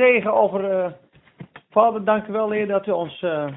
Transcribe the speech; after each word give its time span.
zegen 0.00 0.32
over. 0.32 0.70
eh, 0.70 0.92
Vader, 1.70 2.04
dank 2.04 2.26
u 2.26 2.32
wel, 2.32 2.50
Heer, 2.50 2.66
dat 2.66 2.86
u 2.86 2.90
ons 2.90 3.22
eh, 3.22 3.52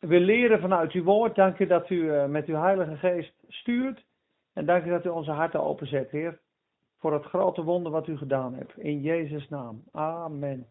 wil 0.00 0.20
leren 0.20 0.60
vanuit 0.60 0.92
uw 0.92 1.02
woord. 1.02 1.34
Dank 1.34 1.58
u 1.58 1.66
dat 1.66 1.90
u 1.90 2.10
eh, 2.12 2.24
met 2.26 2.46
uw 2.46 2.56
Heilige 2.56 2.96
Geest 2.96 3.32
stuurt. 3.48 4.04
En 4.54 4.66
dank 4.66 4.84
u 4.84 4.90
dat 4.90 5.04
u 5.04 5.08
onze 5.08 5.30
harten 5.30 5.62
openzet, 5.62 6.10
Heer. 6.10 6.38
Voor 6.98 7.12
het 7.12 7.24
grote 7.24 7.62
wonder 7.62 7.92
wat 7.92 8.06
u 8.06 8.16
gedaan 8.16 8.54
hebt. 8.54 8.78
In 8.78 9.00
Jezus' 9.00 9.48
naam. 9.48 9.82
Amen. 9.92 10.66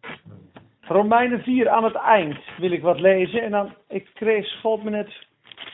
Romeinen 0.80 1.42
4 1.42 1.68
aan 1.68 1.84
het 1.84 1.94
eind 1.94 2.38
wil 2.58 2.70
ik 2.70 2.82
wat 2.82 3.00
lezen. 3.00 3.42
En 3.42 3.50
dan, 3.50 3.74
ik 3.88 4.10
kreeg, 4.14 4.46
schoot 4.46 4.82
me 4.82 4.90
net 4.90 5.26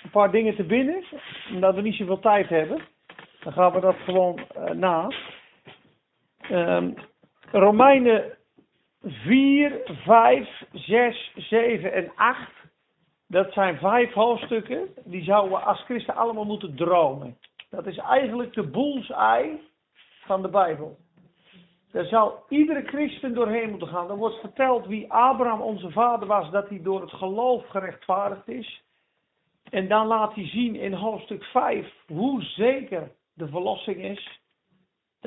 een 0.03 0.11
paar 0.11 0.31
dingen 0.31 0.57
te 0.57 0.65
binnen. 0.65 1.05
Omdat 1.55 1.75
we 1.75 1.81
niet 1.81 1.95
zoveel 1.95 2.19
tijd 2.19 2.49
hebben. 2.49 2.81
Dan 3.41 3.53
gaan 3.53 3.73
we 3.73 3.81
dat 3.81 3.97
gewoon 3.97 4.41
na. 4.73 5.09
Ehm, 6.41 6.91
Romeinen 7.51 8.36
4, 9.09 9.81
5, 9.85 10.63
6, 10.73 11.33
7 11.37 11.93
en 11.93 12.13
8. 12.15 12.51
Dat 13.29 13.53
zijn 13.53 13.79
vijf 13.79 14.13
hoofdstukken. 14.13 14.89
Die 15.05 15.25
zouden 15.25 15.59
we 15.59 15.65
als 15.65 15.81
christen 15.81 16.15
allemaal 16.15 16.45
moeten 16.45 16.77
dromen. 16.77 17.39
Dat 17.71 17.87
is 17.87 17.97
eigenlijk 17.97 18.53
de 18.53 18.63
boelzei 18.63 19.61
van 20.25 20.43
de 20.43 20.49
Bijbel. 20.49 20.97
Daar 21.93 22.05
zou 22.05 22.33
iedere 22.49 22.83
christen 22.83 23.35
doorheen 23.35 23.71
moeten 23.71 23.89
gaan. 23.89 24.11
Er 24.11 24.17
wordt 24.17 24.41
verteld 24.41 24.87
wie 24.87 25.13
Abraham 25.13 25.61
onze 25.61 25.91
vader 25.91 26.29
was, 26.29 26.51
dat 26.51 26.69
hij 26.69 26.83
door 26.83 27.01
het 27.01 27.13
geloof 27.13 27.67
gerechtvaardigd 27.69 28.49
is. 28.49 28.83
En 29.71 29.89
dan 29.89 30.07
laat 30.07 30.35
hij 30.35 30.49
zien 30.49 30.75
in 30.75 30.93
hoofdstuk 30.93 31.45
5 31.45 31.93
hoe 32.07 32.43
zeker 32.43 33.11
de 33.35 33.49
verlossing 33.49 34.03
is. 34.03 34.41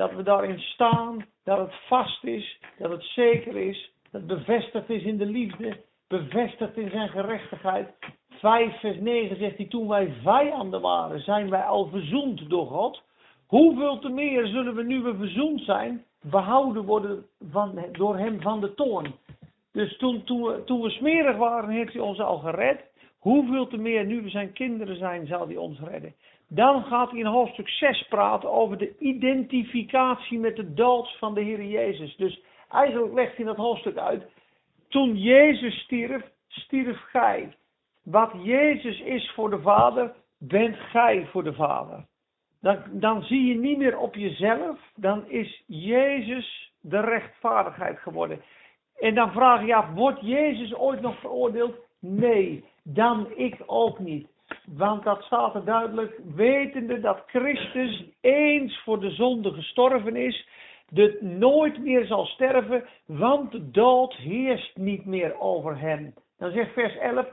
Dat 0.00 0.12
we 0.12 0.22
daarin 0.22 0.58
staan, 0.58 1.26
dat 1.44 1.58
het 1.58 1.74
vast 1.88 2.24
is, 2.24 2.60
dat 2.78 2.90
het 2.90 3.02
zeker 3.02 3.56
is, 3.56 3.92
dat 4.10 4.20
het 4.20 4.26
bevestigd 4.26 4.90
is 4.90 5.02
in 5.02 5.16
de 5.16 5.26
liefde, 5.26 5.76
bevestigd 6.08 6.76
in 6.76 6.90
zijn 6.90 7.08
gerechtigheid. 7.08 7.88
5 8.28 8.80
vers 8.80 8.98
9 9.00 9.36
zegt 9.36 9.56
hij, 9.56 9.66
toen 9.66 9.88
wij 9.88 10.12
vijanden 10.22 10.80
waren, 10.80 11.20
zijn 11.20 11.50
wij 11.50 11.62
al 11.62 11.88
verzoend 11.88 12.50
door 12.50 12.66
God. 12.66 13.02
Hoeveel 13.46 13.98
te 13.98 14.08
meer 14.08 14.46
zullen 14.46 14.74
we 14.74 14.82
nu 14.82 15.02
we 15.02 15.14
verzoend 15.16 15.60
zijn, 15.60 16.04
behouden 16.22 16.84
worden 16.84 17.26
van, 17.50 17.84
door 17.92 18.16
hem 18.16 18.40
van 18.40 18.60
de 18.60 18.74
toorn. 18.74 19.14
Dus 19.72 19.96
toen, 19.98 20.24
toen, 20.24 20.42
we, 20.42 20.64
toen 20.64 20.80
we 20.80 20.90
smerig 20.90 21.36
waren, 21.36 21.70
heeft 21.70 21.92
hij 21.92 22.02
ons 22.02 22.20
al 22.20 22.38
gered. 22.38 22.80
Hoeveel 23.18 23.66
te 23.66 23.76
meer 23.76 24.04
nu 24.04 24.22
we 24.22 24.30
zijn 24.30 24.52
kinderen 24.52 24.96
zijn, 24.96 25.26
zal 25.26 25.46
hij 25.46 25.56
ons 25.56 25.80
redden. 25.80 26.14
Dan 26.52 26.84
gaat 26.84 27.10
hij 27.10 27.18
in 27.18 27.26
hoofdstuk 27.26 27.68
6 27.68 28.06
praten 28.08 28.50
over 28.50 28.78
de 28.78 28.98
identificatie 28.98 30.38
met 30.38 30.56
de 30.56 30.74
dood 30.74 31.16
van 31.18 31.34
de 31.34 31.40
Heer 31.40 31.64
Jezus. 31.64 32.16
Dus 32.16 32.42
eigenlijk 32.70 33.14
legt 33.14 33.36
hij 33.36 33.44
dat 33.44 33.56
hoofdstuk 33.56 33.96
uit. 33.96 34.22
Toen 34.88 35.16
Jezus 35.16 35.80
stierf, 35.80 36.22
stierf 36.48 37.00
gij. 37.00 37.54
Wat 38.02 38.30
Jezus 38.42 39.00
is 39.00 39.30
voor 39.34 39.50
de 39.50 39.60
Vader, 39.60 40.14
bent 40.38 40.76
gij 40.76 41.26
voor 41.26 41.44
de 41.44 41.54
Vader. 41.54 42.06
Dan, 42.60 42.78
dan 42.90 43.22
zie 43.22 43.44
je 43.46 43.54
niet 43.54 43.78
meer 43.78 43.98
op 43.98 44.14
jezelf, 44.14 44.78
dan 44.94 45.28
is 45.28 45.62
Jezus 45.66 46.72
de 46.80 47.00
rechtvaardigheid 47.00 47.98
geworden. 47.98 48.42
En 48.98 49.14
dan 49.14 49.32
vraag 49.32 49.66
je 49.66 49.74
af, 49.74 49.90
wordt 49.94 50.20
Jezus 50.20 50.74
ooit 50.74 51.00
nog 51.00 51.20
veroordeeld? 51.20 51.74
Nee, 51.98 52.64
dan 52.82 53.28
ik 53.36 53.56
ook 53.66 53.98
niet. 53.98 54.28
Want 54.66 55.04
dat 55.04 55.22
staat 55.22 55.54
er 55.54 55.64
duidelijk, 55.64 56.20
wetende 56.34 57.00
dat 57.00 57.22
Christus 57.26 58.04
eens 58.20 58.82
voor 58.82 59.00
de 59.00 59.10
zonde 59.10 59.52
gestorven 59.52 60.16
is, 60.16 60.48
de 60.88 61.18
nooit 61.20 61.78
meer 61.78 62.06
zal 62.06 62.26
sterven, 62.26 62.84
want 63.06 63.52
de 63.52 63.70
dood 63.70 64.14
heerst 64.14 64.76
niet 64.76 65.04
meer 65.04 65.40
over 65.40 65.78
hem. 65.78 66.14
Dan 66.38 66.50
zegt 66.50 66.72
vers 66.72 66.96
11, 66.96 67.26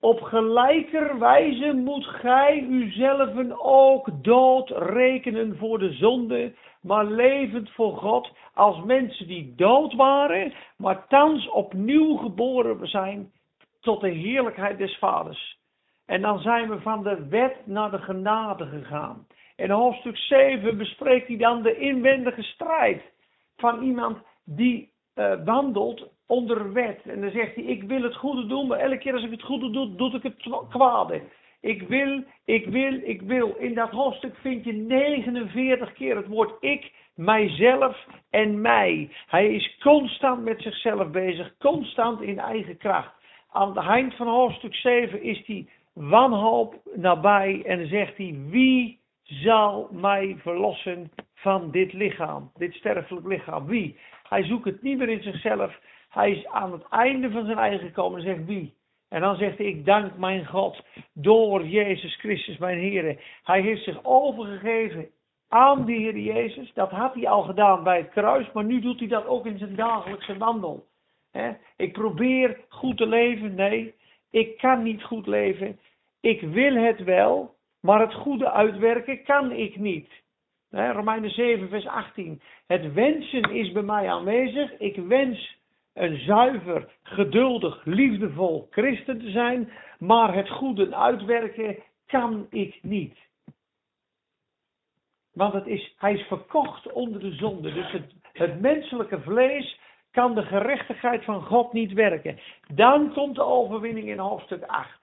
op 0.00 0.20
gelijker 0.20 1.18
wijze 1.18 1.72
moet 1.72 2.06
gij 2.06 2.66
uzelven 2.70 3.64
ook 3.64 4.24
dood 4.24 4.70
rekenen 4.70 5.56
voor 5.56 5.78
de 5.78 5.92
zonde, 5.92 6.52
maar 6.80 7.04
levend 7.04 7.70
voor 7.70 7.96
God, 7.96 8.30
als 8.54 8.84
mensen 8.84 9.26
die 9.26 9.54
dood 9.56 9.94
waren, 9.94 10.52
maar 10.76 11.06
thans 11.08 11.48
opnieuw 11.48 12.16
geboren 12.16 12.88
zijn 12.88 13.32
tot 13.80 14.00
de 14.00 14.10
heerlijkheid 14.10 14.78
des 14.78 14.98
Vaders. 14.98 15.60
En 16.12 16.20
dan 16.20 16.38
zijn 16.38 16.68
we 16.68 16.80
van 16.80 17.02
de 17.02 17.26
wet 17.28 17.56
naar 17.64 17.90
de 17.90 17.98
genade 17.98 18.66
gegaan. 18.66 19.26
In 19.56 19.70
hoofdstuk 19.70 20.16
7 20.16 20.78
bespreekt 20.78 21.26
hij 21.28 21.36
dan 21.36 21.62
de 21.62 21.76
inwendige 21.78 22.42
strijd 22.42 23.02
van 23.56 23.82
iemand 23.82 24.18
die 24.44 24.90
uh, 25.14 25.32
wandelt 25.44 26.08
onder 26.26 26.72
wet. 26.72 27.00
En 27.04 27.20
dan 27.20 27.30
zegt 27.30 27.54
hij, 27.54 27.64
ik 27.64 27.82
wil 27.82 28.02
het 28.02 28.16
goede 28.16 28.46
doen, 28.46 28.66
maar 28.66 28.78
elke 28.78 28.98
keer 28.98 29.12
als 29.12 29.24
ik 29.24 29.30
het 29.30 29.42
goede 29.42 29.70
doe, 29.70 29.94
doe 29.94 30.14
ik 30.14 30.22
het 30.22 30.66
kwade. 30.68 31.22
Ik 31.60 31.82
wil, 31.82 32.24
ik 32.44 32.66
wil, 32.66 33.00
ik 33.02 33.22
wil. 33.22 33.54
In 33.58 33.74
dat 33.74 33.90
hoofdstuk 33.90 34.36
vind 34.36 34.64
je 34.64 34.72
49 34.72 35.92
keer 35.92 36.16
het 36.16 36.26
woord 36.26 36.52
ik, 36.60 36.92
mijzelf 37.14 38.06
en 38.30 38.60
mij. 38.60 39.10
Hij 39.26 39.54
is 39.54 39.78
constant 39.82 40.44
met 40.44 40.62
zichzelf 40.62 41.10
bezig, 41.10 41.56
constant 41.58 42.20
in 42.20 42.38
eigen 42.38 42.76
kracht. 42.76 43.14
Aan 43.50 43.76
het 43.76 43.86
eind 43.86 44.14
van 44.14 44.26
hoofdstuk 44.26 44.74
7 44.74 45.22
is 45.22 45.46
hij 45.46 45.66
wanhoop 45.94 46.80
nabij 46.94 47.62
en 47.64 47.86
zegt 47.86 48.16
hij, 48.16 48.36
wie 48.48 49.00
zal 49.22 49.88
mij 49.92 50.36
verlossen 50.38 51.10
van 51.34 51.70
dit 51.70 51.92
lichaam, 51.92 52.50
dit 52.54 52.74
sterfelijk 52.74 53.26
lichaam? 53.26 53.66
Wie? 53.66 53.98
Hij 54.28 54.44
zoekt 54.44 54.64
het 54.64 54.82
niet 54.82 54.98
meer 54.98 55.08
in 55.08 55.22
zichzelf. 55.22 55.80
Hij 56.08 56.30
is 56.30 56.46
aan 56.46 56.72
het 56.72 56.88
einde 56.88 57.30
van 57.30 57.44
zijn 57.44 57.58
eigen 57.58 57.86
gekomen 57.86 58.18
en 58.18 58.24
zegt 58.24 58.46
wie? 58.46 58.74
En 59.08 59.20
dan 59.20 59.36
zegt 59.36 59.58
hij, 59.58 59.66
ik 59.66 59.84
dank 59.84 60.16
mijn 60.16 60.46
God 60.46 60.84
door 61.12 61.66
Jezus 61.66 62.16
Christus, 62.16 62.58
mijn 62.58 62.78
Heer. 62.78 63.20
Hij 63.42 63.60
heeft 63.60 63.84
zich 63.84 64.04
overgegeven 64.04 65.08
aan 65.48 65.84
de 65.84 65.92
Heer 65.92 66.18
Jezus. 66.18 66.72
Dat 66.74 66.90
had 66.90 67.14
hij 67.14 67.28
al 67.28 67.42
gedaan 67.42 67.82
bij 67.82 67.96
het 67.96 68.10
kruis, 68.10 68.52
maar 68.52 68.64
nu 68.64 68.80
doet 68.80 68.98
hij 68.98 69.08
dat 69.08 69.26
ook 69.26 69.46
in 69.46 69.58
zijn 69.58 69.74
dagelijkse 69.74 70.38
wandel. 70.38 70.86
Ik 71.76 71.92
probeer 71.92 72.60
goed 72.68 72.96
te 72.96 73.06
leven. 73.06 73.54
Nee, 73.54 73.94
ik 74.32 74.56
kan 74.58 74.82
niet 74.82 75.02
goed 75.02 75.26
leven. 75.26 75.78
Ik 76.20 76.40
wil 76.40 76.74
het 76.74 77.04
wel, 77.04 77.54
maar 77.80 78.00
het 78.00 78.14
goede 78.14 78.50
uitwerken 78.50 79.24
kan 79.24 79.52
ik 79.52 79.76
niet. 79.76 80.08
Romeinen 80.70 81.30
7, 81.30 81.68
vers 81.68 81.86
18. 81.86 82.40
Het 82.66 82.92
wensen 82.92 83.42
is 83.42 83.72
bij 83.72 83.82
mij 83.82 84.08
aanwezig. 84.10 84.78
Ik 84.78 84.96
wens 84.96 85.56
een 85.92 86.18
zuiver, 86.18 86.88
geduldig, 87.02 87.84
liefdevol 87.84 88.66
christen 88.70 89.18
te 89.18 89.30
zijn, 89.30 89.72
maar 89.98 90.34
het 90.34 90.48
goede 90.48 90.96
uitwerken 90.96 91.76
kan 92.06 92.46
ik 92.50 92.78
niet. 92.82 93.18
Want 95.32 95.52
het 95.52 95.66
is, 95.66 95.94
hij 95.98 96.14
is 96.14 96.26
verkocht 96.26 96.92
onder 96.92 97.20
de 97.20 97.32
zonde. 97.32 97.72
Dus 97.72 97.92
het, 97.92 98.12
het 98.32 98.60
menselijke 98.60 99.20
vlees 99.20 99.80
kan 100.12 100.34
de 100.34 100.42
gerechtigheid 100.42 101.24
van 101.24 101.42
God 101.42 101.72
niet 101.72 101.92
werken. 101.92 102.38
Dan 102.74 103.12
komt 103.12 103.34
de 103.34 103.44
overwinning 103.44 104.08
in 104.08 104.18
hoofdstuk 104.18 104.62
8. 104.62 105.00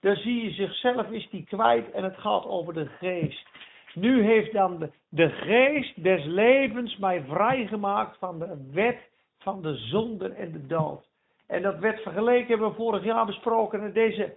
Dan 0.00 0.16
zie 0.16 0.44
je 0.44 0.50
zichzelf 0.50 1.10
is 1.10 1.28
die 1.30 1.44
kwijt 1.44 1.90
en 1.90 2.04
het 2.04 2.16
gaat 2.16 2.44
over 2.46 2.74
de 2.74 2.86
geest. 2.86 3.46
Nu 3.94 4.22
heeft 4.22 4.52
dan 4.52 4.90
de, 5.08 5.28
geest 5.28 6.02
des 6.02 6.24
levens 6.24 6.96
mij 6.96 7.24
vrijgemaakt 7.28 8.18
van 8.18 8.38
de 8.38 8.68
wet 8.72 8.98
van 9.38 9.62
de 9.62 9.74
zonde 9.74 10.28
en 10.28 10.52
de 10.52 10.66
dood. 10.66 11.06
En 11.46 11.62
dat 11.62 11.78
werd 11.78 12.00
vergeleken, 12.02 12.48
hebben 12.48 12.68
we 12.68 12.74
vorig 12.74 13.04
jaar 13.04 13.26
besproken. 13.26 13.82
En 13.82 13.92
deze, 13.92 14.36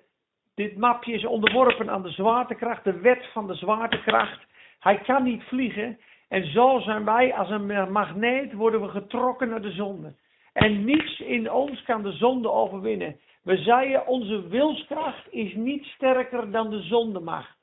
dit 0.56 0.78
mapje 0.78 1.14
is 1.14 1.26
onderworpen 1.26 1.90
aan 1.90 2.02
de 2.02 2.12
zwaartekracht, 2.12 2.84
de 2.84 3.00
wet 3.00 3.26
van 3.34 3.48
de 3.48 3.56
zwaartekracht. 3.56 4.40
Hij 4.80 4.98
kan 4.98 5.24
niet 5.24 5.44
vliegen. 5.44 6.00
En 6.32 6.52
zo 6.52 6.80
zijn 6.80 7.06
wij 7.06 7.34
als 7.34 7.50
een 7.50 7.92
magneet, 7.92 8.54
worden 8.54 8.82
we 8.82 8.88
getrokken 8.88 9.50
naar 9.50 9.62
de 9.62 9.72
zonde. 9.72 10.14
En 10.54 10.86
niets 10.86 11.20
in 11.20 11.52
ons 11.52 11.84
kan 11.84 12.04
de 12.04 12.12
zonde 12.12 12.52
overwinnen. 12.52 13.20
We 13.44 13.58
zeiden, 13.58 14.08
onze 14.08 14.48
wilskracht 14.48 15.34
is 15.34 15.54
niet 15.56 15.84
sterker 15.84 16.52
dan 16.52 16.70
de 16.70 16.82
zondemacht. 16.82 17.58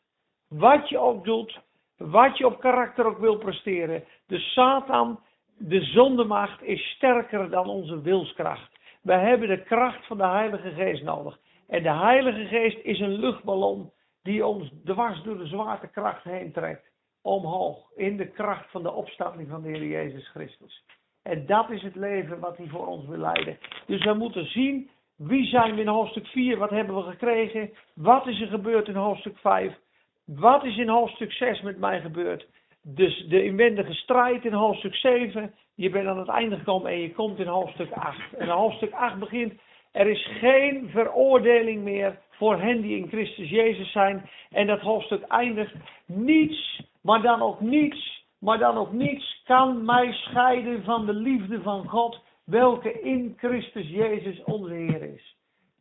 Wat 0.49 0.89
je 0.89 0.99
ook 0.99 1.25
doet, 1.25 1.61
wat 1.97 2.39
je 2.39 2.47
op 2.47 2.61
karakter 2.61 3.07
ook 3.07 3.19
wil 3.19 3.39
presteren. 3.39 4.05
De 4.27 4.39
Satan, 4.39 5.21
de 5.59 5.83
zondemacht, 5.83 6.63
is 6.63 6.91
sterker 6.91 7.51
dan 7.51 7.69
onze 7.69 8.01
wilskracht. 8.01 8.71
We 9.03 9.13
hebben 9.13 9.49
de 9.49 9.63
kracht 9.63 10.07
van 10.07 10.17
de 10.17 10.27
Heilige 10.27 10.71
Geest 10.71 11.03
nodig. 11.03 11.39
En 11.69 11.83
de 11.83 11.93
Heilige 11.93 12.45
Geest 12.45 12.79
is 12.83 13.01
een 13.01 13.19
luchtballon 13.19 13.93
die 14.23 14.47
ons 14.47 14.71
dwars 14.85 15.23
door 15.23 15.39
de 15.39 15.47
zwaartekracht 15.47 16.25
heen 16.25 16.53
trekt. 16.53 16.87
Omhoog, 17.23 17.79
in 17.97 18.17
de 18.17 18.29
kracht 18.29 18.71
van 18.71 18.83
de 18.83 18.93
opstanding 18.93 19.49
van 19.49 19.63
de 19.63 19.69
Heer 19.69 19.87
Jezus 19.87 20.29
Christus. 20.29 20.85
En 21.23 21.47
dat 21.47 21.71
is 21.71 21.83
het 21.83 21.95
leven 21.95 22.41
wat 22.41 22.57
hij 22.57 22.67
voor 22.67 22.87
ons 22.87 23.07
wil 23.07 23.19
leiden. 23.19 23.59
Dus 23.87 24.05
we 24.05 24.15
moeten 24.15 24.47
zien, 24.47 24.91
wie 25.17 25.47
zijn 25.47 25.75
we 25.75 25.81
in 25.81 25.89
hoofdstuk 25.89 26.27
4, 26.27 26.59
wat 26.59 26.71
hebben 26.71 26.97
we 26.97 27.03
gekregen, 27.03 27.71
wat 27.95 28.27
is 28.27 28.41
er 28.41 28.49
gebeurd 28.49 28.89
in 28.89 28.95
hoofdstuk 28.95 29.39
5, 29.39 29.79
wat 30.25 30.65
is 30.65 30.77
in 30.77 30.89
hoofdstuk 30.89 31.33
6 31.33 31.61
met 31.61 31.79
mij 31.79 32.01
gebeurd. 32.01 32.47
dus 32.83 33.27
de 33.29 33.45
inwendige 33.45 33.95
strijd 33.95 34.45
in 34.45 34.53
hoofdstuk 34.53 34.95
7. 34.95 35.55
Je 35.75 35.91
bent 35.91 36.07
aan 36.07 36.19
het 36.19 36.29
einde 36.29 36.57
gekomen 36.57 36.91
en 36.91 37.01
je 37.01 37.13
komt 37.13 37.39
in 37.39 37.47
hoofdstuk 37.47 37.93
8. 37.93 38.33
En 38.33 38.49
hoofdstuk 38.49 38.93
8 38.93 39.19
begint. 39.19 39.53
Er 39.93 40.07
is 40.07 40.27
geen 40.41 40.89
veroordeling 40.91 41.83
meer 41.83 42.19
voor 42.31 42.61
hen 42.61 42.81
die 42.81 42.97
in 42.97 43.09
Christus 43.09 43.51
Jezus 43.51 43.93
zijn. 43.93 44.31
En 44.51 44.67
dat 44.67 44.81
hoofdstuk 44.81 45.23
eindigt. 45.23 45.75
Niets, 46.07 46.83
maar 47.09 47.23
dan 47.23 47.43
ook 47.43 47.61
niets, 47.61 48.25
maar 48.39 48.59
dan 48.59 48.77
ook 48.77 48.93
niets 48.93 49.43
kan 49.45 49.85
mij 49.85 50.13
scheiden 50.13 50.85
van 50.85 51.07
de 51.07 51.13
liefde 51.13 51.63
van 51.63 51.89
God. 51.89 52.21
Welke 52.45 53.01
in 53.01 53.35
Christus 53.37 53.89
Jezus 53.89 54.45
onze 54.45 54.73
Heer 54.73 55.03
is. 55.03 55.37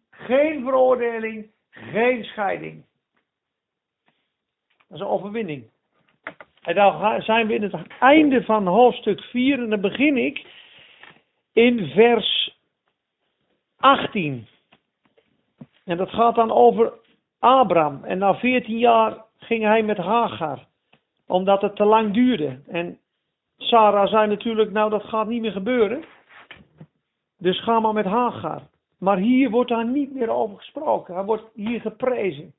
Geen 0.10 0.64
veroordeling, 0.64 1.52
geen 1.70 2.24
scheiding. 2.24 2.86
Dat 4.88 4.98
is 4.98 5.00
een 5.00 5.08
overwinning. 5.08 5.70
En 6.62 6.76
dan 6.76 7.22
zijn 7.22 7.48
we 7.48 7.54
in 7.54 7.64
het 7.64 7.76
einde 8.00 8.44
van 8.44 8.68
hoofdstuk 8.68 9.22
4 9.22 9.60
en 9.64 9.70
dan 9.70 9.82
begin 9.82 10.18
ik 10.18 10.46
in 11.54 11.88
vers 11.88 12.58
18. 13.78 14.48
En 15.86 15.98
dat 15.98 16.10
gaat 16.10 16.36
dan 16.36 16.52
over 16.52 16.94
Abraham. 17.40 18.04
En 18.04 18.18
na 18.18 18.36
14 18.36 18.78
jaar 18.78 19.26
ging 19.38 19.64
hij 19.64 19.84
met 19.84 19.98
Hagar, 19.98 20.68
omdat 21.28 21.62
het 21.62 21.76
te 21.76 21.86
lang 21.86 22.14
duurde. 22.14 22.60
En 22.68 23.00
Sarah 23.58 24.08
zei 24.08 24.28
natuurlijk, 24.28 24.72
nou 24.72 24.90
dat 24.90 25.04
gaat 25.04 25.28
niet 25.28 25.42
meer 25.42 25.52
gebeuren. 25.52 26.04
Dus 27.38 27.64
ga 27.64 27.80
maar 27.80 27.94
met 27.94 28.06
Hagar. 28.06 28.62
Maar 29.00 29.18
hier 29.18 29.50
wordt 29.50 29.70
daar 29.70 29.88
niet 29.88 30.14
meer 30.14 30.30
over 30.30 30.58
gesproken. 30.58 31.14
Hij 31.14 31.24
wordt 31.24 31.44
hier 31.54 31.82
geprezen. 31.82 32.54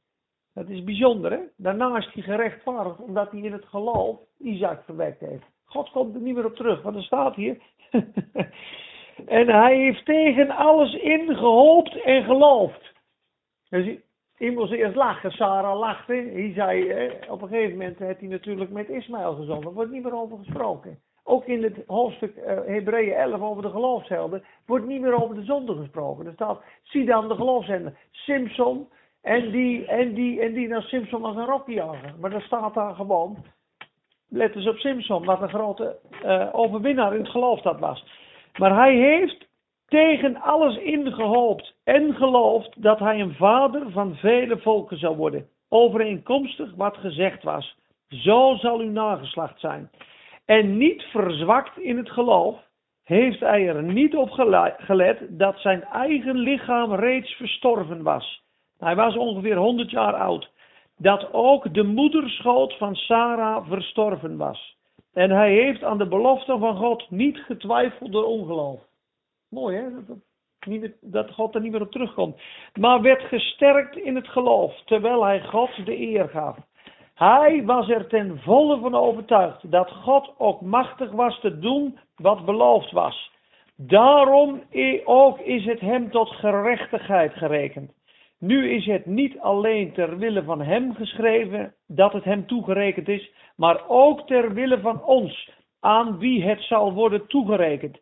Dat 0.55 0.69
is 0.69 0.85
bijzonder, 0.85 1.31
hè? 1.31 1.39
Daarna 1.57 1.97
is 1.97 2.11
hij 2.13 2.23
gerechtvaardigd 2.23 2.99
omdat 2.99 3.31
hij 3.31 3.41
in 3.41 3.53
het 3.53 3.65
geloof 3.65 4.17
Isaac 4.39 4.85
verwekt 4.85 5.21
heeft. 5.21 5.45
God 5.65 5.91
komt 5.91 6.15
er 6.15 6.21
niet 6.21 6.35
meer 6.35 6.45
op 6.45 6.57
terug, 6.57 6.83
want 6.83 6.97
er 6.97 7.03
staat 7.03 7.35
hier. 7.35 7.59
en 9.41 9.49
hij 9.49 9.77
heeft 9.77 10.05
tegen 10.05 10.51
alles 10.51 10.95
ingehoopt 10.95 12.03
en 12.03 12.25
geloofd. 12.25 12.93
Dus 13.69 13.99
hij 14.39 14.51
moest 14.51 14.73
eerst 14.73 14.97
lachen, 14.97 15.31
Sarah 15.31 15.79
lachte. 15.79 16.13
Hij 16.13 16.53
zei, 16.55 16.93
op 17.29 17.43
een 17.43 17.49
gegeven 17.49 17.77
moment 17.77 17.99
heeft 17.99 18.21
hij 18.21 18.29
natuurlijk 18.29 18.71
met 18.71 18.89
Ismaël 18.89 19.35
gezonden. 19.35 19.69
Er 19.69 19.75
wordt 19.75 19.91
niet 19.91 20.03
meer 20.03 20.21
over 20.21 20.39
gesproken. 20.39 20.99
Ook 21.25 21.45
in 21.47 21.63
het 21.63 21.77
hoofdstuk 21.87 22.37
uh, 22.37 22.45
Hebreeën 22.67 23.15
11 23.15 23.41
over 23.41 23.63
de 23.63 23.71
geloofshelden 23.71 24.45
wordt 24.67 24.87
niet 24.87 25.01
meer 25.01 25.23
over 25.23 25.35
de 25.35 25.45
zonde 25.45 25.75
gesproken. 25.75 26.27
Er 26.27 26.33
staat, 26.33 26.63
zie 26.83 27.05
dan 27.05 27.29
de 27.29 27.35
geloofshelden. 27.35 27.97
Simpson, 28.11 28.89
en 29.23 29.51
die, 29.51 29.87
en 29.87 30.15
die, 30.15 30.41
en 30.41 30.53
die, 30.53 30.69
nou 30.69 30.83
Simpson 30.83 31.21
was 31.21 31.37
een 31.37 31.47
rokkenjager. 31.47 32.15
Maar 32.21 32.31
dan 32.31 32.41
staat 32.41 32.75
daar 32.75 32.95
gewoon, 32.95 33.37
let 34.29 34.55
eens 34.55 34.69
op 34.69 34.77
Simpson, 34.77 35.25
wat 35.25 35.43
een 35.43 35.49
grote 35.49 35.99
uh, 36.25 36.49
overwinnaar 36.53 37.15
in 37.15 37.21
het 37.21 37.31
geloof 37.31 37.61
dat 37.61 37.79
was. 37.79 38.05
Maar 38.59 38.75
hij 38.75 38.95
heeft 38.95 39.48
tegen 39.89 40.41
alles 40.41 40.77
ingehoopt 40.77 41.75
en 41.85 42.15
geloofd 42.15 42.83
dat 42.83 42.99
hij 42.99 43.21
een 43.21 43.35
vader 43.35 43.91
van 43.91 44.17
vele 44.17 44.59
volken 44.59 44.99
zou 44.99 45.17
worden. 45.17 45.49
Overeenkomstig 45.69 46.75
wat 46.77 46.97
gezegd 46.97 47.43
was. 47.43 47.77
Zo 48.09 48.55
zal 48.55 48.79
uw 48.79 48.91
nageslacht 48.91 49.61
zijn. 49.61 49.91
En 50.45 50.77
niet 50.77 51.03
verzwakt 51.03 51.79
in 51.79 51.97
het 51.97 52.11
geloof, 52.11 52.57
heeft 53.05 53.41
hij 53.41 53.69
er 53.69 53.83
niet 53.83 54.17
op 54.17 54.31
gelet 54.77 55.27
dat 55.29 55.59
zijn 55.59 55.85
eigen 55.85 56.39
lichaam 56.39 56.95
reeds 56.95 57.33
verstorven 57.33 58.03
was 58.03 58.47
hij 58.79 58.97
was 58.97 59.17
ongeveer 59.17 59.57
100 59.57 59.91
jaar 59.91 60.15
oud. 60.15 60.51
Dat 60.97 61.33
ook 61.33 61.75
de 61.75 61.83
moederschoot 61.83 62.77
van 62.77 62.95
Sarah 62.95 63.69
verstorven 63.69 64.37
was. 64.37 64.77
En 65.13 65.31
hij 65.31 65.53
heeft 65.53 65.85
aan 65.85 65.99
de 65.99 66.09
belofte 66.09 66.59
van 66.59 66.77
God 66.77 67.11
niet 67.11 67.39
getwijfeld 67.39 68.13
door 68.13 68.25
ongeloof. 68.25 68.81
Mooi 69.49 69.77
hè, 69.77 70.05
dat, 70.05 70.91
dat 71.01 71.31
God 71.31 71.55
er 71.55 71.61
niet 71.61 71.73
meer 71.73 71.81
op 71.81 71.91
terugkomt. 71.91 72.41
Maar 72.81 73.03
werd 73.03 73.23
gesterkt 73.23 73.97
in 73.97 74.15
het 74.15 74.29
geloof, 74.29 74.83
terwijl 74.85 75.25
hij 75.25 75.43
God 75.43 75.85
de 75.85 76.01
eer 76.01 76.29
gaf. 76.29 76.57
Hij 77.15 77.65
was 77.65 77.89
er 77.89 78.07
ten 78.07 78.39
volle 78.39 78.79
van 78.79 78.95
overtuigd 78.95 79.71
dat 79.71 79.91
God 79.91 80.35
ook 80.39 80.61
machtig 80.61 81.11
was 81.11 81.41
te 81.41 81.59
doen 81.59 81.99
wat 82.17 82.45
beloofd 82.45 82.91
was. 82.91 83.31
Daarom 83.77 84.63
ook 85.05 85.39
is 85.39 85.65
het 85.65 85.81
hem 85.81 86.11
tot 86.11 86.29
gerechtigheid 86.29 87.33
gerekend. 87.33 87.93
Nu 88.39 88.71
is 88.71 88.87
het 88.87 89.07
niet 89.07 89.39
alleen 89.39 89.93
ter 89.93 90.19
wille 90.19 90.43
van 90.43 90.63
hem 90.63 90.95
geschreven 90.95 91.75
dat 91.87 92.13
het 92.13 92.25
hem 92.25 92.47
toegerekend 92.47 93.09
is, 93.09 93.31
maar 93.57 93.89
ook 93.89 94.27
ter 94.27 94.55
wille 94.55 94.81
van 94.81 95.05
ons, 95.05 95.51
aan 95.81 96.19
wie 96.19 96.45
het 96.45 96.61
zal 96.61 96.93
worden 96.93 97.27
toegerekend. 97.27 97.99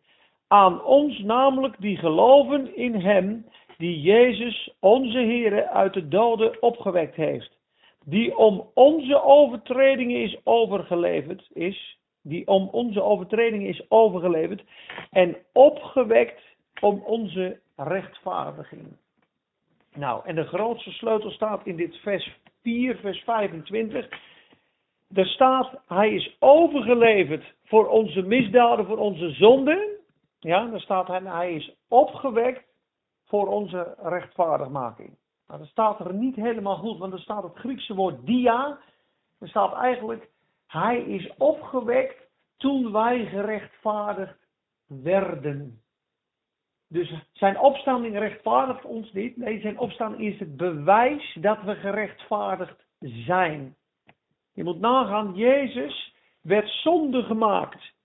Aan 0.47 0.83
ons 0.83 1.19
namelijk 1.19 1.75
die 1.79 1.97
geloven 1.97 2.75
in 2.75 2.95
hem, 2.95 3.45
die 3.77 4.01
Jezus, 4.01 4.73
onze 4.79 5.17
Heere, 5.17 5.69
uit 5.69 5.93
de 5.93 6.07
doden 6.07 6.61
opgewekt 6.61 7.15
heeft. 7.15 7.57
Die 8.05 8.37
om 8.37 8.69
onze 8.73 9.23
overtredingen 9.23 10.21
is 10.21 10.37
overgeleverd, 10.43 11.49
is, 11.53 11.99
die 12.21 12.47
om 12.47 12.69
onze 12.71 13.01
overtredingen 13.01 13.67
is 13.67 13.85
overgeleverd 13.89 14.63
en 15.11 15.37
opgewekt 15.53 16.41
om 16.81 17.01
onze 17.05 17.59
rechtvaardiging. 17.75 18.97
Nou, 19.93 20.21
en 20.25 20.35
de 20.35 20.43
grootste 20.43 20.91
sleutel 20.91 21.31
staat 21.31 21.65
in 21.65 21.75
dit 21.75 21.95
vers 21.95 22.37
4, 22.61 22.95
vers 22.95 23.23
25. 23.23 24.09
Er 25.13 25.25
staat, 25.25 25.81
hij 25.87 26.13
is 26.13 26.35
overgeleverd 26.39 27.53
voor 27.65 27.87
onze 27.87 28.21
misdaden, 28.21 28.85
voor 28.85 28.97
onze 28.97 29.29
zonden. 29.29 29.96
Ja, 30.39 30.65
daar 30.65 30.79
staat 30.79 31.07
hij, 31.07 31.21
hij 31.21 31.53
is 31.53 31.75
opgewekt 31.87 32.63
voor 33.25 33.47
onze 33.47 33.95
rechtvaardigmaking. 34.01 35.17
Nou, 35.47 35.59
dat 35.59 35.69
staat 35.69 35.99
er 35.99 36.13
niet 36.13 36.35
helemaal 36.35 36.77
goed, 36.77 36.97
want 36.97 37.13
er 37.13 37.19
staat 37.19 37.43
het 37.43 37.57
Griekse 37.57 37.95
woord 37.95 38.25
dia. 38.25 38.79
Er 39.39 39.47
staat 39.47 39.73
eigenlijk, 39.73 40.29
hij 40.67 41.01
is 41.01 41.33
opgewekt 41.37 42.27
toen 42.57 42.91
wij 42.91 43.25
gerechtvaardigd 43.25 44.47
werden. 44.87 45.81
Dus 46.89 47.13
zijn 47.33 47.59
opstanding 47.59 48.17
rechtvaardigt 48.17 48.85
ons 48.85 49.11
niet. 49.11 49.37
Nee, 49.37 49.59
zijn 49.59 49.79
opstanding 49.79 50.33
is 50.33 50.39
het 50.39 50.57
bewijs 50.57 51.37
dat 51.41 51.61
we 51.61 51.75
gerechtvaardigd 51.75 52.85
zijn. 52.99 53.75
Je 54.53 54.63
moet 54.63 54.79
nagaan, 54.79 55.35
Jezus 55.35 56.15
werd 56.41 56.69
zonde 56.69 57.23
gemaakt. 57.23 57.95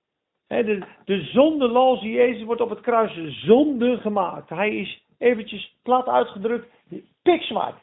De, 0.52 0.86
de 1.04 1.22
zondeloze 1.22 2.10
Jezus 2.10 2.44
wordt 2.44 2.60
op 2.60 2.70
het 2.70 2.80
kruis 2.80 3.44
zonde 3.44 3.98
gemaakt. 4.00 4.48
Hij 4.48 4.76
is 4.76 5.04
eventjes 5.18 5.76
plat 5.82 6.08
uitgedrukt, 6.08 6.68
pikzwart. 7.22 7.82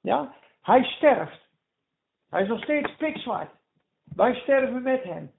Ja? 0.00 0.34
Hij 0.62 0.84
sterft. 0.84 1.48
Hij 2.30 2.42
is 2.42 2.48
nog 2.48 2.62
steeds 2.62 2.96
pikzwart. 2.96 3.50
Wij 4.14 4.34
sterven 4.34 4.82
met 4.82 5.02
hem. 5.02 5.30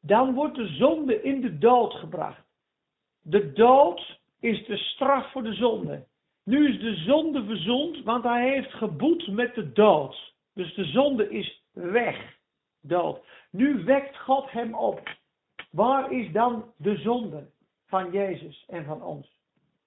Dan 0.00 0.34
wordt 0.34 0.56
de 0.56 0.66
zonde 0.66 1.22
in 1.22 1.40
de 1.40 1.58
dood 1.58 1.94
gebracht. 1.94 2.44
De 3.22 3.52
dood 3.52 4.20
is 4.40 4.66
de 4.66 4.76
straf 4.76 5.32
voor 5.32 5.42
de 5.42 5.54
zonde. 5.54 6.06
Nu 6.44 6.68
is 6.68 6.80
de 6.80 6.94
zonde 6.94 7.44
verzond, 7.44 8.04
want 8.04 8.24
hij 8.24 8.50
heeft 8.50 8.72
geboet 8.72 9.28
met 9.28 9.54
de 9.54 9.72
dood. 9.72 10.34
Dus 10.54 10.74
de 10.74 10.84
zonde 10.84 11.30
is 11.30 11.62
weg, 11.72 12.36
dood. 12.80 13.24
Nu 13.50 13.84
wekt 13.84 14.18
God 14.18 14.50
hem 14.50 14.74
op. 14.74 15.20
Waar 15.72 16.12
is 16.12 16.32
dan 16.32 16.64
de 16.76 16.96
zonde 16.96 17.50
van 17.86 18.10
Jezus 18.10 18.64
en 18.68 18.84
van 18.84 19.02
ons? 19.02 19.40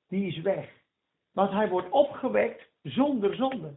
Die 0.07 0.27
is 0.27 0.41
weg. 0.41 0.69
Want 1.33 1.51
hij 1.51 1.69
wordt 1.69 1.89
opgewekt 1.89 2.69
zonder 2.81 3.35
zonde. 3.35 3.73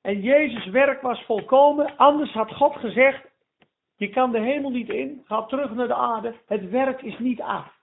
En 0.00 0.20
Jezus' 0.20 0.66
werk 0.66 1.02
was 1.02 1.24
volkomen, 1.24 1.96
anders 1.96 2.32
had 2.32 2.54
God 2.54 2.76
gezegd, 2.76 3.24
je 3.96 4.08
kan 4.08 4.32
de 4.32 4.40
hemel 4.40 4.70
niet 4.70 4.88
in, 4.88 5.22
ga 5.24 5.42
terug 5.42 5.74
naar 5.74 5.86
de 5.86 5.94
aarde, 5.94 6.34
het 6.46 6.70
werk 6.70 7.02
is 7.02 7.18
niet 7.18 7.40
af. 7.40 7.74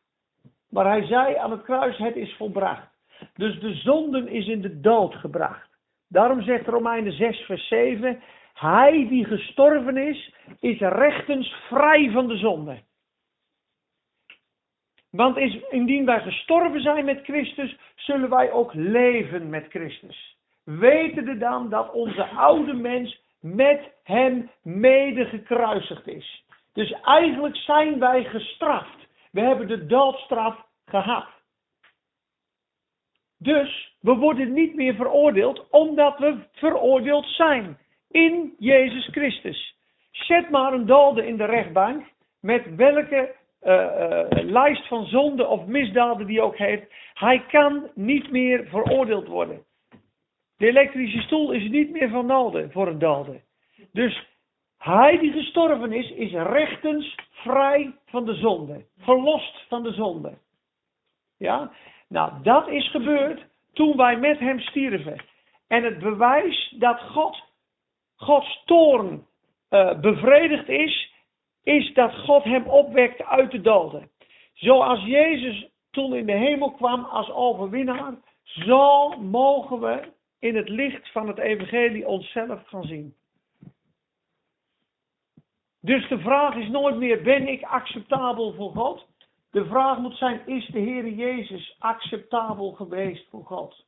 Maar 0.70 0.86
hij 0.86 1.06
zei 1.06 1.36
aan 1.36 1.52
het 1.52 1.62
kruis, 1.62 1.98
het 1.98 2.16
is 2.16 2.36
volbracht. 2.36 2.88
Dus 3.36 3.60
de 3.60 3.74
zonden 3.74 4.28
is 4.28 4.48
in 4.48 4.62
de 4.62 4.80
dood 4.80 5.16
gebracht. 5.16 5.70
Daarom 6.08 6.42
zegt 6.42 6.68
Romeinen 6.68 7.14
6, 7.14 7.40
vers 7.40 7.68
7, 7.68 8.22
hij 8.54 9.08
die 9.10 9.26
gestorven 9.26 9.98
is, 9.98 10.34
is 10.60 10.80
rechtens 10.80 11.56
vrij 11.70 12.12
van 12.12 12.28
de 12.28 12.38
zonde. 12.38 12.82
Want 15.16 15.38
is, 15.38 15.60
indien 15.70 16.06
wij 16.06 16.22
gestorven 16.22 16.82
zijn 16.82 17.06
met 17.06 17.24
Christus, 17.24 17.78
zullen 17.96 18.30
wij 18.30 18.52
ook 18.52 18.74
leven 18.74 19.50
met 19.50 19.66
Christus. 19.70 20.38
Wetende 20.64 21.38
dan 21.38 21.70
dat 21.70 21.92
onze 21.92 22.26
oude 22.26 22.74
mens 22.74 23.22
met 23.40 23.92
hem 24.04 24.50
mede 24.64 25.26
gekruisigd 25.26 26.08
is. 26.08 26.46
Dus 26.74 26.92
eigenlijk 27.02 27.56
zijn 27.56 28.00
wij 28.00 28.24
gestraft. 28.24 29.08
We 29.32 29.42
hebben 29.42 29.68
de 29.68 29.86
doodstraf 29.86 30.66
gehad. 30.86 31.28
Dus 33.38 33.96
we 34.00 34.16
worden 34.16 34.54
niet 34.54 34.76
meer 34.76 34.96
veroordeeld 34.96 35.70
omdat 35.70 36.20
we 36.20 36.38
veroordeeld 36.52 37.26
zijn 37.26 37.78
in 38.10 38.56
Jezus 38.60 39.08
Christus. 39.08 39.76
Zet 40.12 40.50
maar 40.50 40.74
een 40.74 40.86
dode 40.86 41.28
in 41.28 41.38
de 41.38 41.46
rechtbank. 41.46 42.06
Met 42.40 42.76
welke 42.76 43.36
lijst 44.30 44.88
van 44.88 45.06
zonden 45.06 45.50
of 45.50 45.66
misdaden 45.66 46.28
die 46.28 46.42
ook 46.42 46.58
heeft. 46.58 46.94
Hij 47.14 47.46
kan 47.46 47.90
niet 47.94 48.32
meer 48.32 48.68
veroordeeld 48.68 49.28
worden. 49.28 49.64
De 50.58 50.68
elektrische 50.68 51.22
stoel 51.22 51.52
is 51.52 51.70
niet 51.70 51.92
meer 51.92 52.10
van 52.10 52.28
dode 52.28 52.70
voor 52.72 52.88
een 52.88 53.00
dode. 53.00 53.42
Dus 53.92 54.28
hij 54.78 55.18
die 55.18 55.32
gestorven 55.32 55.92
is, 55.92 56.12
is 56.12 56.32
rechtens 56.32 57.16
vrij 57.32 57.96
van 58.06 58.26
de 58.26 58.34
zonde. 58.34 58.86
Verlost 58.98 59.66
van 59.68 59.84
de 59.84 59.92
zonde. 59.92 60.34
Ja? 61.38 61.72
Nou, 62.08 62.32
dat 62.44 62.68
is 62.68 62.92
gebeurd 62.92 63.46
toen 63.74 63.98
wij 63.98 64.18
met 64.18 64.40
hem 64.40 64.60
stierven. 64.60 65.24
En 65.68 65.84
het 65.84 66.00
bewijs 66.00 66.76
dat 66.80 67.00
God, 67.00 67.44
Gods 68.16 68.64
toorn 68.66 69.26
uh, 69.70 70.00
bevredigd 70.00 70.70
is, 70.70 71.13
is 71.64 71.94
dat 71.94 72.16
God 72.16 72.44
hem 72.44 72.68
opwekte 72.68 73.26
uit 73.26 73.52
de 73.52 73.62
doden. 73.62 74.10
Zoals 74.54 75.04
Jezus 75.04 75.70
toen 75.92 76.16
in 76.16 76.26
de 76.26 76.32
hemel 76.32 76.72
kwam 76.72 77.04
als 77.04 77.32
overwinnaar, 77.32 78.14
zo 78.44 79.10
mogen 79.10 79.80
we 79.80 80.12
in 80.40 80.56
het 80.56 80.70
licht 80.70 81.12
van 81.12 81.28
het 81.28 81.38
evangelie 81.38 82.08
onszelf 82.08 82.68
gaan 82.68 82.84
zien. 82.84 83.16
Dus 85.82 86.08
de 86.08 86.20
vraag 86.20 86.56
is 86.56 86.68
nooit 86.68 86.96
meer, 86.96 87.22
ben 87.22 87.48
ik 87.48 87.64
acceptabel 87.64 88.54
voor 88.54 88.72
God? 88.72 89.06
De 89.52 89.66
vraag 89.66 89.98
moet 89.98 90.18
zijn, 90.18 90.48
is 90.48 90.68
de 90.68 90.80
Heer 90.80 91.08
Jezus 91.08 91.76
acceptabel 91.80 92.72
geweest 92.72 93.30
voor 93.30 93.46
God? 93.46 93.86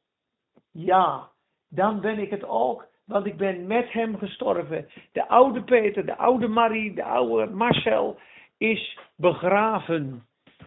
Ja, 0.72 1.30
dan 1.70 2.02
ben 2.02 2.20
ik 2.20 2.30
het 2.30 2.44
ook, 2.44 2.88
want 3.06 3.26
ik 3.26 3.38
ben 3.38 3.68
met 3.68 3.92
hem 3.92 4.18
gestorven. 4.18 4.88
De 5.12 5.28
oude 5.28 5.64
Peter, 5.64 6.06
de 6.06 6.18
oude 6.18 6.48
Marie, 6.48 6.94
de 6.94 7.04
oude 7.04 7.54
Marcel 7.54 8.20
is 8.58 9.00
begraven. 9.16 10.26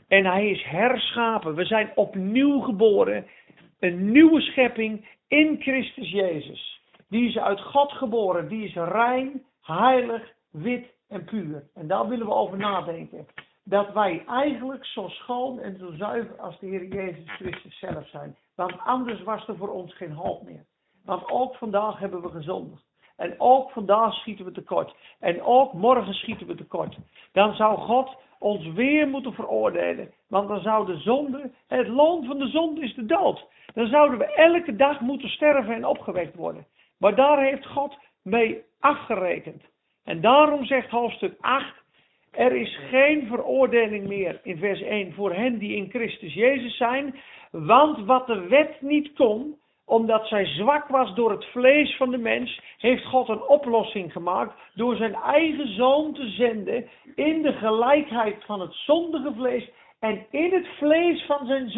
En 0.09 0.25
hij 0.25 0.51
is 0.51 0.65
herschapen. 0.65 1.55
We 1.55 1.65
zijn 1.65 1.93
opnieuw 1.95 2.61
geboren. 2.61 3.27
Een 3.81 4.11
nieuwe 4.13 4.41
schepping 4.41 5.09
in 5.29 5.57
Christus 5.61 6.11
Jezus. 6.11 6.81
Die 7.09 7.29
is 7.29 7.39
uit 7.39 7.61
God 7.61 7.93
geboren. 7.93 8.49
Die 8.49 8.65
is 8.65 8.75
rein, 8.75 9.45
heilig, 9.61 10.33
wit 10.51 10.87
en 11.09 11.25
puur. 11.25 11.69
En 11.75 11.87
daar 11.87 12.09
willen 12.09 12.27
we 12.27 12.33
over 12.33 12.59
nadenken. 12.59 13.27
Dat 13.65 13.93
wij 13.93 14.25
eigenlijk 14.27 14.85
zo 14.85 15.09
schoon 15.09 15.61
en 15.61 15.79
zo 15.79 15.93
zuiver 15.93 16.41
als 16.41 16.59
de 16.59 16.67
Heer 16.67 16.87
Jezus 16.87 17.31
Christus 17.31 17.79
zelf 17.79 18.09
zijn. 18.09 18.37
Want 18.55 18.79
anders 18.79 19.23
was 19.23 19.49
er 19.49 19.57
voor 19.57 19.73
ons 19.73 19.97
geen 19.97 20.13
hoop 20.13 20.43
meer. 20.43 20.65
Want 21.09 21.31
ook 21.31 21.55
vandaag 21.55 21.99
hebben 21.99 22.23
we 22.23 22.29
gezondigd. 22.29 22.85
En 23.17 23.35
ook 23.41 23.71
vandaag 23.71 24.15
schieten 24.15 24.45
we 24.45 24.53
tekort. 24.53 24.95
En 25.21 25.43
ook 25.43 25.73
morgen 25.73 26.15
schieten 26.15 26.47
we 26.47 26.55
tekort. 26.55 26.97
Dan 27.33 27.55
zou 27.55 27.79
God 27.79 28.17
ons 28.39 28.67
weer 28.67 29.09
moeten 29.09 29.33
veroordelen. 29.33 30.13
Want 30.27 30.49
dan 30.49 30.61
zou 30.61 30.87
de 30.87 30.97
zonde, 30.97 31.51
het 31.67 31.89
loon 31.89 32.25
van 32.25 32.39
de 32.39 32.49
zonde 32.49 32.81
is 32.81 32.95
de 32.95 33.07
dood. 33.07 33.47
Dan 33.75 33.87
zouden 33.87 34.19
we 34.19 34.25
elke 34.25 34.77
dag 34.77 35.01
moeten 35.01 35.29
sterven 35.29 35.75
en 35.75 35.87
opgewekt 35.87 36.35
worden. 36.35 36.67
Maar 36.99 37.15
daar 37.15 37.43
heeft 37.43 37.67
God 37.67 37.99
mee 38.23 38.63
afgerekend. 38.81 39.63
En 40.05 40.21
daarom 40.21 40.65
zegt 40.65 40.91
hoofdstuk 40.91 41.37
8, 41.41 41.75
er 42.31 42.53
is 42.53 42.79
geen 42.91 43.27
veroordeling 43.27 44.07
meer 44.07 44.41
in 44.43 44.59
vers 44.59 44.81
1 44.81 45.13
voor 45.13 45.33
hen 45.33 45.59
die 45.59 45.77
in 45.77 45.91
Christus 45.91 46.35
Jezus 46.35 46.77
zijn. 46.77 47.15
Want 47.51 48.05
wat 48.05 48.27
de 48.27 48.49
wet 48.49 48.81
niet 48.81 49.13
kon, 49.13 49.57
omdat 49.89 50.27
zij 50.27 50.47
zwak 50.47 50.89
was 50.89 51.15
door 51.15 51.31
het 51.31 51.45
vlees 51.45 51.97
van 51.97 52.11
de 52.11 52.19
mens, 52.19 52.61
heeft 52.77 53.05
God 53.05 53.29
een 53.29 53.43
oplossing 53.43 54.13
gemaakt 54.13 54.55
door 54.75 54.97
zijn 54.97 55.15
eigen 55.15 55.75
zoon 55.75 56.15
te 56.15 56.29
zenden 56.29 56.89
in 57.15 57.43
de 57.43 57.53
gelijkheid 57.53 58.45
van 58.45 58.61
het 58.61 58.75
zondige 58.75 59.33
vlees. 59.35 59.71
En 59.99 60.27
in 60.31 60.53
het 60.53 60.67
vlees 60.67 61.25
van 61.25 61.47
zijn 61.47 61.71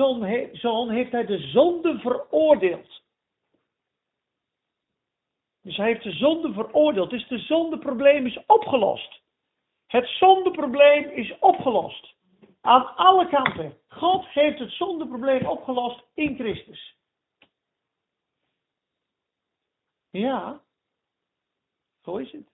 zoon 0.53 0.91
heeft 0.91 1.13
hij 1.13 1.27
de 1.27 1.39
zonde 1.39 1.99
veroordeeld. 1.99 3.03
Dus 5.63 5.77
hij 5.77 5.87
heeft 5.87 6.03
de 6.03 6.13
zonde 6.13 6.53
veroordeeld. 6.53 7.11
Dus 7.11 7.29
de 7.29 7.39
zondeprobleem 7.39 8.27
is 8.27 8.39
opgelost. 8.47 9.21
Het 9.87 10.07
zondeprobleem 10.07 11.09
is 11.09 11.39
opgelost. 11.39 12.15
Aan 12.61 12.97
alle 12.97 13.29
kanten. 13.29 13.79
God 13.89 14.27
heeft 14.27 14.59
het 14.59 14.73
zondeprobleem 14.73 15.47
opgelost 15.47 16.03
in 16.15 16.35
Christus. 16.35 16.99
Ja, 20.11 20.61
zo 22.03 22.17
is 22.17 22.33
het. 22.33 22.51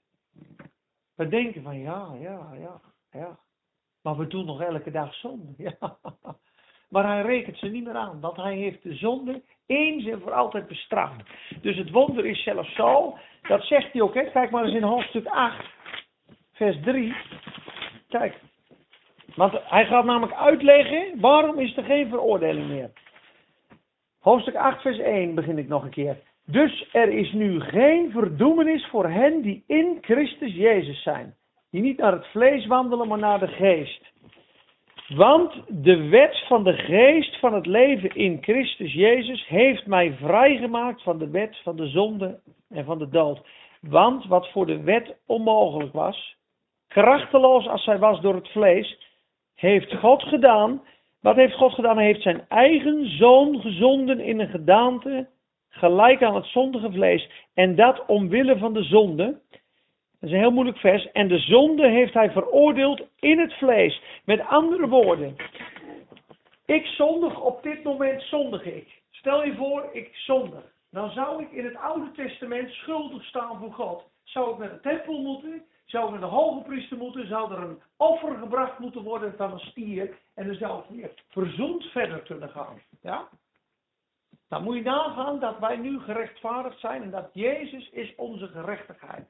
We 1.15 1.29
denken 1.29 1.63
van 1.63 1.79
ja, 1.79 2.15
ja, 2.21 2.53
ja, 2.55 2.81
ja. 3.11 3.39
Maar 4.03 4.17
we 4.17 4.27
doen 4.27 4.45
nog 4.45 4.61
elke 4.61 4.91
dag 4.91 5.15
zonde. 5.15 5.53
Ja. 5.57 5.99
Maar 6.89 7.07
hij 7.07 7.23
rekent 7.23 7.59
ze 7.59 7.67
niet 7.67 7.85
meer 7.85 7.97
aan, 7.97 8.21
want 8.21 8.37
hij 8.37 8.57
heeft 8.57 8.83
de 8.83 8.95
zonde 8.95 9.43
eens 9.67 10.07
en 10.07 10.21
voor 10.21 10.33
altijd 10.33 10.67
bestraft. 10.67 11.23
Dus 11.61 11.77
het 11.77 11.91
wonder 11.91 12.27
is 12.27 12.43
zelfs 12.43 12.75
zo, 12.75 13.19
dat 13.43 13.63
zegt 13.63 13.93
hij 13.93 14.03
ook, 14.03 14.15
hè? 14.15 14.31
kijk 14.31 14.51
maar 14.51 14.65
eens 14.65 14.75
in 14.75 14.83
hoofdstuk 14.83 15.27
8, 15.27 15.67
vers 16.53 16.81
3. 16.83 17.17
Kijk, 18.09 18.41
want 19.35 19.53
hij 19.63 19.87
gaat 19.87 20.05
namelijk 20.05 20.39
uitleggen 20.39 21.21
waarom 21.21 21.59
is 21.59 21.77
er 21.77 21.85
geen 21.85 22.09
veroordeling 22.09 22.69
meer. 22.69 22.91
Hoofdstuk 24.19 24.55
8, 24.55 24.81
vers 24.81 24.99
1 24.99 25.35
begin 25.35 25.59
ik 25.59 25.69
nog 25.69 25.83
een 25.83 25.91
keer. 25.91 26.23
Dus 26.47 26.89
er 26.93 27.09
is 27.09 27.33
nu 27.33 27.61
geen 27.61 28.11
verdoemenis 28.11 28.87
voor 28.87 29.09
hen 29.09 29.43
die 29.43 29.65
in 29.67 29.99
Christus 30.01 30.55
Jezus 30.55 31.03
zijn. 31.03 31.35
Die 31.71 31.83
niet 31.83 31.99
naar 31.99 32.13
het 32.13 32.27
vlees 32.27 32.67
wandelen, 32.67 33.09
maar 33.09 33.19
naar 33.19 33.39
de 33.39 33.49
geest. 33.49 34.13
Want 35.09 35.55
de 35.69 36.09
wet 36.09 36.45
van 36.47 36.65
de 36.65 36.73
geest 36.73 37.39
van 37.39 37.55
het 37.55 37.67
leven 37.67 38.15
in 38.15 38.39
Christus 38.41 38.93
Jezus 38.93 39.47
heeft 39.47 39.87
mij 39.87 40.13
vrijgemaakt 40.13 41.03
van 41.03 41.19
de 41.19 41.31
wet 41.31 41.57
van 41.63 41.77
de 41.77 41.87
zonde 41.87 42.41
en 42.69 42.85
van 42.85 42.99
de 42.99 43.09
dood. 43.09 43.41
Want 43.81 44.27
wat 44.27 44.51
voor 44.51 44.67
de 44.67 44.81
wet 44.81 45.17
onmogelijk 45.27 45.93
was, 45.93 46.37
krachteloos 46.89 47.69
als 47.69 47.85
zij 47.85 47.99
was 47.99 48.21
door 48.21 48.35
het 48.35 48.49
vlees, 48.49 48.99
heeft 49.55 49.95
God 49.95 50.23
gedaan. 50.23 50.83
Wat 51.21 51.37
heeft 51.37 51.55
God 51.55 51.73
gedaan? 51.73 51.97
Hij 51.97 52.07
heeft 52.07 52.23
zijn 52.23 52.45
eigen 52.49 53.17
zoon 53.17 53.61
gezonden 53.61 54.21
in 54.21 54.41
een 54.41 54.49
gedaante 54.49 55.29
gelijk 55.69 56.23
aan 56.23 56.35
het 56.35 56.47
zondige 56.47 56.93
vlees. 56.93 57.31
En 57.55 57.75
dat 57.75 58.07
omwille 58.07 58.59
van 58.59 58.73
de 58.73 58.83
zonde. 58.83 59.25
Dat 60.21 60.29
is 60.29 60.31
een 60.31 60.39
heel 60.39 60.51
moeilijk 60.51 60.79
vers. 60.79 61.13
En 61.13 61.29
de 61.29 61.39
zonde 61.39 61.89
heeft 61.89 62.15
hij 62.15 62.31
veroordeeld 62.31 63.03
in 63.19 63.39
het 63.39 63.55
vlees. 63.55 64.03
Met 64.25 64.47
andere 64.47 64.89
woorden. 64.89 65.37
Ik 66.67 66.87
zondig 66.87 67.41
op 67.41 67.63
dit 67.63 67.83
moment 67.83 68.23
zondig 68.23 68.65
ik. 68.65 69.03
Stel 69.11 69.45
je 69.45 69.55
voor, 69.55 69.89
ik 69.93 70.11
zondig. 70.13 70.75
Dan 70.91 71.11
zou 71.11 71.43
ik 71.43 71.51
in 71.51 71.65
het 71.65 71.77
Oude 71.77 72.11
Testament 72.11 72.71
schuldig 72.71 73.25
staan 73.25 73.59
voor 73.59 73.73
God. 73.73 74.05
Zou 74.23 74.53
ik 74.53 74.59
naar 74.59 74.71
de 74.71 74.81
tempel 74.81 75.23
moeten? 75.23 75.63
Zou 75.85 76.05
ik 76.05 76.11
naar 76.11 76.21
de 76.21 76.37
hoge 76.37 76.63
priester 76.63 76.97
moeten? 76.97 77.27
Zou 77.27 77.53
er 77.53 77.59
een 77.59 77.83
offer 77.97 78.37
gebracht 78.37 78.79
moeten 78.79 79.03
worden 79.03 79.35
van 79.37 79.53
een 79.53 79.59
stier? 79.59 80.19
En 80.35 80.47
dan 80.47 80.55
zou 80.55 80.79
ik 80.79 80.85
weer 80.89 81.11
verzoend 81.29 81.85
verder 81.85 82.19
kunnen 82.19 82.49
gaan. 82.51 82.81
Ja? 83.03 83.29
Dan 84.49 84.63
moet 84.63 84.77
je 84.77 84.83
nagaan 84.83 85.41
dat 85.41 85.59
wij 85.59 85.77
nu 85.77 86.01
gerechtvaardigd 86.01 86.81
zijn 86.81 87.03
en 87.03 87.11
dat 87.11 87.31
Jezus 87.33 87.91
is 87.91 88.15
onze 88.15 88.49
gerechtigheid. 88.49 89.29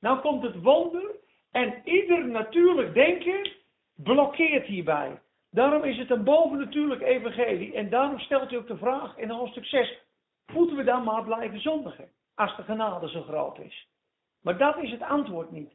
Nou 0.00 0.20
komt 0.20 0.42
het 0.42 0.62
wonder 0.62 1.14
en 1.50 1.80
ieder 1.84 2.26
natuurlijk 2.26 2.94
denken 2.94 3.52
blokkeert 3.94 4.66
hierbij. 4.66 5.20
Daarom 5.50 5.84
is 5.84 5.98
het 5.98 6.10
een 6.10 6.24
bovennatuurlijk 6.24 7.02
evangelie 7.02 7.74
en 7.74 7.90
daarom 7.90 8.18
stelt 8.18 8.50
hij 8.50 8.58
ook 8.58 8.66
de 8.66 8.76
vraag 8.76 9.16
in 9.16 9.30
hoofdstuk 9.30 9.64
6. 9.64 9.98
Moeten 10.52 10.76
we 10.76 10.84
dan 10.84 11.04
maar 11.04 11.24
blijven 11.24 11.60
zondigen 11.60 12.08
als 12.34 12.56
de 12.56 12.62
genade 12.62 13.08
zo 13.08 13.22
groot 13.22 13.58
is? 13.58 13.88
Maar 14.42 14.58
dat 14.58 14.78
is 14.82 14.90
het 14.90 15.02
antwoord 15.02 15.50
niet. 15.50 15.74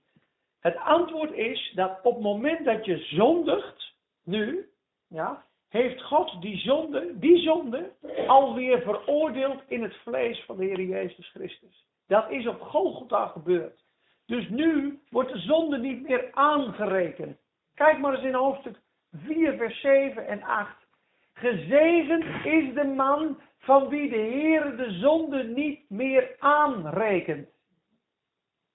Het 0.60 0.78
antwoord 0.78 1.32
is 1.32 1.72
dat 1.76 2.00
op 2.04 2.14
het 2.14 2.24
moment 2.24 2.66
dat 2.66 2.86
je 2.86 2.98
zondigt, 2.98 3.94
nu, 4.24 4.70
ja, 5.08 5.46
heeft 5.70 6.04
God 6.04 6.42
die 6.42 6.58
zonde, 6.58 7.20
die 7.20 7.38
zonde 7.38 7.92
alweer 8.28 8.82
veroordeeld 8.82 9.62
in 9.68 9.84
het 9.84 9.96
vlees 9.96 10.44
van 10.46 10.58
de 10.58 10.66
Heer 10.66 10.82
Jezus 10.82 11.30
Christus. 11.30 11.86
Dat 12.08 12.30
is 12.30 12.48
op 12.48 12.62
Golgotha 12.62 13.28
gebeurd. 13.28 13.84
Dus 14.26 14.50
nu 14.50 15.00
wordt 15.10 15.32
de 15.34 15.40
zonde 15.40 15.78
niet 15.78 16.08
meer 16.08 16.28
aangerekend. 16.32 17.38
Kijk 17.76 18.00
maar 18.00 18.14
eens 18.14 18.24
in 18.24 18.34
hoofdstuk 18.34 18.80
4, 19.12 19.58
vers 19.58 19.82
7 19.82 20.28
en 20.28 20.44
8. 20.44 20.88
Gezegend 21.34 22.46
is 22.46 22.74
de 22.74 22.94
man 22.96 23.42
van 23.58 23.90
wie 23.90 24.10
de 24.10 24.16
Heer 24.16 24.78
de 24.78 24.92
zonde 24.92 25.44
niet 25.44 25.90
meer 25.90 26.36
aanrekent. 26.40 27.50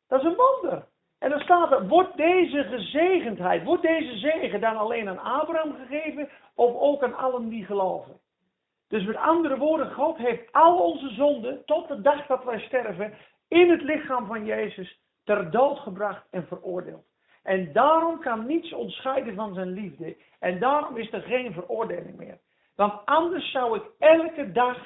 Dat 0.09 0.21
is 0.21 0.27
een 0.27 0.37
wonder. 0.37 0.87
En 1.25 1.31
dan 1.31 1.41
staat 1.41 1.73
er, 1.73 1.89
wordt 1.89 2.17
deze 2.17 2.65
gezegendheid, 2.65 3.65
wordt 3.65 3.83
deze 3.83 4.19
zegen 4.19 4.61
dan 4.61 4.77
alleen 4.77 5.09
aan 5.09 5.19
Abraham 5.19 5.75
gegeven 5.75 6.29
of 6.55 6.75
ook 6.75 7.03
aan 7.03 7.17
allen 7.17 7.49
die 7.49 7.65
geloven? 7.65 8.21
Dus 8.89 9.05
met 9.05 9.17
andere 9.17 9.59
woorden, 9.59 9.93
God 9.93 10.17
heeft 10.17 10.53
al 10.53 10.79
onze 10.79 11.09
zonden 11.09 11.65
tot 11.65 11.89
de 11.89 12.01
dag 12.01 12.27
dat 12.27 12.45
wij 12.45 12.61
sterven 12.61 13.15
in 13.49 13.71
het 13.71 13.83
lichaam 13.83 14.27
van 14.27 14.45
Jezus 14.45 15.01
ter 15.25 15.51
dood 15.51 15.79
gebracht 15.79 16.27
en 16.31 16.47
veroordeeld. 16.47 17.07
En 17.43 17.73
daarom 17.73 18.21
kan 18.21 18.47
niets 18.47 18.73
ontscheiden 18.73 19.35
van 19.35 19.55
zijn 19.55 19.73
liefde. 19.73 20.17
En 20.39 20.59
daarom 20.59 20.97
is 20.97 21.13
er 21.13 21.23
geen 21.23 21.53
veroordeling 21.53 22.17
meer. 22.17 22.39
Want 22.77 23.05
anders 23.05 23.51
zou 23.51 23.77
ik 23.77 23.85
elke 23.99 24.53
dag 24.53 24.79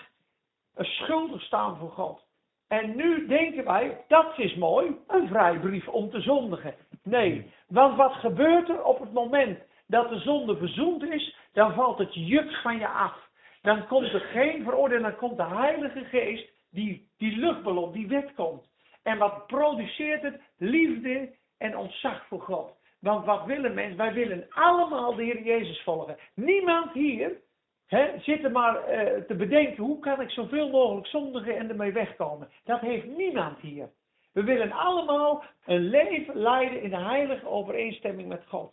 schuldig 0.76 1.42
staan 1.42 1.76
voor 1.76 1.90
God. 1.90 2.27
En 2.68 2.96
nu 2.96 3.26
denken 3.26 3.64
wij, 3.64 4.04
dat 4.08 4.38
is 4.38 4.54
mooi, 4.54 4.96
een 5.06 5.28
vrijbrief 5.28 5.88
om 5.88 6.10
te 6.10 6.20
zondigen. 6.20 6.74
Nee, 7.02 7.50
want 7.68 7.96
wat 7.96 8.12
gebeurt 8.12 8.68
er 8.68 8.84
op 8.84 9.00
het 9.00 9.12
moment 9.12 9.58
dat 9.86 10.08
de 10.08 10.18
zonde 10.18 10.56
verzoend 10.56 11.02
is, 11.02 11.36
dan 11.52 11.74
valt 11.74 11.98
het 11.98 12.14
juk 12.14 12.52
van 12.52 12.78
je 12.78 12.88
af. 12.88 13.28
Dan 13.62 13.86
komt 13.86 14.12
er 14.12 14.20
geen 14.20 14.62
veroordeling, 14.64 15.06
dan 15.06 15.16
komt 15.16 15.36
de 15.36 15.44
Heilige 15.44 16.04
Geest, 16.04 16.50
die, 16.70 17.10
die 17.18 17.36
luchtballon, 17.36 17.92
die 17.92 18.08
wet 18.08 18.34
komt. 18.34 18.68
En 19.02 19.18
wat 19.18 19.46
produceert 19.46 20.22
het? 20.22 20.40
Liefde 20.58 21.34
en 21.58 21.76
ontzag 21.76 22.26
voor 22.26 22.40
God. 22.40 22.76
Want 23.00 23.24
wat 23.24 23.44
willen 23.44 23.74
mensen? 23.74 23.96
Wij 23.96 24.12
willen 24.12 24.46
allemaal 24.50 25.14
de 25.14 25.22
Heer 25.24 25.42
Jezus 25.42 25.82
volgen. 25.82 26.16
Niemand 26.34 26.92
hier 26.92 27.40
He, 27.88 28.18
zit 28.20 28.44
er 28.44 28.50
maar 28.50 28.74
uh, 28.74 29.22
te 29.22 29.34
bedenken, 29.34 29.84
hoe 29.84 29.98
kan 29.98 30.20
ik 30.20 30.30
zoveel 30.30 30.68
mogelijk 30.68 31.06
zondigen 31.06 31.56
en 31.56 31.68
ermee 31.68 31.92
wegkomen? 31.92 32.48
Dat 32.64 32.80
heeft 32.80 33.06
niemand 33.16 33.58
hier. 33.58 33.88
We 34.32 34.42
willen 34.42 34.72
allemaal 34.72 35.42
een 35.64 35.88
leven 35.88 36.36
leiden 36.36 36.82
in 36.82 36.90
de 36.90 36.98
heilige 37.00 37.48
overeenstemming 37.48 38.28
met 38.28 38.44
God. 38.46 38.72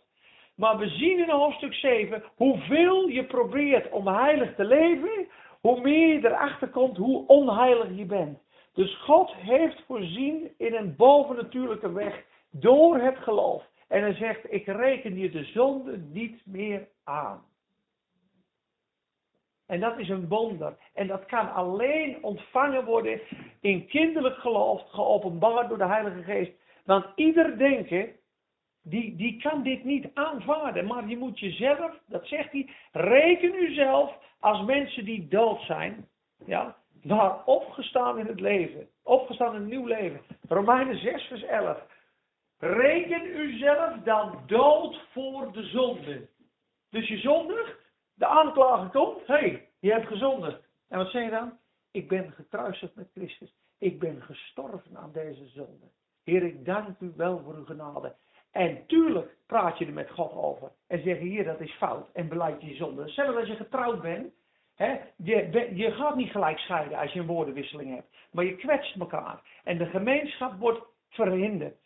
Maar 0.56 0.78
we 0.78 0.88
zien 0.88 1.18
in 1.18 1.30
hoofdstuk 1.30 1.74
7, 1.74 2.22
hoeveel 2.34 3.08
je 3.08 3.24
probeert 3.24 3.90
om 3.90 4.08
heilig 4.08 4.54
te 4.54 4.64
leven, 4.64 5.28
hoe 5.60 5.80
meer 5.80 6.08
je 6.08 6.26
erachter 6.28 6.68
komt 6.68 6.96
hoe 6.96 7.26
onheilig 7.26 7.88
je 7.96 8.04
bent. 8.04 8.38
Dus 8.74 8.96
God 8.96 9.32
heeft 9.34 9.82
voorzien 9.86 10.50
in 10.58 10.74
een 10.74 10.96
bovennatuurlijke 10.96 11.92
weg 11.92 12.24
door 12.50 12.98
het 12.98 13.18
geloof. 13.18 13.62
En 13.88 14.00
hij 14.00 14.14
zegt, 14.14 14.52
ik 14.52 14.66
reken 14.66 15.18
je 15.18 15.30
de 15.30 15.44
zonde 15.44 15.98
niet 16.12 16.40
meer 16.44 16.88
aan. 17.04 17.42
En 19.66 19.80
dat 19.80 19.98
is 19.98 20.08
een 20.08 20.28
wonder. 20.28 20.76
En 20.94 21.06
dat 21.06 21.26
kan 21.26 21.52
alleen 21.52 22.22
ontvangen 22.22 22.84
worden 22.84 23.20
in 23.60 23.86
kinderlijk 23.86 24.36
geloof, 24.36 24.82
geopenbaard 24.90 25.68
door 25.68 25.78
de 25.78 25.86
Heilige 25.86 26.22
Geest. 26.22 26.52
Want 26.84 27.06
ieder 27.14 27.58
denken, 27.58 28.16
die, 28.82 29.16
die 29.16 29.42
kan 29.42 29.62
dit 29.62 29.84
niet 29.84 30.08
aanvaarden. 30.14 30.86
Maar 30.86 31.08
je 31.08 31.18
moet 31.18 31.38
jezelf, 31.38 31.98
dat 32.06 32.26
zegt 32.26 32.52
hij, 32.52 32.70
reken 32.92 33.54
uzelf 33.54 34.18
als 34.40 34.64
mensen 34.64 35.04
die 35.04 35.28
dood 35.28 35.60
zijn. 35.60 36.08
Ja, 36.46 36.76
maar 37.02 37.44
opgestaan 37.44 38.18
in 38.18 38.26
het 38.26 38.40
leven. 38.40 38.88
Opgestaan 39.02 39.54
in 39.54 39.60
een 39.60 39.68
nieuw 39.68 39.86
leven. 39.86 40.20
Romeinen 40.48 40.98
6 40.98 41.22
vers 41.22 41.42
11. 41.42 41.78
Reken 42.58 43.26
uzelf 43.26 44.02
dan 44.04 44.42
dood 44.46 45.00
voor 45.12 45.52
de 45.52 45.62
zonde. 45.62 46.28
Dus 46.90 47.08
je 47.08 47.18
zondigt, 47.18 47.85
de 48.16 48.26
aanklager 48.26 48.90
komt, 48.90 49.26
hé, 49.26 49.34
hey, 49.34 49.68
je 49.78 49.92
hebt 49.92 50.06
gezondigd. 50.06 50.60
En 50.88 50.98
wat 50.98 51.10
zeg 51.10 51.24
je 51.24 51.30
dan? 51.30 51.58
Ik 51.90 52.08
ben 52.08 52.32
gekruisigd 52.32 52.94
met 52.94 53.10
Christus. 53.14 53.54
Ik 53.78 53.98
ben 53.98 54.22
gestorven 54.22 54.96
aan 54.96 55.12
deze 55.12 55.46
zonde. 55.46 55.86
Heer, 56.24 56.42
ik 56.42 56.64
dank 56.64 57.00
u 57.00 57.12
wel 57.16 57.40
voor 57.44 57.54
uw 57.54 57.64
genade. 57.64 58.14
En 58.50 58.86
tuurlijk 58.86 59.36
praat 59.46 59.78
je 59.78 59.86
er 59.86 59.92
met 59.92 60.10
God 60.10 60.32
over. 60.32 60.72
En 60.86 61.02
zeg 61.02 61.18
je, 61.18 61.24
hier, 61.24 61.44
dat 61.44 61.60
is 61.60 61.72
fout. 61.72 62.08
En 62.12 62.28
beleid 62.28 62.62
je 62.62 62.74
zonde. 62.74 63.08
Zelfs 63.08 63.38
als 63.38 63.48
je 63.48 63.56
getrouwd 63.56 64.02
bent. 64.02 64.34
Hè, 64.74 64.98
je, 65.16 65.70
je 65.74 65.92
gaat 65.92 66.16
niet 66.16 66.30
gelijk 66.30 66.58
scheiden 66.58 66.98
als 66.98 67.12
je 67.12 67.20
een 67.20 67.26
woordenwisseling 67.26 67.94
hebt. 67.94 68.16
Maar 68.30 68.44
je 68.44 68.56
kwetst 68.56 68.96
elkaar. 68.96 69.60
En 69.64 69.78
de 69.78 69.86
gemeenschap 69.86 70.58
wordt 70.58 70.86
verhinderd. 71.08 71.76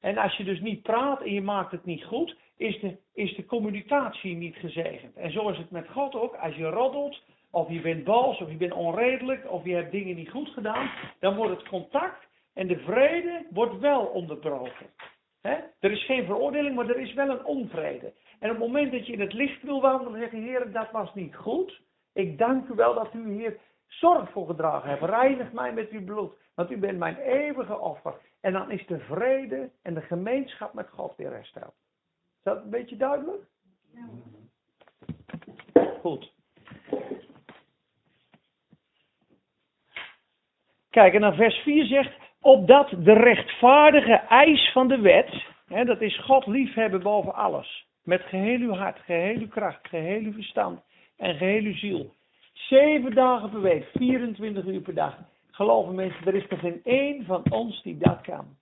En 0.00 0.18
als 0.18 0.36
je 0.36 0.44
dus 0.44 0.60
niet 0.60 0.82
praat 0.82 1.20
en 1.20 1.32
je 1.32 1.42
maakt 1.42 1.70
het 1.70 1.84
niet 1.84 2.04
goed, 2.04 2.36
is 2.58 2.80
de, 2.80 2.96
is 3.14 3.34
de 3.34 3.46
communicatie 3.46 4.36
niet 4.36 4.56
gezegend. 4.56 5.16
En 5.16 5.32
zo 5.32 5.48
is 5.48 5.58
het 5.58 5.70
met 5.70 5.88
God 5.88 6.14
ook. 6.14 6.34
Als 6.36 6.54
je 6.54 6.64
roddelt, 6.64 7.22
of 7.50 7.68
je 7.68 7.80
bent 7.80 8.04
boos, 8.04 8.40
of 8.40 8.50
je 8.50 8.56
bent 8.56 8.72
onredelijk, 8.72 9.50
of 9.50 9.64
je 9.64 9.74
hebt 9.74 9.92
dingen 9.92 10.16
niet 10.16 10.30
goed 10.30 10.48
gedaan, 10.48 10.90
dan 11.20 11.36
wordt 11.36 11.58
het 11.58 11.68
contact 11.68 12.26
en 12.54 12.66
de 12.66 12.78
vrede 12.78 13.46
wordt 13.50 13.78
wel 13.78 14.04
onderbroken. 14.06 14.86
Er 15.80 15.90
is 15.90 16.04
geen 16.04 16.24
veroordeling, 16.24 16.74
maar 16.74 16.88
er 16.88 16.98
is 16.98 17.14
wel 17.14 17.30
een 17.30 17.44
onvrede. 17.44 18.12
En 18.38 18.50
op 18.50 18.56
het 18.56 18.66
moment 18.66 18.92
dat 18.92 19.06
je 19.06 19.12
in 19.12 19.20
het 19.20 19.32
licht 19.32 19.62
wil 19.62 19.80
wandelen, 19.80 20.20
zeg 20.20 20.30
je, 20.30 20.36
Heer, 20.36 20.72
dat 20.72 20.90
was 20.90 21.14
niet 21.14 21.36
goed. 21.36 21.80
Ik 22.12 22.38
dank 22.38 22.68
u 22.68 22.74
wel 22.74 22.94
dat 22.94 23.14
u 23.14 23.32
hier 23.32 23.58
zorg 23.86 24.30
voor 24.30 24.46
gedragen 24.46 24.90
hebt. 24.90 25.02
Reinig 25.02 25.52
mij 25.52 25.72
met 25.72 25.90
uw 25.90 26.04
bloed, 26.04 26.32
want 26.54 26.70
u 26.70 26.78
bent 26.78 26.98
mijn 26.98 27.16
eeuwige 27.16 27.78
offer. 27.78 28.14
En 28.40 28.52
dan 28.52 28.70
is 28.70 28.86
de 28.86 28.98
vrede 28.98 29.70
en 29.82 29.94
de 29.94 30.00
gemeenschap 30.00 30.74
met 30.74 30.88
God 30.88 31.16
weer 31.16 31.32
hersteld. 31.32 31.74
Dat 32.48 32.62
een 32.62 32.70
beetje 32.70 32.96
duidelijk? 32.96 33.42
Ja. 33.94 34.08
Goed. 36.00 36.32
Kijk, 40.90 41.14
en 41.14 41.20
dan 41.20 41.34
vers 41.34 41.56
4 41.56 41.86
zegt, 41.86 42.12
opdat 42.40 42.88
de 42.90 43.12
rechtvaardige 43.12 44.12
eis 44.12 44.72
van 44.72 44.88
de 44.88 45.00
wet, 45.00 45.44
hè, 45.66 45.84
dat 45.84 46.00
is 46.00 46.20
God 46.20 46.46
liefhebben 46.46 47.02
boven 47.02 47.34
alles, 47.34 47.86
met 48.02 48.22
geheel 48.22 48.58
uw 48.58 48.74
hart, 48.74 48.98
geheel 48.98 49.38
uw 49.38 49.48
kracht, 49.48 49.88
geheel 49.88 50.22
uw 50.22 50.32
verstand 50.32 50.80
en 51.16 51.34
geheel 51.34 51.62
uw 51.62 51.76
ziel. 51.76 52.14
Zeven 52.52 53.14
dagen 53.14 53.50
per 53.50 53.60
week, 53.60 53.88
24 53.94 54.64
uur 54.64 54.80
per 54.80 54.94
dag. 54.94 55.18
Geloven 55.50 55.94
mensen, 55.94 56.26
er 56.26 56.34
is 56.34 56.48
er 56.48 56.58
geen 56.58 56.80
één 56.84 57.24
van 57.24 57.42
ons 57.50 57.82
die 57.82 57.98
dat 57.98 58.20
kan. 58.20 58.56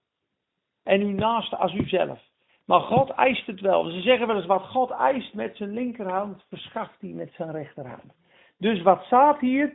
En 0.83 1.01
uw 1.01 1.13
naaste 1.13 1.57
als 1.57 1.75
uzelf. 1.75 2.35
Maar 2.67 2.81
God 2.81 3.11
eist 3.11 3.47
het 3.47 3.61
wel. 3.61 3.91
Ze 3.91 4.01
zeggen 4.01 4.27
wel 4.27 4.37
eens, 4.37 4.47
wat 4.47 4.63
God 4.63 4.91
eist 4.91 5.35
met 5.35 5.57
zijn 5.57 5.73
linkerhand, 5.73 6.45
verschaft 6.49 7.01
hij 7.01 7.11
met 7.11 7.33
zijn 7.37 7.51
rechterhand. 7.51 8.13
Dus 8.59 8.83
wat 8.83 9.03
staat 9.05 9.41
hier? 9.41 9.73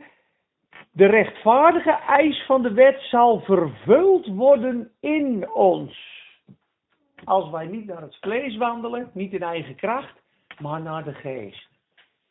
De 0.90 1.06
rechtvaardige 1.06 1.90
eis 1.90 2.44
van 2.46 2.62
de 2.62 2.72
wet 2.72 3.00
zal 3.00 3.40
vervuld 3.40 4.26
worden 4.26 4.90
in 5.00 5.52
ons. 5.52 6.20
Als 7.24 7.50
wij 7.50 7.66
niet 7.66 7.86
naar 7.86 8.02
het 8.02 8.16
vlees 8.20 8.56
wandelen, 8.56 9.10
niet 9.14 9.32
in 9.32 9.42
eigen 9.42 9.74
kracht, 9.74 10.22
maar 10.58 10.80
naar 10.80 11.04
de 11.04 11.14
geest. 11.14 11.68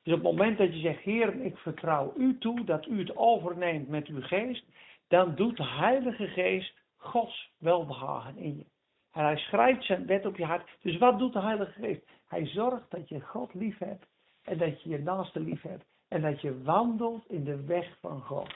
Dus 0.04 0.14
op 0.14 0.24
het 0.24 0.32
moment 0.32 0.58
dat 0.58 0.74
je 0.74 0.80
zegt, 0.80 1.02
Heer, 1.02 1.42
ik 1.42 1.58
vertrouw 1.58 2.14
u 2.18 2.38
toe 2.38 2.64
dat 2.64 2.86
u 2.86 3.00
het 3.00 3.18
overneemt 3.18 3.88
met 3.88 4.08
uw 4.08 4.22
geest, 4.22 4.66
dan 5.08 5.36
doet 5.36 5.58
de 5.58 5.68
Heilige 5.68 6.28
Geest 6.28 6.74
Gods 6.98 7.52
welbehagen 7.58 8.38
in 8.38 8.58
je. 8.58 8.71
En 9.12 9.24
hij 9.24 9.38
schrijft 9.38 9.86
zijn 9.86 10.06
wet 10.06 10.26
op 10.26 10.38
je 10.38 10.46
hart. 10.46 10.70
Dus 10.82 10.98
wat 10.98 11.20
doet 11.20 11.34
de 11.34 11.40
Heilige 11.40 11.72
Geest? 11.72 12.08
Hij 12.28 12.46
zorgt 12.46 12.92
dat 12.92 13.10
je 13.10 13.20
God 13.22 13.54
lief 13.54 13.78
hebt 13.78 14.08
en 14.44 14.58
dat 14.58 14.82
je 14.82 14.90
je 14.90 15.00
naaste 15.00 15.40
lief 15.40 15.62
hebt 15.62 15.86
en 16.08 16.22
dat 16.22 16.42
je 16.42 16.62
wandelt 16.62 17.30
in 17.30 17.44
de 17.44 17.66
weg 17.66 17.98
van 18.00 18.22
God. 18.22 18.54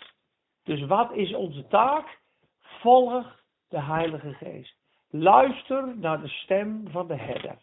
Dus 0.64 0.86
wat 0.86 1.14
is 1.14 1.34
onze 1.34 1.68
taak? 1.68 2.20
Volg 2.62 3.44
de 3.68 3.82
Heilige 3.82 4.34
Geest. 4.34 4.76
Luister 5.10 5.98
naar 5.98 6.22
de 6.22 6.28
stem 6.28 6.90
van 6.90 7.08
de 7.08 7.16
herder. 7.16 7.58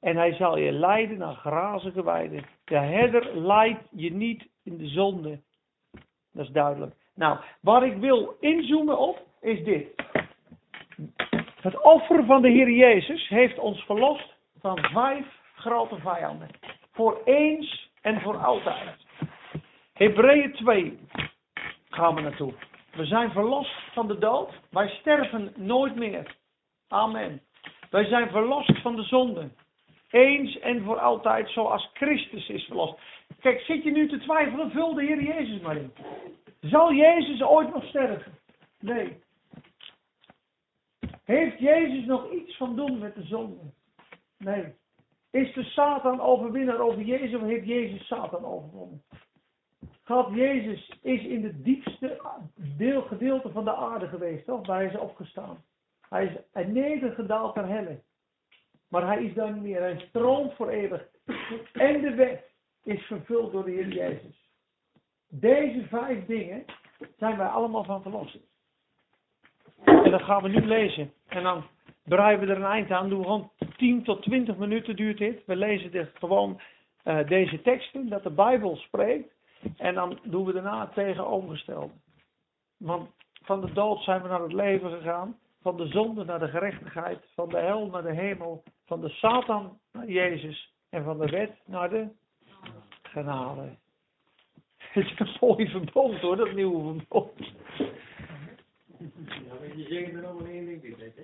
En 0.00 0.16
hij 0.16 0.34
zal 0.34 0.56
je 0.56 0.72
leiden 0.72 1.18
naar 1.18 1.34
grazige 1.34 2.04
weiden. 2.04 2.44
De 2.64 2.78
herder 2.78 3.36
leidt 3.36 3.88
je 3.90 4.12
niet 4.12 4.48
in 4.62 4.76
de 4.76 4.88
zonde. 4.88 5.40
Dat 6.32 6.44
is 6.44 6.52
duidelijk. 6.52 6.94
Nou, 7.14 7.38
waar 7.60 7.86
ik 7.86 7.96
wil 7.96 8.36
inzoomen 8.40 8.98
op, 8.98 9.26
is 9.40 9.64
dit. 9.64 9.94
Het 11.66 11.82
offer 11.82 12.24
van 12.24 12.42
de 12.42 12.48
Heer 12.48 12.70
Jezus 12.70 13.28
heeft 13.28 13.58
ons 13.58 13.80
verlost 13.84 14.34
van 14.60 14.78
vijf 14.78 15.26
grote 15.54 15.96
vijanden. 15.98 16.48
Voor 16.92 17.20
eens 17.24 17.90
en 18.00 18.20
voor 18.20 18.36
altijd. 18.36 18.96
Hebreeën 19.92 20.52
2 20.52 20.98
gaan 21.88 22.14
we 22.14 22.20
naartoe. 22.20 22.52
We 22.92 23.04
zijn 23.04 23.30
verlost 23.30 23.74
van 23.92 24.06
de 24.06 24.18
dood. 24.18 24.50
Wij 24.70 24.88
sterven 24.88 25.52
nooit 25.56 25.96
meer. 25.96 26.36
Amen. 26.88 27.40
Wij 27.90 28.04
zijn 28.04 28.30
verlost 28.30 28.80
van 28.80 28.96
de 28.96 29.02
zonde. 29.02 29.50
Eens 30.10 30.58
en 30.58 30.84
voor 30.84 30.98
altijd, 30.98 31.48
zoals 31.48 31.90
Christus 31.94 32.48
is 32.48 32.64
verlost. 32.64 33.00
Kijk, 33.40 33.60
zit 33.60 33.82
je 33.82 33.90
nu 33.90 34.08
te 34.08 34.18
twijfelen, 34.18 34.70
vul 34.70 34.94
de 34.94 35.04
Heer 35.04 35.22
Jezus 35.22 35.60
maar 35.60 35.76
in. 35.76 35.92
Zal 36.60 36.92
Jezus 36.92 37.42
ooit 37.42 37.74
nog 37.74 37.84
sterven? 37.84 38.38
Nee. 38.80 39.24
Heeft 41.26 41.58
Jezus 41.58 42.04
nog 42.04 42.30
iets 42.30 42.56
van 42.56 42.76
doen 42.76 42.98
met 42.98 43.14
de 43.14 43.22
zonde? 43.22 43.72
Nee. 44.38 44.74
Is 45.30 45.54
de 45.54 45.62
Satan 45.62 46.20
overwinnaar 46.20 46.80
over 46.80 47.02
Jezus 47.02 47.34
of 47.34 47.40
heeft 47.40 47.66
Jezus 47.66 48.06
Satan 48.06 48.44
overwonnen? 48.44 49.02
God 50.04 50.34
Jezus 50.34 50.98
is 51.02 51.24
in 51.24 51.44
het 51.44 51.64
diepste 51.64 52.20
deel, 52.54 53.02
gedeelte 53.02 53.50
van 53.50 53.64
de 53.64 53.74
aarde 53.74 54.08
geweest, 54.08 54.46
toch? 54.46 54.66
Waar 54.66 54.76
hij 54.76 54.86
is 54.86 54.98
opgestaan. 54.98 55.64
Hij 56.08 56.44
is 56.52 56.66
nedergedaald 56.66 57.54
naar 57.54 57.68
helle. 57.68 58.02
Maar 58.88 59.06
hij 59.06 59.24
is 59.24 59.34
daar 59.34 59.52
niet 59.52 59.62
meer. 59.62 59.80
Hij 59.80 59.98
stroomt 60.08 60.54
voor 60.54 60.68
eeuwig. 60.68 61.08
En 61.72 62.00
de 62.00 62.14
wet 62.14 62.52
is 62.82 63.02
vervuld 63.02 63.52
door 63.52 63.64
de 63.64 63.70
Heer 63.70 63.88
Jezus. 63.88 64.50
Deze 65.28 65.86
vijf 65.86 66.26
dingen 66.26 66.64
zijn 67.16 67.36
wij 67.36 67.46
allemaal 67.46 67.84
van 67.84 68.02
verlost. 68.02 68.38
En 70.06 70.12
dat 70.12 70.22
gaan 70.22 70.42
we 70.42 70.48
nu 70.48 70.66
lezen. 70.66 71.12
En 71.28 71.42
dan 71.42 71.64
breien 72.04 72.40
we 72.40 72.46
er 72.46 72.56
een 72.56 72.64
eind 72.64 72.90
aan. 72.90 73.08
Doen 73.08 73.18
we 73.18 73.24
gewoon 73.24 73.50
10 73.76 74.04
tot 74.04 74.22
20 74.22 74.56
minuten 74.56 74.96
duurt 74.96 75.18
dit. 75.18 75.42
We 75.46 75.56
lezen 75.56 76.10
gewoon 76.14 76.60
uh, 77.04 77.28
deze 77.28 77.62
teksten, 77.62 78.08
dat 78.08 78.22
de 78.22 78.30
Bijbel 78.30 78.76
spreekt. 78.76 79.34
En 79.76 79.94
dan 79.94 80.18
doen 80.22 80.44
we 80.44 80.52
daarna 80.52 80.80
het 80.80 80.94
tegenovergestelde. 80.94 81.92
Want 82.76 83.10
van 83.42 83.60
de 83.60 83.72
dood 83.72 84.02
zijn 84.02 84.22
we 84.22 84.28
naar 84.28 84.42
het 84.42 84.52
leven 84.52 84.90
gegaan. 84.90 85.38
Van 85.62 85.76
de 85.76 85.86
zonde 85.86 86.24
naar 86.24 86.38
de 86.38 86.48
gerechtigheid. 86.48 87.18
Van 87.34 87.48
de 87.48 87.58
hel 87.58 87.86
naar 87.86 88.02
de 88.02 88.14
hemel. 88.14 88.62
Van 88.84 89.00
de 89.00 89.08
Satan 89.08 89.78
naar 89.92 90.08
Jezus. 90.08 90.72
En 90.90 91.04
van 91.04 91.18
de 91.18 91.26
wet 91.26 91.52
naar 91.64 91.90
de 91.90 92.08
genade. 93.02 93.62
Het 94.76 95.04
is 95.04 95.18
een 95.18 95.36
mooi 95.40 95.68
verbond 95.68 96.20
hoor, 96.20 96.36
dat 96.36 96.52
nieuwe 96.52 96.94
verbond. 96.98 97.32
Ja, 99.28 99.54
maar 99.60 99.76
je 99.76 99.86
zegt 99.88 100.12
er 100.12 100.20
nog 100.20 100.40
maar 100.40 100.50
één 100.50 100.66
ding 100.66 100.96
bij, 100.96 101.12
hè? 101.16 101.22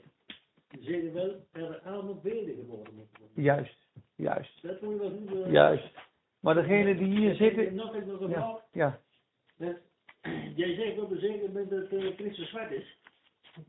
Je 0.79 0.83
zegt 0.83 1.13
wel, 1.13 1.47
er 1.53 1.81
allemaal 1.81 2.21
wedergeboren 2.23 2.95
moeten 2.95 3.19
worden. 3.21 3.43
Juist, 3.43 3.87
juist. 4.17 4.63
Dat 4.63 4.81
moet 4.81 4.93
je 4.93 4.99
wel 4.99 5.11
goed... 5.11 5.47
uh, 5.47 5.53
Juist. 5.53 5.91
Maar 6.41 6.55
degene 6.55 6.97
die 6.97 7.19
hier 7.19 7.35
zitten. 7.35 7.75
Nog 7.75 7.95
even 7.95 8.07
nog 8.09 8.21
een 8.21 8.31
vraag. 8.31 8.61
ja. 8.73 9.01
Jij 10.57 10.75
zegt 10.75 10.99
op 10.99 11.11
een 11.11 11.19
zeker 11.21 11.47
moment 11.49 11.71
dat 11.71 11.89
eh, 11.89 12.15
Christus 12.17 12.49
zwart 12.49 12.71
is. 12.71 12.97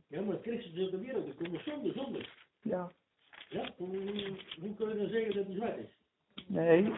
Ja, 0.08 0.22
maar 0.22 0.38
Christus 0.42 0.74
is 0.74 0.86
op 0.86 0.92
de 0.92 0.98
wereld 1.00 1.30
gekomen 1.38 1.62
zonder 1.64 1.94
zonde. 1.94 2.26
Ja. 2.62 2.92
Ja, 3.50 3.74
hoe, 3.78 3.88
hoe, 3.98 4.38
hoe 4.60 4.76
kun 4.76 4.90
je 4.90 4.98
dan 4.98 5.10
zeggen 5.10 5.34
dat 5.36 5.46
hij 5.46 5.56
zwart 5.56 5.78
is? 5.78 5.90
Nee, 6.48 6.94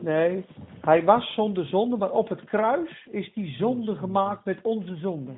nee. 0.00 0.44
Hij 0.80 1.04
was 1.04 1.34
zonder 1.34 1.66
zonde, 1.66 1.96
maar 1.96 2.10
op 2.10 2.28
het 2.28 2.44
kruis 2.44 3.08
is 3.10 3.32
die 3.32 3.54
zonde 3.54 3.94
gemaakt 3.94 4.44
met 4.44 4.58
onze 4.62 4.96
zonde. 4.96 5.32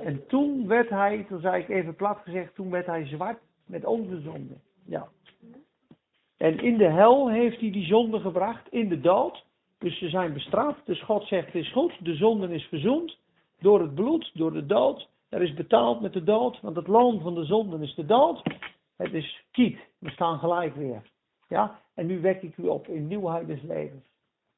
En 0.00 0.26
toen 0.26 0.66
werd 0.66 0.88
hij, 0.88 1.24
toen 1.28 1.40
zei 1.40 1.62
ik 1.62 1.68
even 1.68 1.94
plat 1.94 2.18
gezegd, 2.24 2.54
toen 2.54 2.70
werd 2.70 2.86
hij 2.86 3.06
zwart 3.06 3.38
met 3.66 3.84
onze 3.84 4.20
zonde. 4.20 4.54
Ja. 4.86 5.08
En 6.36 6.58
in 6.58 6.76
de 6.76 6.88
hel 6.88 7.30
heeft 7.30 7.60
hij 7.60 7.70
die 7.70 7.86
zonde 7.86 8.20
gebracht, 8.20 8.68
in 8.70 8.88
de 8.88 9.00
dood. 9.00 9.44
Dus 9.78 9.98
ze 9.98 10.08
zijn 10.08 10.32
bestraft. 10.32 10.86
Dus 10.86 11.02
God 11.02 11.26
zegt, 11.26 11.46
het 11.46 11.54
is 11.54 11.72
goed, 11.72 11.92
de 12.04 12.14
zonde 12.14 12.54
is 12.54 12.64
verzoend. 12.64 13.18
Door 13.58 13.80
het 13.80 13.94
bloed, 13.94 14.30
door 14.34 14.52
de 14.52 14.66
dood. 14.66 15.08
Er 15.28 15.42
is 15.42 15.54
betaald 15.54 16.00
met 16.00 16.12
de 16.12 16.24
dood, 16.24 16.60
want 16.60 16.76
het 16.76 16.86
loon 16.86 17.20
van 17.20 17.34
de 17.34 17.44
zonde 17.44 17.78
is 17.84 17.94
de 17.94 18.06
dood. 18.06 18.42
Het 18.96 19.12
is 19.12 19.44
kiet, 19.50 19.78
we 19.98 20.10
staan 20.10 20.38
gelijk 20.38 20.74
weer. 20.74 21.02
Ja, 21.52 21.80
en 21.94 22.06
nu 22.06 22.20
wek 22.20 22.42
ik 22.42 22.56
u 22.56 22.66
op 22.66 22.88
in 22.88 23.06
nieuwheid 23.06 23.46
des 23.46 23.62
levens. 23.62 24.04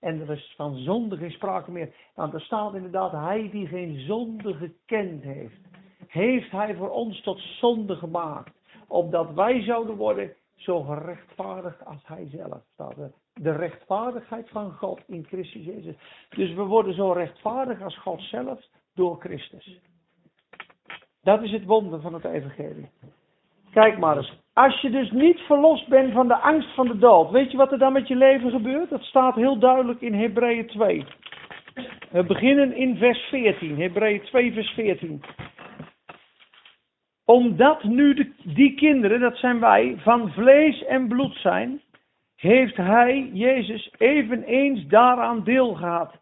En 0.00 0.20
er 0.20 0.30
is 0.30 0.54
van 0.56 0.76
zonde 0.76 1.16
geen 1.16 1.30
sprake 1.30 1.70
meer. 1.70 1.94
Want 2.14 2.34
er 2.34 2.40
staat 2.40 2.74
inderdaad, 2.74 3.12
hij 3.12 3.50
die 3.50 3.66
geen 3.66 4.00
zonde 4.00 4.54
gekend 4.54 5.22
heeft, 5.22 5.60
heeft 6.06 6.50
hij 6.50 6.74
voor 6.74 6.90
ons 6.90 7.22
tot 7.22 7.38
zonde 7.38 7.96
gemaakt. 7.96 8.52
Opdat 8.88 9.34
wij 9.34 9.62
zouden 9.62 9.96
worden 9.96 10.34
zo 10.54 10.82
gerechtvaardigd 10.82 11.84
als 11.84 12.06
hij 12.06 12.28
zelf. 12.28 12.62
Staat. 12.72 12.96
De 13.32 13.52
rechtvaardigheid 13.52 14.48
van 14.48 14.72
God 14.72 15.00
in 15.06 15.24
Christus 15.24 15.64
Jezus. 15.64 15.94
Dus 16.28 16.54
we 16.54 16.62
worden 16.62 16.94
zo 16.94 17.12
rechtvaardig 17.12 17.82
als 17.82 17.98
God 17.98 18.20
zelf 18.20 18.66
door 18.94 19.20
Christus. 19.20 19.80
Dat 21.22 21.42
is 21.42 21.50
het 21.50 21.64
wonder 21.64 22.00
van 22.00 22.14
het 22.14 22.24
evangelie. 22.24 22.90
Kijk 23.74 23.98
maar 23.98 24.16
eens. 24.16 24.32
Als 24.52 24.80
je 24.80 24.90
dus 24.90 25.10
niet 25.10 25.38
verlost 25.40 25.88
bent 25.88 26.12
van 26.12 26.28
de 26.28 26.36
angst 26.36 26.74
van 26.74 26.86
de 26.86 26.98
dood, 26.98 27.30
weet 27.30 27.50
je 27.50 27.56
wat 27.56 27.72
er 27.72 27.78
dan 27.78 27.92
met 27.92 28.08
je 28.08 28.16
leven 28.16 28.50
gebeurt? 28.50 28.90
Dat 28.90 29.02
staat 29.02 29.34
heel 29.34 29.58
duidelijk 29.58 30.00
in 30.00 30.14
Hebreeën 30.14 30.66
2. 30.66 31.04
We 32.10 32.24
beginnen 32.24 32.76
in 32.76 32.96
vers 32.96 33.18
14. 33.18 33.80
Hebreeën 33.80 34.22
2 34.22 34.52
vers 34.52 34.70
14. 34.70 35.22
Omdat 37.24 37.82
nu 37.82 38.14
de, 38.14 38.32
die 38.44 38.74
kinderen, 38.74 39.20
dat 39.20 39.36
zijn 39.36 39.60
wij, 39.60 39.94
van 39.98 40.32
vlees 40.32 40.84
en 40.84 41.08
bloed 41.08 41.36
zijn, 41.36 41.80
heeft 42.36 42.76
hij, 42.76 43.30
Jezus, 43.32 43.92
eveneens 43.98 44.86
daaraan 44.86 45.44
deel 45.44 45.74
gehad. 45.74 46.14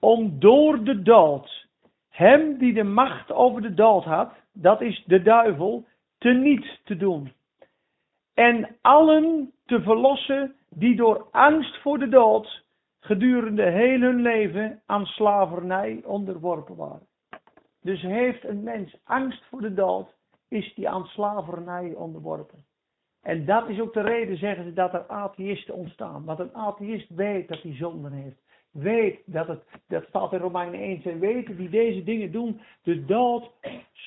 Om 0.00 0.36
door 0.38 0.84
de 0.84 1.02
dood, 1.02 1.66
hem 2.10 2.58
die 2.58 2.72
de 2.72 2.84
macht 2.84 3.32
over 3.32 3.62
de 3.62 3.74
dood 3.74 4.04
had, 4.04 4.32
dat 4.52 4.80
is 4.80 5.02
de 5.06 5.22
duivel, 5.22 5.84
teniet 6.20 6.80
te 6.84 6.96
doen. 6.96 7.32
En 8.34 8.76
allen 8.80 9.52
te 9.66 9.82
verlossen 9.82 10.54
die 10.68 10.96
door 10.96 11.28
angst 11.30 11.80
voor 11.80 11.98
de 11.98 12.08
dood 12.08 12.64
gedurende 13.00 13.62
heel 13.62 14.00
hun 14.00 14.22
leven 14.22 14.82
aan 14.86 15.06
slavernij 15.06 16.00
onderworpen 16.04 16.76
waren. 16.76 17.06
Dus 17.82 18.02
heeft 18.02 18.44
een 18.44 18.62
mens 18.62 18.96
angst 19.04 19.44
voor 19.44 19.60
de 19.60 19.74
dood, 19.74 20.14
is 20.48 20.74
die 20.74 20.88
aan 20.88 21.06
slavernij 21.06 21.94
onderworpen. 21.94 22.64
En 23.22 23.44
dat 23.44 23.68
is 23.68 23.80
ook 23.80 23.92
de 23.92 24.00
reden, 24.00 24.36
zeggen 24.36 24.64
ze, 24.64 24.72
dat 24.72 24.94
er 24.94 25.06
atheïsten 25.06 25.74
ontstaan. 25.74 26.24
Want 26.24 26.38
een 26.38 26.54
atheïst 26.54 27.08
weet 27.08 27.48
dat 27.48 27.62
hij 27.62 27.74
zonden 27.74 28.12
heeft. 28.12 28.42
Weet 28.70 29.20
dat 29.24 29.46
het, 29.46 29.62
dat 29.88 30.04
staat 30.04 30.32
in 30.32 30.38
Romeinen 30.38 30.80
1, 30.80 31.02
en 31.04 31.18
weten 31.18 31.56
die 31.56 31.68
deze 31.68 32.02
dingen 32.02 32.32
doen, 32.32 32.60
de 32.82 33.04
dood 33.04 33.50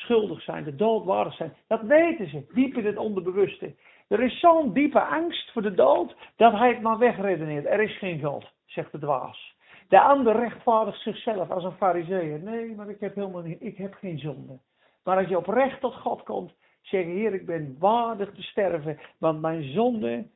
schuldig 0.04 0.42
zijn, 0.42 0.64
de 0.64 0.76
dood 0.76 1.06
waardig 1.06 1.36
zijn. 1.36 1.54
Dat 1.68 1.82
weten 1.82 2.30
ze, 2.30 2.46
diep 2.54 2.78
in 2.78 2.86
het 2.86 2.98
onderbewuste. 2.98 3.76
Er 4.08 4.24
is 4.24 4.40
zo'n 4.40 4.74
diepe 4.74 5.02
angst 5.02 5.52
voor 5.52 5.62
de 5.62 5.74
dood, 5.74 6.16
dat 6.36 6.54
hij 6.54 6.70
het 6.70 6.82
maar 6.82 6.98
wegredeneert. 6.98 7.66
Er 7.66 7.82
is 7.82 7.98
geen 7.98 8.22
God, 8.22 8.52
zegt 8.66 8.92
de 8.92 9.00
dwaas. 9.00 9.56
De 9.88 10.02
ander 10.02 10.36
rechtvaardigt 10.36 11.02
zichzelf 11.02 11.50
als 11.50 11.64
een 11.64 11.72
fariseer. 11.72 12.40
Nee, 12.40 12.76
maar 12.76 12.90
ik 12.90 13.00
heb 13.00 13.16
helemaal 13.16 13.42
niet, 13.42 13.62
ik 13.62 13.78
heb 13.78 13.94
geen 13.94 14.20
zonde. 14.20 14.60
Maar 15.04 15.18
als 15.18 15.28
je 15.28 15.38
oprecht 15.38 15.80
tot 15.80 15.96
God 15.96 16.24
komt, 16.24 16.54
zeg 16.82 17.06
je, 17.06 17.12
Heer, 17.12 17.34
ik 17.34 17.46
ben 17.46 17.76
waardig 17.80 18.34
te 18.34 18.42
sterven, 18.42 19.00
want 19.18 19.42
mijn 19.42 19.64
zonden 19.64 20.32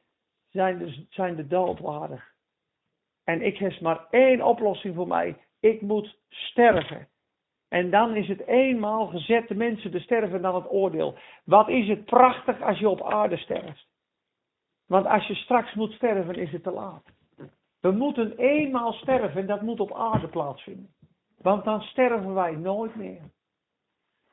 zijn 0.49 0.77
de, 0.77 1.05
zijn 1.09 1.35
de 1.35 1.47
dood 1.47 1.79
waardig. 1.79 2.35
En 3.23 3.41
ik 3.41 3.57
heb 3.57 3.79
maar 3.79 4.05
één 4.09 4.41
oplossing 4.41 4.95
voor 4.95 5.07
mij. 5.07 5.37
Ik 5.59 5.81
moet 5.81 6.17
sterven. 6.29 7.07
En 7.69 7.89
dan 7.89 8.15
is 8.15 8.27
het 8.27 8.47
eenmaal 8.47 9.07
gezet 9.07 9.47
de 9.47 9.55
mensen 9.55 9.91
te 9.91 9.99
sterven 9.99 10.41
dan 10.41 10.55
het 10.55 10.71
oordeel. 10.71 11.17
Wat 11.43 11.69
is 11.69 11.87
het 11.87 12.05
prachtig 12.05 12.61
als 12.61 12.79
je 12.79 12.89
op 12.89 13.03
aarde 13.03 13.37
sterft. 13.37 13.87
Want 14.87 15.05
als 15.05 15.27
je 15.27 15.35
straks 15.35 15.73
moet 15.73 15.91
sterven 15.91 16.35
is 16.35 16.51
het 16.51 16.63
te 16.63 16.71
laat. 16.71 17.03
We 17.81 17.91
moeten 17.91 18.37
eenmaal 18.37 18.93
sterven 18.93 19.41
en 19.41 19.47
dat 19.47 19.61
moet 19.61 19.79
op 19.79 19.93
aarde 19.93 20.27
plaatsvinden. 20.27 20.89
Want 21.41 21.63
dan 21.63 21.81
sterven 21.81 22.33
wij 22.33 22.55
nooit 22.55 22.95
meer. 22.95 23.21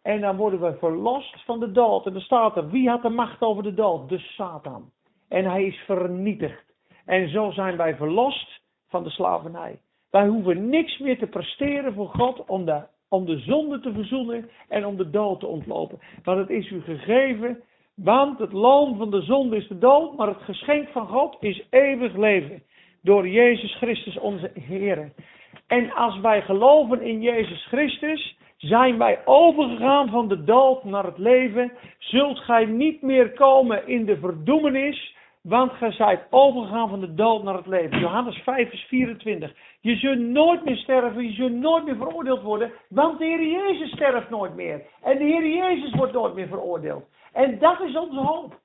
En 0.02 0.20
dan 0.20 0.36
worden 0.36 0.60
we 0.60 0.78
verlost 0.78 1.44
van 1.44 1.60
de 1.60 1.72
dood. 1.72 2.06
En 2.06 2.12
dan 2.12 2.22
staat 2.22 2.56
er, 2.56 2.68
wie 2.68 2.88
had 2.88 3.02
de 3.02 3.08
macht 3.08 3.40
over 3.42 3.62
de 3.62 3.74
dood? 3.74 4.08
De 4.08 4.18
Satan. 4.18 4.90
En 5.28 5.44
hij 5.44 5.64
is 5.64 5.76
vernietigd. 5.76 6.64
En 7.04 7.28
zo 7.28 7.50
zijn 7.50 7.76
wij 7.76 7.96
verlost 7.96 8.60
van 8.88 9.02
de 9.02 9.10
slavernij. 9.10 9.80
Wij 10.10 10.26
hoeven 10.26 10.68
niks 10.68 10.98
meer 10.98 11.18
te 11.18 11.26
presteren 11.26 11.94
voor 11.94 12.08
God 12.08 12.44
om 12.46 12.64
de, 12.64 12.86
om 13.08 13.24
de 13.24 13.38
zonde 13.38 13.80
te 13.80 13.92
verzoenen 13.92 14.50
en 14.68 14.86
om 14.86 14.96
de 14.96 15.10
dood 15.10 15.40
te 15.40 15.46
ontlopen. 15.46 15.98
Want 16.22 16.38
het 16.38 16.50
is 16.50 16.70
u 16.70 16.80
gegeven, 16.80 17.62
want 17.94 18.38
het 18.38 18.52
loon 18.52 18.96
van 18.96 19.10
de 19.10 19.22
zonde 19.22 19.56
is 19.56 19.68
de 19.68 19.78
dood, 19.78 20.16
maar 20.16 20.28
het 20.28 20.42
geschenk 20.42 20.88
van 20.88 21.06
God 21.06 21.36
is 21.40 21.66
eeuwig 21.70 22.16
leven. 22.16 22.62
Door 23.02 23.28
Jezus 23.28 23.76
Christus 23.76 24.18
onze 24.18 24.50
Heer. 24.54 25.12
En 25.66 25.92
als 25.92 26.20
wij 26.20 26.42
geloven 26.42 27.02
in 27.02 27.20
Jezus 27.20 27.66
Christus, 27.66 28.36
zijn 28.56 28.98
wij 28.98 29.18
overgegaan 29.24 30.08
van 30.08 30.28
de 30.28 30.44
dood 30.44 30.84
naar 30.84 31.04
het 31.04 31.18
leven. 31.18 31.72
Zult 31.98 32.38
gij 32.38 32.64
niet 32.64 33.02
meer 33.02 33.32
komen 33.32 33.86
in 33.86 34.04
de 34.04 34.16
verdoemenis, 34.16 35.16
want 35.48 35.72
gij 35.72 35.92
zijt 35.92 36.26
overgegaan 36.30 36.88
van 36.88 37.00
de 37.00 37.14
dood 37.14 37.42
naar 37.42 37.54
het 37.54 37.66
leven. 37.66 37.98
Johannes 37.98 38.36
5 38.36 38.68
vers 38.68 38.82
24. 38.82 39.52
Je 39.80 39.96
zult 39.96 40.18
nooit 40.18 40.64
meer 40.64 40.76
sterven, 40.76 41.24
je 41.24 41.32
zult 41.32 41.52
nooit 41.52 41.84
meer 41.84 41.96
veroordeeld 41.96 42.42
worden, 42.42 42.72
want 42.88 43.18
de 43.18 43.24
Heer 43.24 43.46
Jezus 43.46 43.90
sterft 43.90 44.30
nooit 44.30 44.54
meer. 44.54 44.82
En 45.02 45.18
de 45.18 45.24
Heer 45.24 45.46
Jezus 45.46 45.94
wordt 45.94 46.12
nooit 46.12 46.34
meer 46.34 46.48
veroordeeld. 46.48 47.04
En 47.32 47.58
dat 47.58 47.80
is 47.80 47.96
onze 47.96 48.20
hoop. 48.20 48.62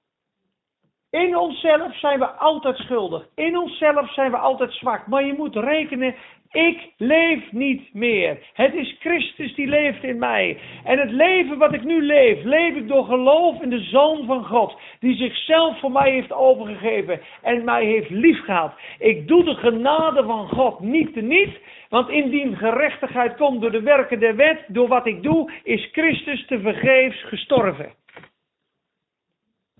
In 1.10 1.38
onszelf 1.38 1.96
zijn 1.96 2.20
we 2.20 2.26
altijd 2.26 2.78
schuldig. 2.78 3.28
In 3.36 3.58
onszelf 3.58 4.14
zijn 4.14 4.32
we 4.32 4.38
altijd 4.38 4.74
zwak. 4.74 5.08
Maar 5.08 5.26
je 5.26 5.34
moet 5.34 5.56
rekenen, 5.56 6.16
ik 6.52 6.90
leef 6.98 7.52
niet 7.52 7.94
meer. 7.94 8.38
Het 8.54 8.74
is 8.74 8.96
Christus 9.00 9.56
die 9.56 9.68
leeft 9.68 10.04
in 10.04 10.20
mij. 10.20 10.58
En 10.84 11.00
het 11.00 11.12
leven 11.12 11.58
wat 11.58 11.74
ik 11.74 11.84
nu 11.84 12.02
leef, 12.02 12.44
leef 12.44 12.76
ik 12.76 12.88
door 12.88 13.06
geloof 13.06 13.62
in 13.62 13.70
de 13.70 13.80
Zoon 13.80 14.26
van 14.26 14.46
God. 14.46 14.80
Die 15.00 15.16
zichzelf 15.16 15.80
voor 15.80 15.92
mij 15.92 16.12
heeft 16.12 16.34
overgegeven 16.34 17.22
en 17.42 17.64
mij 17.64 17.86
heeft 17.86 18.10
liefgehad. 18.10 18.74
Ik 19.00 19.28
doe 19.28 19.44
de 19.44 19.56
genade 19.56 20.24
van 20.24 20.48
God 20.48 20.80
niet 20.80 21.14
te 21.14 21.22
niet. 21.22 21.60
Want 21.90 22.10
indien 22.10 22.58
gerechtigheid 22.58 23.36
komt 23.36 23.62
door 23.62 23.72
de 23.72 23.82
werken 23.82 24.20
der 24.20 24.36
wet, 24.36 24.60
door 24.68 24.88
wat 24.88 25.06
ik 25.06 25.24
doe, 25.24 25.52
is 25.64 25.90
Christus 25.92 26.46
te 26.46 26.60
vergeefs 26.60 27.24
gestorven. 27.24 27.94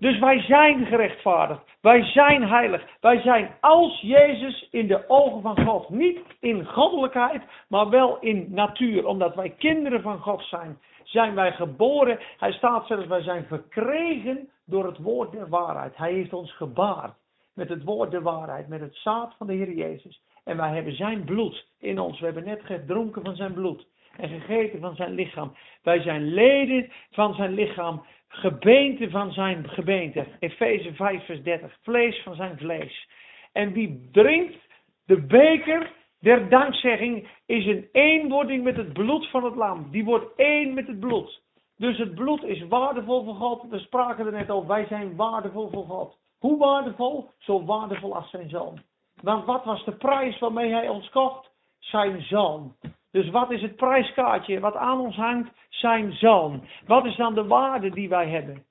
Dus 0.00 0.18
wij 0.18 0.40
zijn 0.40 0.86
gerechtvaardigd. 0.86 1.60
Wij 1.80 2.04
zijn 2.04 2.48
heilig. 2.48 2.86
Wij 3.00 3.20
zijn 3.20 3.50
als 3.60 4.00
Jezus 4.00 4.68
in 4.70 4.86
de 4.86 5.08
ogen 5.08 5.42
van 5.42 5.66
God. 5.66 5.88
Niet 5.88 6.18
in 6.40 6.64
goddelijkheid, 6.64 7.42
maar 7.68 7.88
wel 7.88 8.18
in 8.20 8.46
natuur. 8.50 9.06
Omdat 9.06 9.34
wij 9.34 9.50
kinderen 9.50 10.02
van 10.02 10.18
God 10.18 10.42
zijn. 10.42 10.78
zijn 11.04 11.34
wij 11.34 11.52
geboren. 11.52 12.18
Hij 12.38 12.52
staat 12.52 12.86
zelfs, 12.86 13.06
wij 13.06 13.22
zijn 13.22 13.44
verkregen 13.44 14.48
door 14.66 14.86
het 14.86 14.98
woord 14.98 15.32
der 15.32 15.48
waarheid. 15.48 15.96
Hij 15.96 16.12
heeft 16.12 16.32
ons 16.32 16.56
gebaard 16.56 17.14
met 17.54 17.68
het 17.68 17.84
woord 17.84 18.10
der 18.10 18.22
waarheid, 18.22 18.68
met 18.68 18.80
het 18.80 18.94
zaad 18.94 19.34
van 19.38 19.46
de 19.46 19.52
Heer 19.52 19.72
Jezus. 19.72 20.22
En 20.44 20.56
wij 20.56 20.74
hebben 20.74 20.96
zijn 20.96 21.24
bloed 21.24 21.66
in 21.78 21.98
ons. 21.98 22.18
We 22.18 22.24
hebben 22.24 22.44
net 22.44 22.60
gedronken 22.64 23.24
van 23.24 23.36
zijn 23.36 23.52
bloed 23.52 23.86
en 24.16 24.28
gegeten 24.28 24.80
van 24.80 24.94
zijn 24.94 25.14
lichaam. 25.14 25.52
Wij 25.82 26.02
zijn 26.02 26.32
leden 26.32 26.92
van 27.10 27.34
zijn 27.34 27.54
lichaam, 27.54 28.04
gebeente 28.32 29.10
van 29.10 29.32
zijn 29.32 29.68
gebeente. 29.68 30.26
Efeze 30.38 30.94
5 30.94 31.24
vers 31.24 31.42
30, 31.42 31.76
vlees 31.82 32.22
van 32.22 32.34
zijn 32.34 32.58
vlees. 32.58 33.08
En 33.52 33.72
wie 33.72 34.08
drinkt 34.12 34.56
de 35.04 35.20
beker 35.20 35.92
der 36.20 36.48
dankzegging 36.48 37.28
is 37.46 37.66
een 37.66 37.88
eenwording 37.92 38.64
met 38.64 38.76
het 38.76 38.92
bloed 38.92 39.30
van 39.30 39.44
het 39.44 39.54
lam. 39.54 39.90
Die 39.90 40.04
wordt 40.04 40.34
één 40.36 40.74
met 40.74 40.86
het 40.86 41.00
bloed. 41.00 41.42
Dus 41.76 41.98
het 41.98 42.14
bloed 42.14 42.42
is 42.42 42.66
waardevol 42.68 43.24
voor 43.24 43.34
God. 43.34 43.62
We 43.70 43.78
spraken 43.78 44.26
er 44.26 44.32
net 44.32 44.50
over. 44.50 44.68
Wij 44.68 44.86
zijn 44.86 45.16
waardevol 45.16 45.70
voor 45.70 45.84
God. 45.84 46.18
Hoe 46.38 46.58
waardevol? 46.58 47.30
Zo 47.38 47.64
waardevol 47.64 48.14
als 48.14 48.30
zijn 48.30 48.48
zoon. 48.48 48.80
Want 49.22 49.44
wat 49.44 49.64
was 49.64 49.84
de 49.84 49.92
prijs 49.92 50.38
waarmee 50.38 50.72
hij 50.72 50.88
ons 50.88 51.10
kocht? 51.10 51.50
Zijn 51.78 52.22
zoon. 52.22 52.76
Dus 53.10 53.30
wat 53.30 53.50
is 53.50 53.62
het 53.62 53.76
prijskaartje 53.76 54.60
wat 54.60 54.76
aan 54.76 55.00
ons 55.00 55.16
hangt? 55.16 55.50
Zijn 55.68 56.12
zoon. 56.12 56.64
Wat 56.86 57.04
is 57.04 57.16
dan 57.16 57.34
de 57.34 57.46
waarde 57.46 57.90
die 57.90 58.08
wij 58.08 58.28
hebben? 58.28 58.64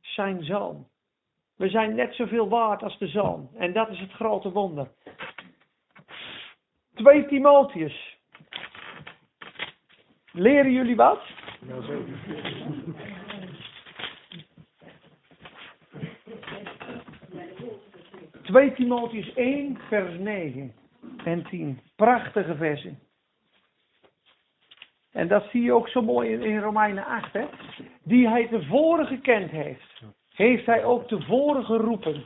Zijn 0.00 0.44
zoon. 0.44 0.86
We 1.56 1.68
zijn 1.68 1.94
net 1.94 2.14
zoveel 2.14 2.48
waard 2.48 2.82
als 2.82 2.98
de 2.98 3.06
zoon. 3.06 3.48
En 3.54 3.72
dat 3.72 3.88
is 3.88 4.00
het 4.00 4.12
grote 4.12 4.52
wonder. 4.52 4.88
2 6.94 7.26
Timotheus. 7.26 8.16
Leren 10.32 10.72
jullie 10.72 10.96
wat? 10.96 11.22
Ja, 11.66 11.80
zeker. 11.80 12.18
2 18.42 18.72
Timotheus 18.72 19.34
1, 19.34 19.78
vers 19.88 20.18
9 20.18 20.74
en 21.24 21.44
10. 21.44 21.80
Prachtige 21.96 22.56
versen. 22.56 22.98
En 25.16 25.28
dat 25.28 25.44
zie 25.50 25.62
je 25.62 25.72
ook 25.72 25.88
zo 25.88 26.02
mooi 26.02 26.30
in, 26.30 26.42
in 26.42 26.58
Romeinen 26.58 27.04
8. 27.04 27.32
Hè? 27.32 27.44
Die 28.02 28.28
hij 28.28 28.46
tevoren 28.46 29.06
gekend 29.06 29.50
heeft, 29.50 30.02
heeft 30.34 30.66
hij 30.66 30.84
ook 30.84 31.08
tevoren 31.08 31.64
geroepen. 31.64 32.22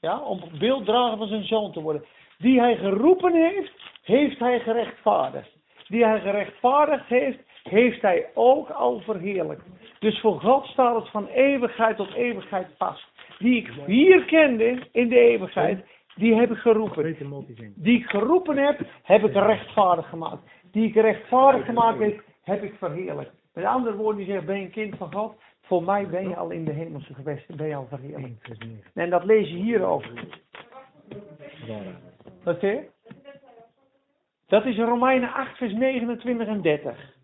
Ja, 0.00 0.18
om 0.18 0.40
beelddrager 0.58 1.18
van 1.18 1.28
zijn 1.28 1.44
zoon 1.44 1.72
te 1.72 1.80
worden. 1.80 2.04
Die 2.38 2.60
hij 2.60 2.76
geroepen 2.76 3.34
heeft, 3.34 3.72
heeft 4.02 4.38
hij 4.38 4.60
gerechtvaardigd. 4.60 5.50
Die 5.88 6.04
hij 6.04 6.20
gerechtvaardigd 6.20 7.06
heeft, 7.06 7.38
heeft 7.62 8.02
hij 8.02 8.26
ook 8.34 8.68
al 8.68 9.00
verheerlijkt. 9.00 9.64
Dus 9.98 10.20
voor 10.20 10.40
God 10.40 10.66
staat 10.66 10.94
het 10.94 11.10
van 11.10 11.26
eeuwigheid 11.26 11.96
tot 11.96 12.14
eeuwigheid 12.14 12.66
vast. 12.78 13.06
Die 13.38 13.56
ik 13.56 13.70
hier 13.86 14.24
kende 14.24 14.88
in 14.92 15.08
de 15.08 15.18
eeuwigheid, 15.18 15.84
die 16.14 16.34
heb 16.34 16.50
ik 16.50 16.58
geroepen. 16.58 17.16
Die 17.76 17.98
ik 17.98 18.06
geroepen 18.06 18.56
heb, 18.56 18.80
heb 19.02 19.24
ik 19.24 19.32
rechtvaardig 19.32 20.08
gemaakt. 20.08 20.42
Die 20.72 20.88
ik 20.88 20.94
rechtvaardig 20.94 21.64
gemaakt 21.64 21.98
heb, 21.98 22.22
heb 22.42 22.62
ik 22.62 22.74
verheerlijkt. 22.74 23.32
Met 23.54 23.64
andere 23.64 23.96
woorden, 23.96 24.24
die 24.24 24.32
zegt, 24.32 24.46
ben 24.46 24.58
je 24.58 24.64
een 24.64 24.70
kind 24.70 24.96
van 24.96 25.12
God? 25.12 25.34
Voor 25.62 25.82
mij 25.82 26.06
ben 26.06 26.28
je 26.28 26.36
al 26.36 26.50
in 26.50 26.64
de 26.64 26.72
hemelse 26.72 27.14
gewesten, 27.14 27.56
ben 27.56 27.66
je 27.66 27.74
al 27.74 27.86
verheerlijkt. 27.88 28.48
En 28.94 29.10
dat 29.10 29.24
lees 29.24 29.48
je 29.48 29.56
hier 29.56 29.82
ook. 29.82 30.04
Wat 32.44 32.60
zeg 32.60 32.72
je? 32.72 32.90
Dat 34.46 34.64
is 34.64 34.76
in 34.76 34.84
Romeinen 34.84 35.32
8, 35.32 35.56
vers 35.56 35.72
29 35.72 36.46
en 36.46 36.62
30. 36.62 37.14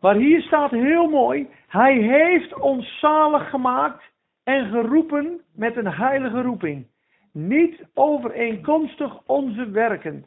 Maar 0.00 0.14
hier 0.14 0.42
staat 0.42 0.70
heel 0.70 1.08
mooi, 1.08 1.48
hij 1.66 1.96
heeft 1.96 2.60
ons 2.60 2.98
zalig 2.98 3.50
gemaakt 3.50 4.04
en 4.42 4.70
geroepen 4.70 5.40
met 5.54 5.76
een 5.76 5.92
heilige 5.92 6.42
roeping. 6.42 6.86
Niet 7.32 7.86
overeenkomstig 7.94 9.26
onze 9.26 9.70
werken, 9.70 10.26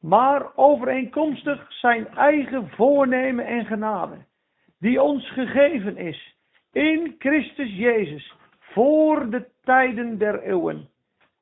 maar 0.00 0.46
overeenkomstig 0.54 1.72
zijn 1.72 2.08
eigen 2.08 2.68
voornemen 2.68 3.46
en 3.46 3.64
genade, 3.64 4.16
die 4.78 5.02
ons 5.02 5.30
gegeven 5.30 5.96
is 5.96 6.36
in 6.72 7.14
Christus 7.18 7.76
Jezus 7.76 8.34
voor 8.58 9.30
de 9.30 9.48
tijden 9.64 10.18
der 10.18 10.42
eeuwen. 10.42 10.88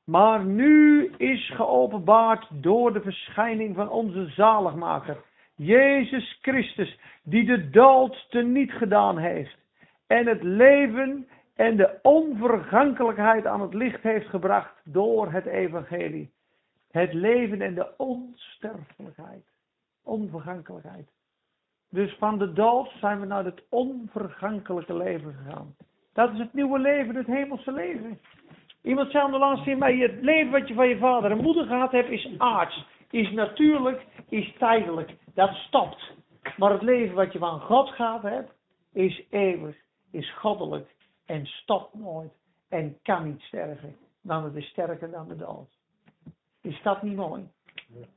Maar 0.05 0.45
nu 0.45 1.11
is 1.17 1.51
geopenbaard 1.51 2.49
door 2.51 2.93
de 2.93 3.01
verschijning 3.01 3.75
van 3.75 3.91
onze 3.91 4.27
zaligmaker, 4.27 5.17
Jezus 5.57 6.39
Christus, 6.43 6.99
die 7.23 7.45
de 7.45 7.71
dood 7.71 8.27
teniet 8.31 8.73
gedaan 8.73 9.19
heeft 9.19 9.57
en 10.07 10.27
het 10.27 10.43
leven 10.43 11.29
en 11.55 11.77
de 11.77 11.99
onvergankelijkheid 12.03 13.47
aan 13.47 13.61
het 13.61 13.75
licht 13.75 14.03
heeft 14.03 14.29
gebracht 14.29 14.81
door 14.85 15.33
het 15.33 15.47
evangelie. 15.47 16.31
Het 16.97 17.13
leven 17.13 17.63
en 17.63 17.75
de 17.75 17.97
onsterfelijkheid. 17.97 19.45
Onvergankelijkheid. 20.05 21.09
Dus 21.91 22.15
van 22.19 22.39
de 22.39 22.53
dood 22.53 22.91
zijn 23.01 23.21
we 23.21 23.27
naar 23.27 23.45
het 23.45 23.63
onvergankelijke 23.69 24.97
leven 24.97 25.35
gegaan. 25.35 25.77
Dat 26.13 26.33
is 26.33 26.39
het 26.39 26.53
nieuwe 26.53 26.79
leven, 26.79 27.15
het 27.15 27.27
hemelse 27.27 27.73
leven. 27.73 28.21
Iemand 28.83 29.11
zei 29.11 29.31
de 29.31 29.39
laatste 29.39 29.65
keer 29.65 29.79
mij, 29.79 29.97
het 29.97 30.23
leven 30.23 30.53
wat 30.53 30.69
je 30.69 30.75
van 30.75 30.89
je 30.89 30.99
vader 30.99 31.31
en 31.31 31.43
moeder 31.43 31.67
gehad 31.67 31.93
hebt 31.93 32.11
is 32.11 32.35
aards, 32.39 32.87
is 33.11 33.31
natuurlijk, 33.31 34.07
is 34.29 34.55
tijdelijk. 34.59 35.17
Dat 35.35 35.55
stopt. 35.55 36.13
Maar 36.57 36.73
het 36.73 36.83
leven 36.83 37.15
wat 37.15 37.33
je 37.33 37.39
van 37.39 37.61
God 37.61 37.89
gehad 37.89 38.23
hebt, 38.23 38.53
is 38.93 39.23
eeuwig, 39.31 39.77
is 40.11 40.35
goddelijk 40.35 40.95
en 41.27 41.47
stopt 41.47 41.95
nooit 41.95 42.33
en 42.69 42.99
kan 43.03 43.25
niet 43.25 43.41
sterven. 43.41 43.97
Want 44.21 44.45
het 44.45 44.55
is 44.55 44.69
sterker 44.69 45.11
dan 45.11 45.29
de 45.29 45.37
dood. 45.37 45.76
Is 46.67 46.83
dat 46.83 47.03
niet 47.03 47.17
mooi? 47.17 47.49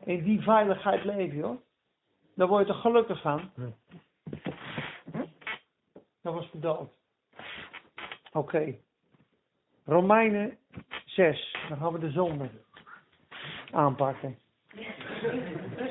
In 0.04 0.24
die 0.24 0.42
veiligheid 0.42 1.04
leef 1.04 1.34
je 1.34 1.42
hoor. 1.42 1.62
Daar 2.36 2.48
word 2.48 2.68
je 2.68 2.74
toch 2.74 2.82
gelukkig 2.82 3.22
van? 3.22 3.52
Dat 6.22 6.34
was 6.34 6.52
de 6.52 6.60
dood. 6.60 6.90
Oké. 8.32 8.76
Romeinen 9.86 10.58
6. 11.06 11.58
Dan 11.70 11.78
gaan 11.78 11.94
we 11.94 12.00
de 12.00 12.12
zonde 12.12 12.50
aanpakken. 13.72 14.38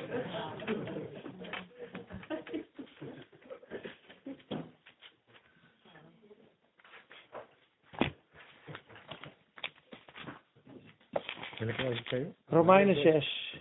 Wil 11.58 11.68
ik 11.68 11.78
eens 11.78 12.02
kijken? 12.02 12.34
Romeinen 12.46 12.96
6. 13.02 13.56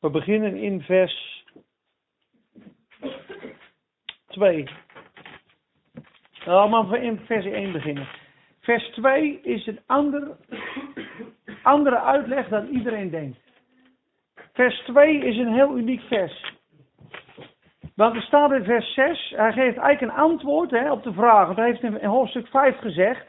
We 0.00 0.10
beginnen 0.10 0.56
in 0.56 0.82
vers 0.82 1.44
2. 4.26 4.68
Nou, 6.44 6.70
maar 6.70 6.88
we 6.88 7.00
in 7.00 7.18
vers 7.18 7.44
1 7.44 7.72
beginnen. 7.72 8.08
Vers 8.60 8.90
2 8.90 9.40
is 9.40 9.66
een 9.66 9.80
ander, 9.86 10.36
andere 11.66 12.00
uitleg 12.00 12.48
dan 12.48 12.66
iedereen 12.66 13.10
denkt. 13.10 13.38
Vers 14.52 14.78
2 14.78 15.18
is 15.18 15.36
een 15.36 15.52
heel 15.52 15.76
uniek 15.76 16.00
vers. 16.00 16.54
Want 17.94 18.14
er 18.14 18.22
staat 18.22 18.52
in 18.52 18.64
vers 18.64 18.94
6, 18.94 19.32
hij 19.36 19.52
geeft 19.52 19.76
eigenlijk 19.76 20.00
een 20.00 20.22
antwoord 20.22 20.70
hè, 20.70 20.92
op 20.92 21.02
de 21.02 21.12
vraag. 21.12 21.46
Want 21.46 21.58
hij 21.58 21.66
heeft 21.66 21.82
in 21.82 22.08
hoofdstuk 22.08 22.46
5 22.46 22.78
gezegd, 22.78 23.26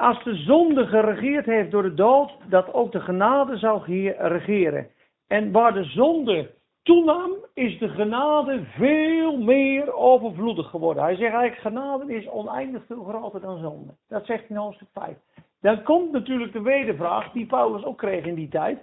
als 0.00 0.24
de 0.24 0.34
zonde 0.34 0.86
geregeerd 0.86 1.46
heeft 1.46 1.70
door 1.70 1.82
de 1.82 1.94
dood, 1.94 2.32
dat 2.48 2.72
ook 2.72 2.92
de 2.92 3.00
genade 3.00 3.56
zou 3.56 3.82
hier 3.84 4.16
regeren. 4.16 4.88
En 5.28 5.52
waar 5.52 5.72
de 5.72 5.84
zonde 5.84 6.50
toenam, 6.82 7.30
is 7.54 7.78
de 7.78 7.88
genade 7.88 8.64
veel 8.64 9.38
meer 9.38 9.92
overvloedig 9.94 10.70
geworden. 10.70 11.02
Hij 11.02 11.16
zegt 11.16 11.34
eigenlijk, 11.34 11.60
genade 11.60 12.14
is 12.14 12.28
oneindig 12.28 12.82
veel 12.86 13.04
groter 13.04 13.40
dan 13.40 13.58
zonde. 13.58 13.92
Dat 14.08 14.26
zegt 14.26 14.40
hij 14.40 14.56
in 14.56 14.62
hoofdstuk 14.62 14.88
5. 14.92 15.16
Dan 15.60 15.82
komt 15.82 16.12
natuurlijk 16.12 16.52
de 16.52 16.62
wedervraag, 16.62 17.32
die 17.32 17.46
Paulus 17.46 17.84
ook 17.84 17.98
kreeg 17.98 18.24
in 18.24 18.34
die 18.34 18.48
tijd. 18.48 18.78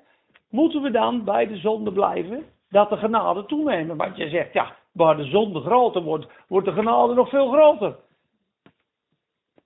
Moeten 0.50 0.82
we 0.82 0.92
dan 0.92 1.24
bij 1.24 1.48
de 1.48 1.58
zonde 1.58 1.92
blijven, 1.92 2.44
dat 2.70 2.90
de 2.90 2.98
genade 2.98 3.46
toenemen? 3.46 3.98
Want 3.98 4.18
je 4.18 4.30
zegt, 4.30 4.54
ja, 4.54 4.76
waar 4.92 5.18
de 5.18 5.26
zonde 5.26 5.60
groter 5.60 6.02
wordt, 6.02 6.28
wordt 6.48 6.68
de 6.68 6.74
genade 6.74 7.14
nog 7.14 7.30
veel 7.30 7.52
groter. 7.52 7.96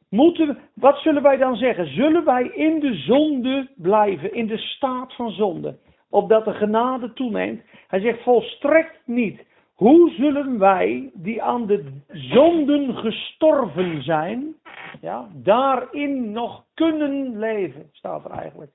Moeten 0.09 0.47
we, 0.47 0.55
wat 0.73 0.97
zullen 0.97 1.21
wij 1.21 1.37
dan 1.37 1.55
zeggen? 1.55 1.87
Zullen 1.87 2.25
wij 2.25 2.43
in 2.43 2.79
de 2.79 2.93
zonde 2.93 3.69
blijven, 3.75 4.33
in 4.33 4.47
de 4.47 4.57
staat 4.57 5.15
van 5.15 5.31
zonde? 5.31 5.77
opdat 6.09 6.45
de 6.45 6.53
genade 6.53 7.13
toeneemt. 7.13 7.61
Hij 7.87 7.99
zegt 7.99 8.23
volstrekt 8.23 9.01
niet. 9.05 9.47
Hoe 9.79 10.09
zullen 10.09 10.57
wij, 10.57 11.11
die 11.13 11.41
aan 11.41 11.65
de 11.65 11.83
zonden 12.07 12.95
gestorven 12.95 14.03
zijn, 14.03 14.55
ja, 15.01 15.27
daarin 15.33 16.31
nog 16.31 16.65
kunnen 16.73 17.39
leven, 17.39 17.89
staat 17.91 18.25
er 18.25 18.31
eigenlijk. 18.31 18.71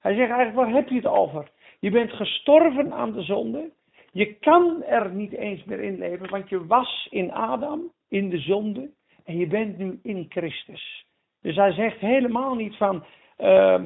Hij 0.00 0.14
zegt 0.14 0.30
eigenlijk, 0.30 0.56
waar 0.56 0.74
heb 0.74 0.88
je 0.88 0.94
het 0.94 1.06
over? 1.06 1.50
Je 1.80 1.90
bent 1.90 2.12
gestorven 2.12 2.92
aan 2.92 3.12
de 3.12 3.22
zonde. 3.22 3.70
Je 4.12 4.34
kan 4.34 4.82
er 4.82 5.10
niet 5.10 5.32
eens 5.32 5.64
meer 5.64 5.80
in 5.80 5.98
leven, 5.98 6.30
want 6.30 6.48
je 6.48 6.66
was 6.66 7.08
in 7.10 7.32
Adam, 7.32 7.80
in 8.08 8.28
de 8.30 8.38
zonde, 8.38 8.90
en 9.24 9.36
je 9.36 9.46
bent 9.46 9.78
nu 9.78 10.00
in 10.02 10.26
Christus. 10.28 11.06
Dus 11.42 11.56
hij 11.56 11.72
zegt 11.72 11.98
helemaal 11.98 12.54
niet 12.54 12.76
van, 12.76 13.04
uh, 13.38 13.82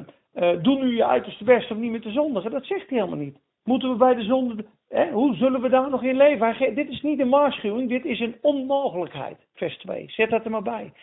doe 0.61 0.79
nu 0.79 0.95
je 0.95 1.05
uiterste 1.05 1.43
best 1.43 1.71
om 1.71 1.79
niet 1.79 1.91
meer 1.91 2.01
te 2.01 2.11
zondigen. 2.11 2.51
Dat 2.51 2.65
zegt 2.65 2.89
hij 2.89 2.97
helemaal 2.97 3.23
niet. 3.25 3.37
Moeten 3.63 3.89
we 3.89 3.95
bij 3.95 4.15
de 4.15 4.23
zonde, 4.23 4.65
hè, 4.89 5.11
hoe 5.11 5.35
zullen 5.35 5.61
we 5.61 5.69
daar 5.69 5.89
nog 5.89 6.03
in 6.03 6.17
leven? 6.17 6.75
Dit 6.75 6.89
is 6.89 7.01
niet 7.01 7.19
een 7.19 7.29
waarschuwing, 7.29 7.89
dit 7.89 8.05
is 8.05 8.19
een 8.19 8.37
onmogelijkheid. 8.41 9.37
Vers 9.53 9.77
2, 9.77 10.05
zet 10.09 10.29
dat 10.29 10.45
er 10.45 10.51
maar 10.51 10.61
bij. 10.61 10.93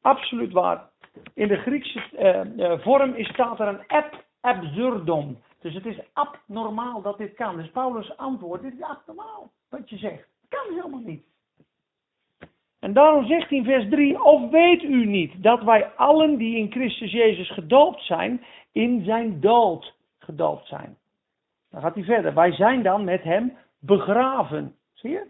Absoluut 0.00 0.52
waar. 0.52 0.90
In 1.34 1.48
de 1.48 1.56
Griekse 1.56 2.02
uh, 2.56 2.80
vorm 2.80 3.14
is, 3.14 3.28
staat 3.28 3.60
er 3.60 3.68
een 3.68 3.86
ab 3.86 4.26
absurdum. 4.40 5.38
Dus 5.60 5.74
het 5.74 5.86
is 5.86 5.98
abnormaal 6.12 7.02
dat 7.02 7.18
dit 7.18 7.34
kan. 7.34 7.56
Dus 7.56 7.70
Paulus 7.70 8.16
antwoord, 8.16 8.62
dit 8.62 8.72
is 8.72 8.82
abnormaal 8.82 9.50
wat 9.68 9.90
je 9.90 9.96
zegt. 9.96 10.28
Dat 10.40 10.60
kan 10.60 10.74
helemaal 10.74 11.02
niet. 11.04 11.26
En 12.78 12.92
daarom 12.92 13.26
zegt 13.26 13.48
hij 13.48 13.58
in 13.58 13.64
vers 13.64 13.88
3, 13.90 14.22
of 14.22 14.50
weet 14.50 14.82
u 14.82 15.06
niet 15.06 15.42
dat 15.42 15.62
wij 15.62 15.86
allen 15.86 16.36
die 16.36 16.56
in 16.56 16.70
Christus 16.70 17.12
Jezus 17.12 17.50
gedoopt 17.50 18.02
zijn, 18.02 18.44
in 18.72 19.04
zijn 19.04 19.40
dood 19.40 19.94
gedoopt 20.18 20.66
zijn. 20.66 20.96
Dan 21.70 21.80
gaat 21.80 21.94
hij 21.94 22.04
verder. 22.04 22.34
Wij 22.34 22.52
zijn 22.52 22.82
dan 22.82 23.04
met 23.04 23.22
hem 23.22 23.56
begraven. 23.78 24.74
Zie 24.92 25.10
je? 25.10 25.26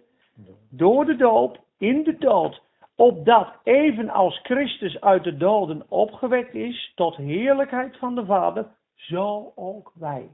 Door 0.70 1.04
de 1.04 1.16
doop, 1.16 1.58
in 1.78 2.02
de 2.02 2.18
dood. 2.18 2.62
Opdat 2.94 3.48
evenals 3.62 4.40
Christus 4.42 5.00
uit 5.00 5.24
de 5.24 5.36
doden 5.36 5.82
opgewekt 5.88 6.54
is 6.54 6.92
tot 6.94 7.16
heerlijkheid 7.16 7.96
van 7.96 8.14
de 8.14 8.24
Vader, 8.24 8.66
zo 8.94 9.52
ook 9.54 9.92
wij. 9.94 10.28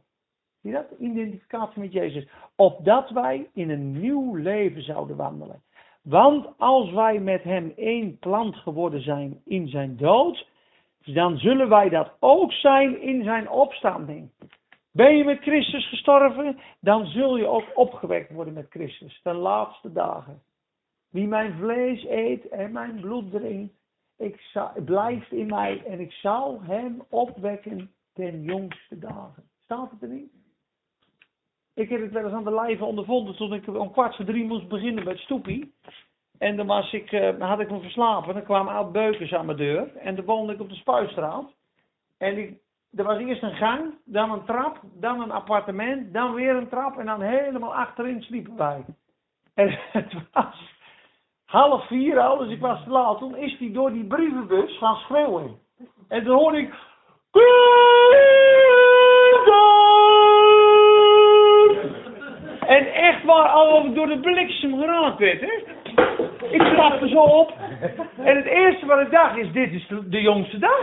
Zie 0.61 0.71
je 0.71 0.77
dat? 0.77 0.99
Identificatie 0.99 1.81
met 1.81 1.93
Jezus. 1.93 2.29
Opdat 2.57 3.11
wij 3.11 3.49
in 3.55 3.71
een 3.71 4.01
nieuw 4.01 4.35
leven 4.35 4.83
zouden 4.83 5.17
wandelen. 5.17 5.63
Want 6.03 6.47
als 6.59 6.91
wij 6.91 7.19
met 7.19 7.43
hem 7.43 7.73
één 7.77 8.19
plant 8.19 8.57
geworden 8.57 9.03
zijn 9.03 9.41
in 9.45 9.69
zijn 9.69 9.97
dood, 9.97 10.47
dan 11.05 11.39
zullen 11.39 11.69
wij 11.69 11.89
dat 11.89 12.11
ook 12.21 12.53
zijn 12.53 13.01
in 13.01 13.25
zijn 13.25 13.51
opstanding. 13.51 14.31
Ben 14.95 15.17
je 15.17 15.25
met 15.25 15.41
Christus 15.41 15.89
gestorven, 15.89 16.59
dan 16.81 17.07
zul 17.07 17.37
je 17.37 17.47
ook 17.47 17.65
opgewekt 17.75 18.31
worden 18.31 18.55
met 18.55 18.71
Christus, 18.71 19.21
ten 19.23 19.35
laatste 19.35 19.93
dagen. 19.93 20.43
Wie 21.11 21.27
mijn 21.27 21.53
vlees 21.59 22.05
eet 22.09 22.49
en 22.49 22.73
mijn 22.73 23.01
bloed 23.01 23.31
drinkt, 23.31 23.75
ik 24.19 24.41
zal, 24.41 24.71
blijft 24.85 25.33
in 25.33 25.47
mij 25.47 25.83
en 25.87 26.01
ik 26.01 26.13
zal 26.13 26.63
hem 26.63 27.03
opwekken 27.09 27.91
ten 28.13 28.43
jongste 28.43 28.99
dagen. 28.99 29.43
Staat 29.63 29.91
het 29.91 30.03
er 30.03 30.09
niet? 30.09 30.33
Ik 31.75 31.89
heb 31.89 32.01
het 32.01 32.13
wel 32.13 32.25
eens 32.25 32.33
aan 32.33 32.45
de 32.45 32.55
lijve 32.55 32.85
ondervonden 32.85 33.37
toen 33.37 33.55
ik 33.55 33.67
om 33.69 33.93
kwart 33.93 34.17
voor 34.17 34.25
drie 34.25 34.45
moest 34.45 34.69
beginnen 34.69 35.05
met 35.05 35.19
stoepie. 35.19 35.75
En 36.39 36.57
dan 36.57 36.67
was 36.67 36.93
ik, 36.93 37.13
uh, 37.13 37.41
had 37.41 37.61
ik 37.61 37.71
me 37.71 37.81
verslapen. 37.81 38.35
Dan 38.35 38.45
kwamen 38.45 38.75
oud 38.75 38.93
beukers 38.93 39.33
aan 39.33 39.47
mijn 39.47 39.59
deur. 39.59 39.97
En 39.97 40.15
dan 40.15 40.25
woonde 40.25 40.53
ik 40.53 40.61
op 40.61 40.69
de 40.69 40.75
Spuistraat. 40.75 41.53
En 42.19 42.39
ik, 42.39 42.63
er 42.97 43.05
was 43.05 43.19
eerst 43.19 43.43
een 43.43 43.55
gang, 43.55 43.95
dan 44.05 44.33
een 44.33 44.45
trap, 44.45 44.81
dan 45.01 45.21
een 45.21 45.31
appartement, 45.31 46.13
dan 46.13 46.35
weer 46.35 46.57
een 46.57 46.69
trap. 46.69 46.99
En 46.99 47.07
dan 47.07 47.21
helemaal 47.21 47.75
achterin 47.75 48.23
sliepen 48.23 48.57
wij. 48.57 48.85
En 49.55 49.79
het 49.93 50.13
was 50.33 50.73
half 51.45 51.87
vier 51.87 52.19
al, 52.19 52.39
dus 52.39 52.51
ik 52.51 52.61
was 52.61 52.83
te 52.83 52.91
laat. 52.91 53.19
Toen 53.19 53.37
is 53.37 53.59
hij 53.59 53.73
door 53.73 53.93
die 53.93 54.07
brievenbus 54.07 54.79
gaan 54.79 54.97
schreeuwen. 54.97 55.59
En 56.09 56.25
toen 56.25 56.35
hoorde 56.35 56.59
ik... 56.59 56.75
En 62.67 62.93
echt 62.93 63.25
waar, 63.25 63.49
al 63.49 63.95
door 63.95 64.07
de 64.07 64.21
bliksem 64.21 64.79
geraakt 64.79 65.19
werd, 65.19 65.41
hè. 65.41 65.74
Ik 66.51 66.63
stapte 66.73 67.09
zo 67.09 67.21
op. 67.21 67.53
En 68.25 68.37
het 68.37 68.47
eerste 68.47 68.87
wat 68.87 69.01
ik 69.01 69.11
dacht 69.11 69.37
is, 69.37 69.53
dit 69.53 69.73
is 69.73 69.87
de, 70.09 70.21
jongste 70.21 70.59
dag. 70.59 70.81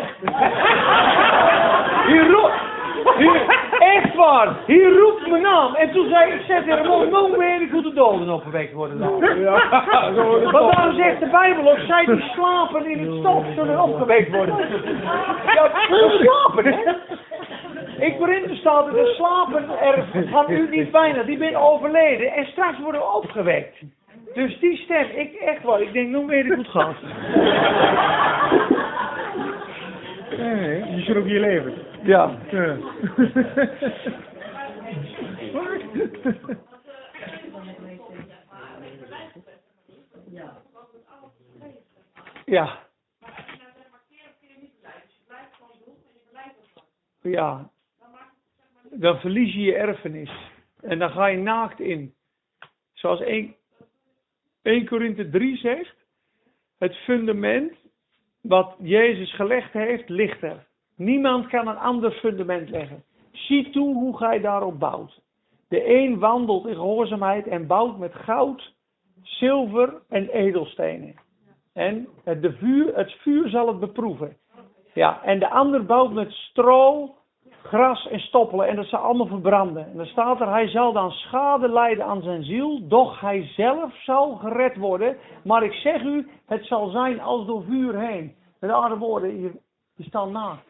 Hier 2.08 2.30
roept, 2.32 2.54
hier, 3.17 3.41
echt 3.80 4.15
waar, 4.15 4.56
hier 4.65 4.97
roept 4.97 5.28
mijn 5.28 5.41
naam. 5.41 5.76
En 5.76 5.91
toen 5.91 6.10
zei 6.10 6.32
ik, 6.32 6.41
zet 6.47 6.67
er 6.67 6.80
een 6.80 7.10
moment 7.10 7.36
weer, 7.36 7.62
ik 7.62 7.71
moet 7.71 7.84
de 7.84 7.93
doden 7.93 8.30
opgewekt 8.30 8.74
worden. 8.74 9.00
Dan. 9.00 9.39
Ja, 9.39 9.69
Want 10.52 10.74
daarom 10.74 10.95
zegt 10.95 11.19
de 11.19 11.30
Bijbel 11.32 11.71
ook, 11.71 11.80
zij 11.80 12.06
die 12.06 12.21
slapen 12.34 12.86
in 12.86 13.08
het 13.08 13.19
stof 13.19 13.45
zullen 13.56 13.84
opgewekt 13.84 14.36
worden. 14.36 14.56
Ja, 15.45 15.71
slapen 16.10 16.65
hè. 16.65 16.91
Ik 18.06 18.17
Korinthe 18.17 18.56
staat 18.56 18.88
er, 18.88 18.93
de 18.93 19.13
slapen 19.15 19.69
er 19.82 20.28
van 20.32 20.45
u 20.50 20.69
niet 20.69 20.91
bijna, 20.91 21.24
die 21.24 21.38
ben 21.38 21.56
overleden 21.56 22.34
en 22.34 22.45
straks 22.45 22.80
worden 22.80 23.15
opgewekt. 23.15 23.78
Dus 24.33 24.59
die 24.59 24.77
stem, 24.77 25.09
ik 25.09 25.33
echt 25.33 25.63
wel, 25.63 25.81
ik 25.81 25.93
denk, 25.93 26.09
nog 26.09 26.25
meer 26.25 26.45
ik 26.45 26.53
goed 26.53 26.67
gehad. 26.67 26.95
Nee, 30.37 30.95
je 30.95 31.01
zult 31.01 31.17
ook 31.17 31.25
hier 31.25 31.39
leven. 31.39 31.73
Ja. 32.03 32.37
ja. 32.51 32.77
Ja. 42.45 42.79
Ja. 47.21 47.69
Dan 48.91 49.19
verlies 49.19 49.53
je 49.53 49.61
je 49.61 49.75
erfenis. 49.75 50.31
En 50.81 50.99
dan 50.99 51.11
ga 51.11 51.25
je 51.25 51.37
naakt 51.37 51.79
in. 51.79 52.15
Zoals 52.93 53.21
1, 53.21 53.55
1 54.62 54.86
Korinthe 54.86 55.30
3 55.30 55.58
zegt, 55.58 55.95
het 56.78 56.95
fundament 56.95 57.74
wat 58.41 58.76
Jezus 58.80 59.36
gelegd 59.36 59.74
heeft, 59.74 60.10
ligt 60.10 60.43
er. 60.43 60.67
Niemand 60.95 61.47
kan 61.47 61.67
een 61.67 61.78
ander 61.78 62.12
fundament 62.12 62.69
leggen. 62.69 63.04
Zie 63.32 63.69
toe 63.69 63.93
hoe 63.93 64.17
gij 64.17 64.39
daarop 64.39 64.80
bouwt. 64.80 65.21
De 65.67 65.95
een 65.95 66.19
wandelt 66.19 66.67
in 66.67 66.76
gehoorzaamheid 66.76 67.47
en 67.47 67.67
bouwt 67.67 67.97
met 67.97 68.13
goud, 68.15 68.74
zilver 69.21 70.02
en 70.10 70.30
edelstenen. 70.30 71.15
En 71.74 72.08
het, 72.24 72.56
vuur, 72.58 72.95
het 72.95 73.12
vuur 73.12 73.50
zal 73.50 73.67
het 73.67 73.80
beproeven. 73.80 74.38
Ja, 74.93 75.24
en 75.24 75.39
de 75.39 75.50
ander 75.50 75.86
bouwt 75.86 76.13
met 76.13 76.32
stro, 76.32 77.15
gras 77.71 78.07
en 78.07 78.19
stoppelen 78.19 78.67
en 78.67 78.75
dat 78.75 78.86
zal 78.86 78.99
allemaal 78.99 79.27
verbranden. 79.27 79.86
En 79.86 79.97
dan 79.97 80.05
staat 80.05 80.41
er, 80.41 80.49
hij 80.49 80.67
zal 80.67 80.93
dan 80.93 81.12
schade 81.12 81.69
lijden 81.69 82.05
aan 82.05 82.21
zijn 82.21 82.43
ziel, 82.43 82.88
doch 82.88 83.19
hij 83.19 83.47
zelf 83.55 83.95
zal 84.03 84.36
gered 84.36 84.77
worden. 84.77 85.17
Maar 85.43 85.63
ik 85.63 85.73
zeg 85.73 86.03
u, 86.03 86.27
het 86.45 86.65
zal 86.65 86.89
zijn 86.89 87.21
als 87.21 87.45
door 87.45 87.63
vuur 87.63 87.99
heen. 87.99 88.36
Met 88.60 88.71
andere 88.71 88.97
woorden, 88.97 89.41
je, 89.41 89.51
je 89.95 90.03
staat 90.03 90.29
naakt. 90.29 90.69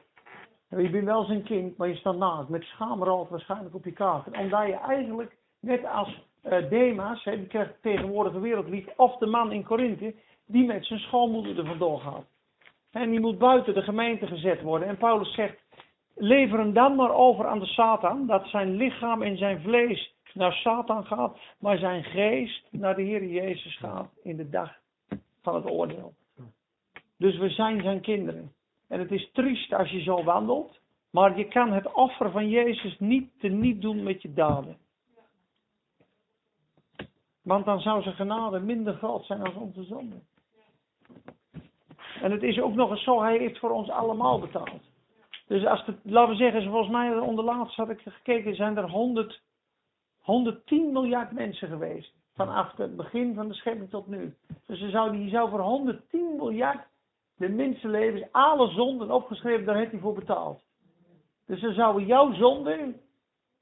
Je 0.69 0.89
bent 0.89 1.05
wel 1.05 1.23
zijn 1.23 1.43
kind, 1.43 1.77
maar 1.77 1.87
je 1.87 1.95
staat 1.95 2.17
naakt. 2.17 2.49
Met 2.49 2.63
schaamrood 2.63 3.29
waarschijnlijk 3.29 3.75
op 3.75 3.85
je 3.85 3.91
kaart. 3.91 4.25
Omdat 4.25 4.67
je 4.67 4.75
eigenlijk, 4.75 5.37
net 5.59 5.85
als 5.85 6.21
uh, 6.43 6.69
Demas, 6.69 7.23
hè, 7.23 7.35
die 7.35 7.47
krijgt 7.47 7.81
tegenwoordig 7.81 8.33
een 8.33 8.41
wereldlied, 8.41 8.89
of 8.95 9.17
de 9.17 9.25
man 9.25 9.51
in 9.51 9.63
Korinthe, 9.63 10.15
die 10.47 10.65
met 10.65 10.85
zijn 10.85 10.99
schoonmoeder 10.99 11.57
er 11.57 11.65
vandoor 11.65 11.99
gaat. 11.99 12.25
En 12.91 13.09
die 13.09 13.19
moet 13.19 13.37
buiten 13.37 13.73
de 13.73 13.81
gemeente 13.81 14.27
gezet 14.27 14.61
worden. 14.61 14.87
En 14.87 14.97
Paulus 14.97 15.33
zegt, 15.33 15.60
lever 16.21 16.59
hem 16.59 16.73
dan 16.73 16.95
maar 16.95 17.13
over 17.13 17.47
aan 17.47 17.59
de 17.59 17.65
Satan, 17.65 18.27
dat 18.27 18.47
zijn 18.47 18.75
lichaam 18.75 19.21
en 19.21 19.37
zijn 19.37 19.61
vlees 19.61 20.13
naar 20.33 20.53
Satan 20.53 21.05
gaat, 21.05 21.37
maar 21.59 21.77
zijn 21.77 22.03
geest 22.03 22.67
naar 22.71 22.95
de 22.95 23.01
Heer 23.01 23.25
Jezus 23.25 23.77
gaat 23.77 24.09
in 24.23 24.37
de 24.37 24.49
dag 24.49 24.77
van 25.41 25.55
het 25.55 25.69
oordeel. 25.69 26.13
Dus 27.17 27.37
we 27.37 27.49
zijn 27.49 27.81
zijn 27.81 28.01
kinderen. 28.01 28.53
En 28.87 28.99
het 28.99 29.11
is 29.11 29.29
triest 29.31 29.73
als 29.73 29.89
je 29.89 30.01
zo 30.01 30.23
wandelt, 30.23 30.79
maar 31.09 31.37
je 31.37 31.47
kan 31.47 31.71
het 31.71 31.93
offer 31.93 32.31
van 32.31 32.49
Jezus 32.49 32.99
niet 32.99 33.39
te 33.39 33.47
niet 33.47 33.81
doen 33.81 34.03
met 34.03 34.21
je 34.21 34.33
daden. 34.33 34.77
Want 37.41 37.65
dan 37.65 37.79
zou 37.79 38.01
zijn 38.01 38.15
genade 38.15 38.59
minder 38.59 38.93
groot 38.93 39.25
zijn 39.25 39.43
als 39.43 39.55
onze 39.55 39.83
zonde. 39.83 40.15
En 42.21 42.31
het 42.31 42.43
is 42.43 42.59
ook 42.59 42.73
nog 42.73 42.89
eens 42.89 43.03
zo, 43.03 43.21
hij 43.21 43.37
heeft 43.37 43.59
voor 43.59 43.71
ons 43.71 43.89
allemaal 43.89 44.39
betaald. 44.39 44.90
Dus 45.51 45.65
als 45.65 45.85
het, 45.85 45.95
laten 46.03 46.29
we 46.29 46.35
zeggen, 46.35 46.63
volgens 46.63 46.91
mij 46.91 47.17
onder 47.17 47.43
laatst 47.43 47.75
had 47.75 47.89
ik 47.89 48.01
gekeken, 48.01 48.55
zijn 48.55 48.77
er 48.77 48.89
100, 48.89 49.41
110 50.19 50.91
miljard 50.91 51.31
mensen 51.31 51.67
geweest. 51.67 52.13
Vanaf 52.35 52.75
het 52.75 52.95
begin 52.95 53.33
van 53.33 53.47
de 53.47 53.53
schepping 53.53 53.89
tot 53.89 54.07
nu. 54.07 54.35
Dus 54.65 54.79
je 54.79 54.89
zou, 54.89 55.11
die 55.11 55.29
zou 55.29 55.49
voor 55.49 55.59
110 55.59 56.35
miljard 56.35 56.87
de 57.35 57.49
mensenlevens, 57.49 58.31
alle 58.31 58.71
zonden 58.71 59.11
opgeschreven, 59.11 59.65
daar 59.65 59.75
heeft 59.75 59.91
hij 59.91 59.99
voor 59.99 60.13
betaald. 60.13 60.61
Dus 61.45 61.61
dan 61.61 61.73
zouden 61.73 62.05
jouw 62.05 62.33
zonden 62.33 62.99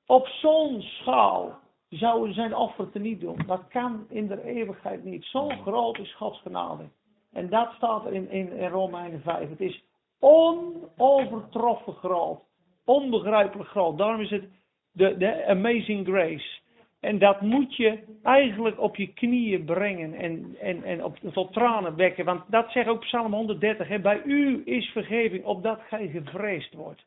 op 0.05 0.27
zo'n 0.27 0.81
schaal 0.81 1.59
zouden 1.89 2.33
zijn 2.33 2.55
offer 2.55 2.91
te 2.91 2.99
niet 2.99 3.19
doen. 3.19 3.43
Dat 3.47 3.67
kan 3.67 4.05
in 4.09 4.27
de 4.27 4.43
eeuwigheid 4.43 5.03
niet. 5.03 5.25
Zo 5.25 5.47
groot 5.47 5.97
is 5.97 6.15
Gods 6.15 6.41
genade. 6.41 6.83
En 7.31 7.49
dat 7.49 7.71
staat 7.71 8.05
er 8.05 8.13
in, 8.13 8.29
in, 8.29 8.51
in 8.51 8.69
Romeinen 8.69 9.21
5. 9.21 9.49
Het 9.49 9.61
is 9.61 9.87
onovertroffen 10.19 11.93
groot. 11.93 12.43
Onbegrijpelijk 12.85 13.69
groot. 13.69 13.97
Daarom 13.97 14.21
is 14.21 14.29
het 14.29 14.43
de, 14.91 15.45
amazing 15.47 16.07
grace. 16.07 16.59
En 16.99 17.19
dat 17.19 17.41
moet 17.41 17.75
je 17.75 17.99
eigenlijk 18.23 18.79
op 18.79 18.95
je 18.95 19.13
knieën 19.13 19.65
brengen 19.65 20.13
en, 20.13 20.55
en, 20.61 20.83
en 20.83 21.03
op, 21.03 21.17
tot 21.33 21.53
tranen 21.53 21.95
wekken. 21.95 22.25
Want 22.25 22.43
dat 22.47 22.71
zegt 22.71 22.87
ook 22.87 22.99
Psalm 22.99 23.33
130. 23.33 23.87
Hè, 23.87 23.99
bij 23.99 24.21
u 24.25 24.61
is 24.65 24.89
vergeving, 24.89 25.45
opdat 25.45 25.79
gij 25.87 26.07
gevreesd 26.07 26.73
wordt. 26.73 27.05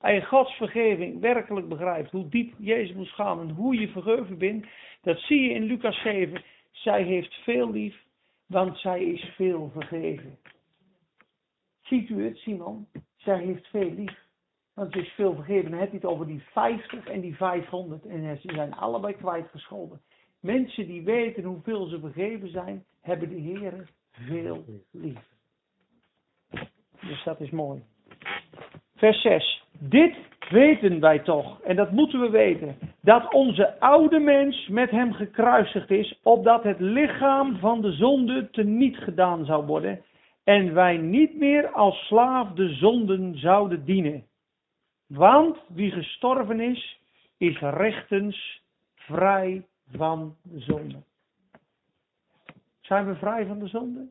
Als 0.00 0.12
je 0.12 0.24
Gods 0.24 0.52
vergeving 0.54 1.20
werkelijk 1.20 1.68
begrijpt, 1.68 2.10
hoe 2.10 2.28
diep 2.28 2.54
Jezus 2.58 2.96
moet 2.96 3.08
gaan 3.08 3.40
en 3.40 3.50
hoe 3.50 3.80
je 3.80 3.88
vergeven 3.88 4.38
bent, 4.38 4.66
dat 5.02 5.18
zie 5.18 5.40
je 5.40 5.54
in 5.54 5.62
Lucas 5.62 6.00
7. 6.02 6.42
Zij 6.70 7.02
heeft 7.02 7.34
veel 7.34 7.70
lief, 7.70 7.96
want 8.46 8.78
zij 8.78 9.04
is 9.04 9.32
veel 9.36 9.70
vergeven. 9.74 10.38
Ziet 11.92 12.08
u 12.08 12.24
het, 12.24 12.36
Simon? 12.36 12.86
Zij 13.16 13.38
heeft 13.38 13.66
veel 13.66 13.90
lief. 13.90 14.18
Want 14.74 14.92
ze 14.92 14.98
is 14.98 15.08
veel 15.08 15.34
vergeven. 15.34 15.70
Dan 15.70 15.80
heb 15.80 15.90
je 15.90 15.96
het 15.96 16.06
over 16.06 16.26
die 16.26 16.42
50 16.52 17.06
en 17.06 17.20
die 17.20 17.36
500. 17.36 18.06
En 18.06 18.38
ze 18.40 18.52
zijn 18.54 18.74
allebei 18.74 19.14
kwijtgescholden. 19.14 20.00
Mensen 20.40 20.86
die 20.86 21.02
weten 21.02 21.44
hoeveel 21.44 21.86
ze 21.86 22.00
vergeven 22.00 22.48
zijn, 22.48 22.84
hebben 23.00 23.28
de 23.28 23.34
Heer 23.34 23.88
veel 24.10 24.64
lief. 24.90 25.18
Dus 27.00 27.24
dat 27.24 27.40
is 27.40 27.50
mooi. 27.50 27.82
Vers 28.96 29.22
6. 29.22 29.64
Dit 29.78 30.14
weten 30.50 31.00
wij 31.00 31.18
toch, 31.18 31.60
en 31.60 31.76
dat 31.76 31.90
moeten 31.90 32.20
we 32.20 32.30
weten, 32.30 32.76
dat 33.00 33.32
onze 33.32 33.80
oude 33.80 34.18
mens 34.18 34.68
met 34.68 34.90
hem 34.90 35.12
gekruisigd 35.12 35.90
is, 35.90 36.18
opdat 36.22 36.62
het 36.62 36.80
lichaam 36.80 37.58
van 37.58 37.80
de 37.80 37.92
zonde 37.92 38.50
teniet 38.50 38.96
gedaan 38.96 39.44
zou 39.44 39.66
worden, 39.66 40.02
en 40.44 40.74
wij 40.74 40.96
niet 40.96 41.34
meer 41.34 41.68
als 41.68 42.06
slaaf 42.06 42.52
de 42.52 42.74
zonden 42.74 43.38
zouden 43.38 43.84
dienen. 43.84 44.26
Want 45.06 45.58
wie 45.68 45.90
gestorven 45.90 46.60
is, 46.60 47.00
is 47.36 47.58
rechtens 47.58 48.62
vrij 48.94 49.66
van 49.90 50.36
de 50.42 50.60
zonde. 50.60 51.02
Zijn 52.80 53.06
we 53.06 53.14
vrij 53.14 53.46
van 53.46 53.58
de 53.58 53.66
zonde? 53.66 54.10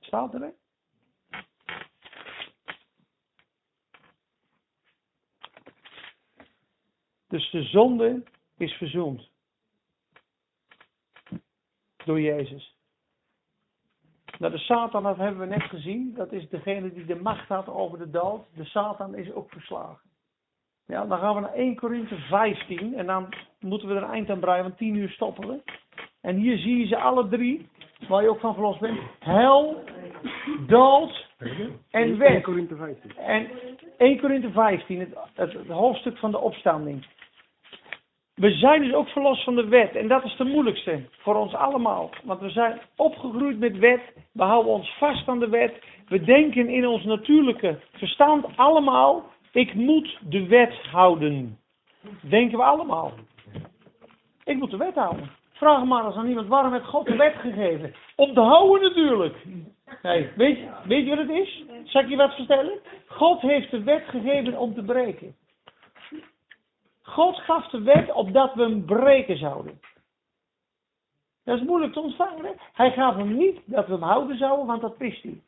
Staat 0.00 0.34
er? 0.34 0.54
Dus 7.28 7.50
de 7.50 7.62
zonde 7.62 8.22
is 8.56 8.72
verzoend. 8.72 9.30
Door 12.04 12.20
Jezus. 12.20 12.73
Nou, 14.44 14.56
de 14.56 14.62
Satan, 14.62 15.02
dat 15.02 15.16
hebben 15.16 15.40
we 15.40 15.54
net 15.54 15.62
gezien. 15.62 16.14
Dat 16.16 16.32
is 16.32 16.48
degene 16.48 16.92
die 16.92 17.04
de 17.04 17.20
macht 17.22 17.48
had 17.48 17.68
over 17.68 17.98
de 17.98 18.10
dood. 18.10 18.46
De 18.54 18.64
Satan 18.64 19.14
is 19.14 19.32
ook 19.32 19.50
verslagen. 19.50 20.10
Ja, 20.86 21.04
dan 21.04 21.18
gaan 21.18 21.34
we 21.34 21.40
naar 21.40 21.52
1 21.52 21.76
Korinthe 21.76 22.16
15. 22.16 22.94
En 22.94 23.06
dan 23.06 23.34
moeten 23.60 23.88
we 23.88 23.94
er 23.94 24.02
een 24.02 24.10
eind 24.10 24.30
aan 24.30 24.40
breien, 24.40 24.62
want 24.62 24.76
10 24.76 24.94
uur 24.94 25.08
stoppen 25.08 25.48
we. 25.48 25.62
En 26.20 26.36
hier 26.36 26.58
zie 26.58 26.76
je 26.76 26.86
ze 26.86 26.96
alle 26.96 27.28
drie, 27.28 27.68
waar 28.08 28.22
je 28.22 28.28
ook 28.28 28.40
van 28.40 28.54
verlost 28.54 28.80
bent. 28.80 29.00
Hel, 29.18 29.84
dood 30.66 31.28
en 31.90 32.18
wet. 32.18 32.28
1 32.28 32.42
Korinthe 32.42 32.76
15. 32.76 33.16
En 33.16 33.48
1 33.98 34.20
Korinthe 34.20 34.50
15, 34.50 35.00
het, 35.00 35.14
het, 35.34 35.52
het 35.52 35.68
hoofdstuk 35.68 36.18
van 36.18 36.30
de 36.30 36.38
opstanding. 36.38 37.06
We 38.34 38.50
zijn 38.50 38.82
dus 38.82 38.92
ook 38.92 39.08
verlost 39.08 39.44
van 39.44 39.54
de 39.54 39.68
wet. 39.68 39.96
En 39.96 40.08
dat 40.08 40.24
is 40.24 40.36
de 40.36 40.44
moeilijkste 40.44 41.00
voor 41.18 41.34
ons 41.34 41.54
allemaal. 41.54 42.10
Want 42.24 42.40
we 42.40 42.50
zijn 42.50 42.80
opgegroeid 42.96 43.58
met 43.58 43.78
wet. 43.78 44.00
We 44.32 44.42
houden 44.42 44.72
ons 44.72 44.96
vast 44.98 45.28
aan 45.28 45.38
de 45.38 45.48
wet. 45.48 45.72
We 46.08 46.24
denken 46.24 46.68
in 46.68 46.86
ons 46.86 47.04
natuurlijke 47.04 47.78
verstand 47.92 48.46
allemaal. 48.56 49.24
Ik 49.52 49.74
moet 49.74 50.18
de 50.28 50.46
wet 50.46 50.74
houden. 50.90 51.58
Denken 52.20 52.58
we 52.58 52.64
allemaal. 52.64 53.12
Ik 54.44 54.56
moet 54.56 54.70
de 54.70 54.76
wet 54.76 54.94
houden. 54.94 55.30
Vraag 55.52 55.84
maar 55.84 56.06
eens 56.06 56.16
aan 56.16 56.28
iemand, 56.28 56.48
waarom 56.48 56.72
heeft 56.72 56.84
God 56.84 57.06
de 57.06 57.16
wet 57.16 57.34
gegeven? 57.34 57.94
Om 58.16 58.34
te 58.34 58.40
houden 58.40 58.88
natuurlijk. 58.88 59.36
Weet, 60.36 60.58
weet 60.84 61.04
je 61.04 61.16
wat 61.16 61.18
het 61.18 61.30
is? 61.30 61.64
Zal 61.84 62.02
ik 62.02 62.08
je 62.08 62.16
wat 62.16 62.34
vertellen? 62.34 62.78
God 63.06 63.40
heeft 63.40 63.70
de 63.70 63.82
wet 63.82 64.02
gegeven 64.06 64.58
om 64.58 64.74
te 64.74 64.82
breken. 64.82 65.34
God 67.06 67.36
gaf 67.36 67.68
de 67.68 67.82
wet 67.82 68.12
opdat 68.12 68.54
we 68.54 68.62
hem 68.62 68.84
breken 68.84 69.38
zouden. 69.38 69.80
Dat 71.44 71.58
is 71.58 71.66
moeilijk 71.66 71.92
te 71.92 72.00
ontvangen. 72.00 72.44
Hè? 72.44 72.50
Hij 72.72 72.92
gaf 72.92 73.16
hem 73.16 73.36
niet 73.36 73.60
dat 73.64 73.86
we 73.86 73.92
hem 73.92 74.02
houden 74.02 74.36
zouden, 74.36 74.66
want 74.66 74.80
dat 74.80 74.96
wist 74.96 75.22
hij. 75.22 75.40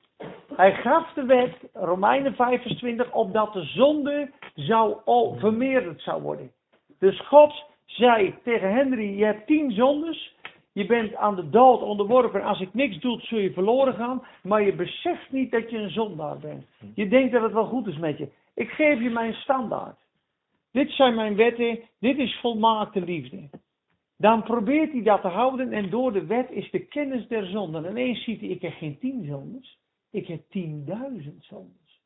Hij 0.57 0.75
gaf 0.75 1.13
de 1.13 1.25
wet, 1.25 1.55
Romeinen 1.73 2.35
5 2.35 2.63
vers 2.63 2.77
20, 2.77 3.13
opdat 3.13 3.53
de 3.53 3.65
zonde 3.65 4.31
zou 4.55 4.97
vermeerderd 5.39 6.03
zou 6.03 6.23
worden. 6.23 6.51
Dus 6.99 7.21
God 7.21 7.65
zei 7.85 8.35
tegen 8.43 8.73
Henry, 8.73 9.19
je 9.19 9.25
hebt 9.25 9.47
tien 9.47 9.73
zondes, 9.73 10.35
je 10.73 10.87
bent 10.87 11.15
aan 11.15 11.37
de 11.37 11.51
dood 11.51 11.83
onderworpen. 11.83 12.43
Als 12.43 12.61
ik 12.61 12.75
niks 12.75 12.99
doe, 12.99 13.21
zul 13.21 13.39
je 13.39 13.53
verloren 13.53 13.95
gaan. 13.95 14.23
Maar 14.43 14.63
je 14.63 14.75
beseft 14.75 15.33
niet 15.33 15.51
dat 15.51 15.71
je 15.71 15.79
een 15.79 15.91
zondaar 15.91 16.39
bent. 16.39 16.65
Je 16.95 17.09
denkt 17.09 17.33
dat 17.33 17.43
het 17.43 17.53
wel 17.53 17.67
goed 17.67 17.87
is 17.87 17.99
met 17.99 18.19
je. 18.19 18.29
Ik 18.55 18.71
geef 18.71 19.01
je 19.01 19.11
mijn 19.11 19.35
standaard. 19.35 19.97
Dit 20.77 20.91
zijn 20.91 21.15
mijn 21.15 21.37
wetten. 21.37 21.81
Dit 22.01 22.19
is 22.19 22.39
volmaakte 22.41 23.01
liefde. 23.01 23.51
Dan 24.17 24.43
probeert 24.43 24.93
hij 24.93 25.03
dat 25.03 25.21
te 25.21 25.29
houden. 25.29 25.73
En 25.73 25.91
door 25.91 26.13
de 26.13 26.27
wet 26.27 26.51
is 26.51 26.71
de 26.71 26.87
kennis 26.87 27.29
der 27.29 27.47
zonden. 27.47 27.85
En 27.85 27.91
ineens 27.91 28.25
ziet 28.25 28.41
hij, 28.41 28.49
ik 28.49 28.63
heb 28.63 28.73
geen 28.73 28.99
tien 28.99 29.25
zondes. 29.25 29.79
Ik 30.11 30.27
heb 30.27 30.43
tienduizend 30.49 31.45
zondes. 31.45 32.01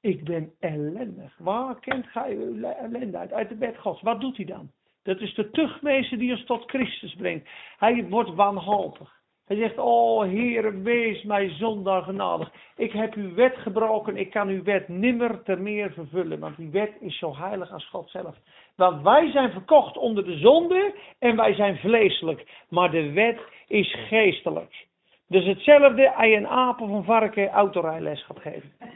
Ik 0.00 0.24
ben 0.24 0.52
ellendig. 0.58 1.38
Waar 1.38 1.80
kent 1.80 2.06
gij 2.06 2.36
uw 2.36 2.58
le- 2.58 2.68
ellende 2.68 3.16
uit? 3.16 3.32
Uit 3.32 3.48
de 3.48 3.56
bed 3.56 3.78
gods. 3.78 4.02
Wat 4.02 4.20
doet 4.20 4.36
hij 4.36 4.46
dan? 4.46 4.70
Dat 5.02 5.20
is 5.20 5.34
de 5.34 5.50
tuchtmeester 5.50 6.18
die 6.18 6.32
ons 6.32 6.44
tot 6.44 6.70
Christus 6.70 7.14
brengt. 7.14 7.48
Hij 7.78 8.08
wordt 8.08 8.34
wanhopig. 8.34 9.22
Hij 9.46 9.56
zegt, 9.56 9.78
oh 9.78 10.20
Heere, 10.20 10.80
wees 10.80 11.22
mij 11.22 11.48
zondaar 11.48 12.02
genadig. 12.02 12.52
Ik 12.76 12.92
heb 12.92 13.14
uw 13.14 13.34
wet 13.34 13.56
gebroken, 13.56 14.16
ik 14.16 14.30
kan 14.30 14.48
uw 14.48 14.62
wet 14.62 14.88
nimmer 14.88 15.42
ter 15.42 15.60
meer 15.60 15.92
vervullen. 15.92 16.38
Want 16.38 16.56
die 16.56 16.70
wet 16.70 16.90
is 17.00 17.18
zo 17.18 17.36
heilig 17.36 17.72
als 17.72 17.88
God 17.88 18.10
zelf. 18.10 18.36
Want 18.76 19.02
wij 19.02 19.30
zijn 19.30 19.50
verkocht 19.50 19.96
onder 19.96 20.24
de 20.24 20.38
zonde 20.38 20.94
en 21.18 21.36
wij 21.36 21.54
zijn 21.54 21.76
vleeselijk. 21.76 22.46
Maar 22.68 22.90
de 22.90 23.12
wet 23.12 23.38
is 23.66 23.94
geestelijk. 24.08 24.86
Dus 25.28 25.44
hetzelfde 25.44 26.14
als 26.14 26.26
je 26.26 26.36
een 26.36 26.78
of 26.80 26.90
een 26.90 27.04
varken 27.04 27.48
autorijles 27.48 28.24
gaat 28.24 28.40
geven. 28.40 28.72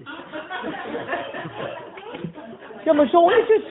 Ja, 2.84 2.92
maar 2.92 3.08
zo 3.08 3.28
is 3.28 3.48
het. 3.48 3.64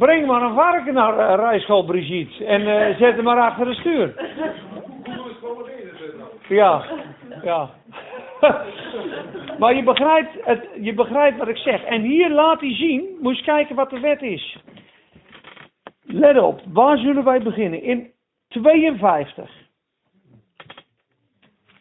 Breng 0.00 0.26
maar 0.26 0.42
een 0.42 0.54
varken 0.54 0.94
naar 0.94 1.14
uh, 1.14 1.34
rijschool 1.34 1.84
Brigitte 1.84 2.44
en 2.44 2.60
eh, 2.60 2.96
zet 2.98 3.14
hem 3.14 3.24
maar 3.24 3.40
achter 3.40 3.66
het 3.66 3.76
stuur. 3.76 4.14
Ja, 6.48 6.84
ja. 7.42 7.70
maar 9.58 9.74
je 9.74 9.82
begrijpt, 9.82 10.44
het, 10.44 10.68
je 10.80 10.94
begrijpt 10.94 11.38
wat 11.38 11.48
ik 11.48 11.56
zeg. 11.56 11.84
En 11.84 12.02
hier 12.02 12.30
laat 12.30 12.60
hij 12.60 12.74
zien, 12.74 13.18
eens 13.22 13.42
kijken 13.42 13.76
wat 13.76 13.90
de 13.90 14.00
wet 14.00 14.22
is. 14.22 14.58
Let 16.02 16.38
op, 16.38 16.60
waar 16.72 16.98
zullen 16.98 17.24
wij 17.24 17.42
beginnen? 17.42 17.82
In 17.82 18.10
52. 18.48 19.50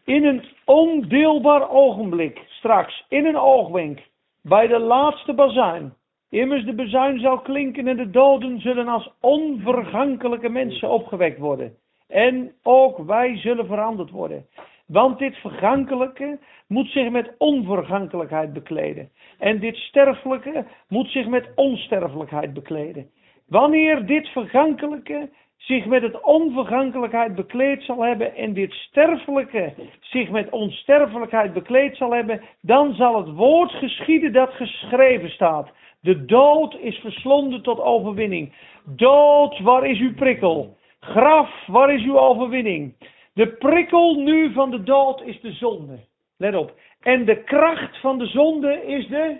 In 0.05 0.26
een 0.26 0.43
ondeelbaar 0.65 1.70
ogenblik, 1.70 2.39
straks, 2.47 3.05
in 3.09 3.26
een 3.26 3.38
oogwenk, 3.38 3.99
bij 4.41 4.67
de 4.67 4.80
laatste 4.80 5.34
bazuin. 5.34 5.93
Immers 6.30 6.65
de 6.65 6.73
bezuin 6.73 7.19
zal 7.19 7.39
klinken 7.39 7.88
en 7.88 7.97
de 7.97 8.09
doden 8.09 8.61
zullen 8.61 8.88
als 8.88 9.11
onvergankelijke 9.21 10.49
mensen 10.49 10.89
opgewekt 10.89 11.39
worden. 11.39 11.75
En 12.07 12.51
ook 12.63 12.97
wij 12.97 13.38
zullen 13.38 13.65
veranderd 13.65 14.09
worden. 14.09 14.45
Want 14.88 15.19
dit 15.19 15.36
vergankelijke 15.36 16.39
moet 16.67 16.88
zich 16.88 17.09
met 17.09 17.36
onvergankelijkheid 17.38 18.53
bekleden. 18.53 19.09
En 19.39 19.59
dit 19.59 19.75
sterfelijke 19.75 20.65
moet 20.88 21.09
zich 21.09 21.27
met 21.27 21.49
onsterfelijkheid 21.55 22.53
bekleden. 22.53 23.09
Wanneer 23.47 24.05
dit 24.05 24.27
vergankelijke 24.27 25.30
zich 25.57 25.86
met 25.86 26.01
het 26.01 26.21
onvergankelijkheid 26.21 27.36
bekleed 27.36 27.84
zal 27.84 28.03
hebben 28.03 28.36
en 28.36 28.53
dit 28.53 28.71
sterfelijke 28.71 29.73
zich 29.99 30.30
met 30.30 30.49
onsterfelijkheid 30.49 31.53
bekleed 31.53 31.97
zal 31.97 32.11
hebben, 32.11 32.41
dan 32.61 32.93
zal 32.93 33.17
het 33.17 33.36
woord 33.36 33.71
geschieden 33.71 34.34
dat 34.34 34.53
geschreven 34.53 35.30
staat. 35.30 35.69
De 36.02 36.26
dood 36.26 36.76
is 36.76 36.97
verslonden 36.97 37.62
tot 37.62 37.80
overwinning. 37.80 38.54
Dood, 38.86 39.60
waar 39.60 39.86
is 39.86 40.00
uw 40.00 40.14
prikkel? 40.14 40.78
Graf, 41.00 41.68
waar 41.68 41.93
is 41.93 42.04
uw 42.04 42.20
overwinning? 42.20 42.93
De 43.34 43.47
prikkel 43.47 44.16
nu 44.16 44.54
van 44.54 44.72
de 44.72 44.84
dood 44.84 45.22
is 45.22 45.41
de 45.41 45.52
zonde. 45.52 46.00
Let 46.38 46.56
op. 46.56 46.74
En 47.00 47.26
de 47.26 47.43
kracht 47.43 48.00
van 48.00 48.18
de 48.18 48.26
zonde 48.26 48.86
is 48.86 49.08
de. 49.08 49.38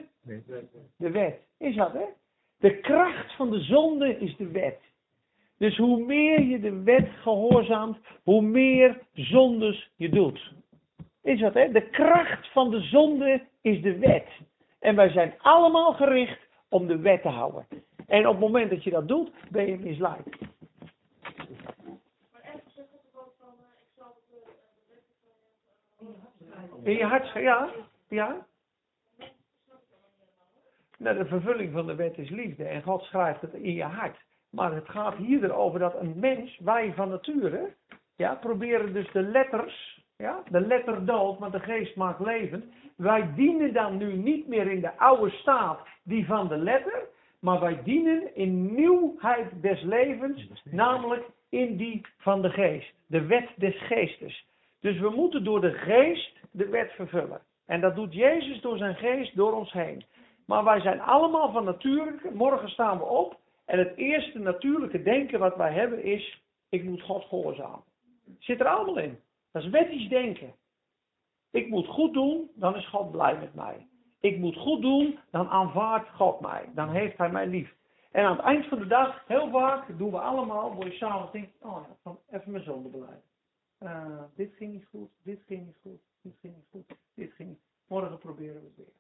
De 0.98 1.12
wet. 1.12 1.40
Is 1.58 1.76
dat, 1.76 1.94
hè? 1.94 2.06
De 2.60 2.80
kracht 2.80 3.36
van 3.36 3.50
de 3.50 3.60
zonde 3.60 4.20
is 4.20 4.36
de 4.36 4.52
wet. 4.52 4.80
Dus 5.58 5.78
hoe 5.78 6.06
meer 6.06 6.42
je 6.42 6.60
de 6.60 6.84
wet 6.84 7.08
gehoorzaamt, 7.22 7.98
hoe 8.24 8.42
meer 8.42 9.00
zondes 9.14 9.90
je 9.96 10.10
doet. 10.10 10.54
Is 11.24 11.40
dat, 11.40 11.54
hè? 11.54 11.72
De 11.72 11.90
kracht 11.90 12.52
van 12.52 12.70
de 12.70 12.82
zonde 12.82 13.42
is 13.62 13.82
de 13.82 13.98
wet. 13.98 14.28
En 14.80 14.96
wij 14.96 15.10
zijn 15.10 15.34
allemaal 15.38 15.94
gericht 15.94 16.48
om 16.70 16.88
de 16.88 17.00
wet 17.00 17.22
te 17.22 17.28
houden. 17.28 17.68
En 18.08 18.28
op 18.28 18.32
het 18.32 18.42
moment 18.42 18.70
dat 18.70 18.84
je 18.84 18.90
dat 18.90 19.08
doet, 19.08 19.32
ben 19.50 19.66
je 19.66 19.80
misleid. 19.80 20.38
In 26.84 26.96
je 26.96 27.06
hart, 27.06 27.32
ja, 27.34 27.70
ja. 28.08 28.48
Nou, 30.98 31.18
de 31.18 31.26
vervulling 31.26 31.74
van 31.74 31.88
de 31.88 31.96
wet 31.96 32.18
is 32.18 32.30
liefde 32.30 32.64
en 32.64 32.84
God 32.84 33.02
schrijft 33.02 33.42
het 33.42 33.54
in 33.54 33.74
je 33.74 33.84
hart. 33.84 34.18
Maar 34.50 34.74
het 34.74 34.90
gaat 34.90 35.16
hier 35.16 35.44
erover 35.44 35.80
dat 35.80 35.96
een 35.96 36.20
mens, 36.20 36.60
wij 36.60 36.94
van 36.94 37.10
nature, 37.10 37.76
ja, 38.16 38.36
proberen 38.36 38.94
dus 38.94 39.12
de 39.12 39.22
letters, 39.22 39.99
ja, 40.20 40.44
de 40.50 40.62
letter 40.62 41.06
dood, 41.06 41.40
maar 41.40 41.52
de 41.52 41.60
geest 41.60 41.96
maakt 41.96 42.20
levend. 42.20 42.66
Wij 42.96 43.34
dienen 43.36 43.74
dan 43.74 43.98
nu 43.98 44.14
niet 44.14 44.48
meer 44.48 44.72
in 44.72 44.82
de 44.82 44.98
oude 44.98 45.30
staat, 45.30 45.80
die 46.04 46.26
van 46.26 46.48
de 46.48 46.58
letter, 46.58 47.08
maar 47.40 47.60
wij 47.60 47.84
dienen 47.84 48.36
in 48.36 48.76
nieuwheid 48.76 49.62
des 49.62 49.82
levens, 49.82 50.62
namelijk 50.64 51.26
in 51.50 51.78
die 51.78 52.06
van 52.18 52.42
de 52.42 52.50
geest. 52.50 52.94
De 53.08 53.26
wet 53.26 53.50
des 53.56 53.82
geestes. 53.82 54.46
Dus 54.80 55.00
we 55.00 55.10
moeten 55.10 55.44
door 55.44 55.62
de 55.62 55.74
geest 55.74 56.38
de 56.52 56.70
wet 56.70 56.92
vervullen. 56.92 57.42
En 57.66 57.82
dat 57.82 57.96
doet 57.96 58.14
Jezus 58.14 58.62
door 58.62 58.78
zijn 58.78 58.96
geest 58.96 59.36
door 59.36 59.54
ons 59.54 59.72
heen. 59.72 60.04
Maar 60.46 60.64
wij 60.64 60.80
zijn 60.80 61.02
allemaal 61.02 61.52
van 61.52 61.64
natuurlijke. 61.64 62.32
Morgen 62.34 62.70
staan 62.70 62.98
we 62.98 63.04
op. 63.04 63.40
En 63.66 63.80
het 63.80 63.96
eerste 63.96 64.40
natuurlijke 64.40 65.04
denken 65.04 65.40
wat 65.40 65.56
wij 65.56 65.74
hebben 65.74 66.04
is: 66.04 66.42
ik 66.70 66.84
moet 66.84 67.02
God 67.02 67.24
gehoorzamen. 67.24 67.84
Zit 68.40 68.60
er 68.60 68.68
allemaal 68.68 68.98
in. 68.98 69.20
Dat 69.52 69.64
is 69.64 69.70
wettisch 69.70 70.10
denken. 70.10 70.54
Ik 71.52 71.70
moet 71.70 71.88
goed 71.88 72.14
doen, 72.14 72.52
dan 72.56 72.76
is 72.76 72.88
God 72.88 73.12
blij 73.12 73.40
met 73.40 73.54
mij. 73.54 73.88
Ik 74.20 74.38
moet 74.38 74.56
goed 74.56 74.82
doen, 74.82 75.20
dan 75.32 75.48
aanvaardt 75.48 76.10
God 76.10 76.40
mij. 76.40 76.70
Dan 76.76 76.90
heeft 76.90 77.18
hij 77.18 77.32
mij 77.32 77.48
lief. 77.48 77.76
En 78.12 78.26
aan 78.26 78.36
het 78.36 78.46
eind 78.46 78.66
van 78.66 78.80
de 78.80 78.88
dag, 78.88 79.24
heel 79.28 79.50
vaak, 79.50 79.98
doen 79.98 80.12
we 80.12 80.20
allemaal, 80.20 80.76
waar 80.76 80.88
je 80.88 80.94
s'avonds 80.94 81.32
denkt, 81.32 81.52
oh, 81.62 81.78
even 82.30 82.52
mijn 82.52 82.64
zonde 82.64 82.90
beleiden. 82.90 83.24
Uh, 83.80 84.22
dit 84.36 84.54
ging 84.56 84.72
niet 84.74 84.86
goed, 84.86 85.10
dit 85.24 85.40
ging 85.48 85.66
niet 85.66 85.78
goed, 85.82 86.02
dit 86.22 86.34
ging 86.42 86.56
niet 86.56 86.68
goed, 86.72 86.98
dit 87.16 87.34
ging 87.34 87.50
niet. 87.50 87.60
Morgen 87.88 88.18
proberen 88.18 88.62
we 88.62 88.68
het 88.68 88.76
weer. 88.76 88.98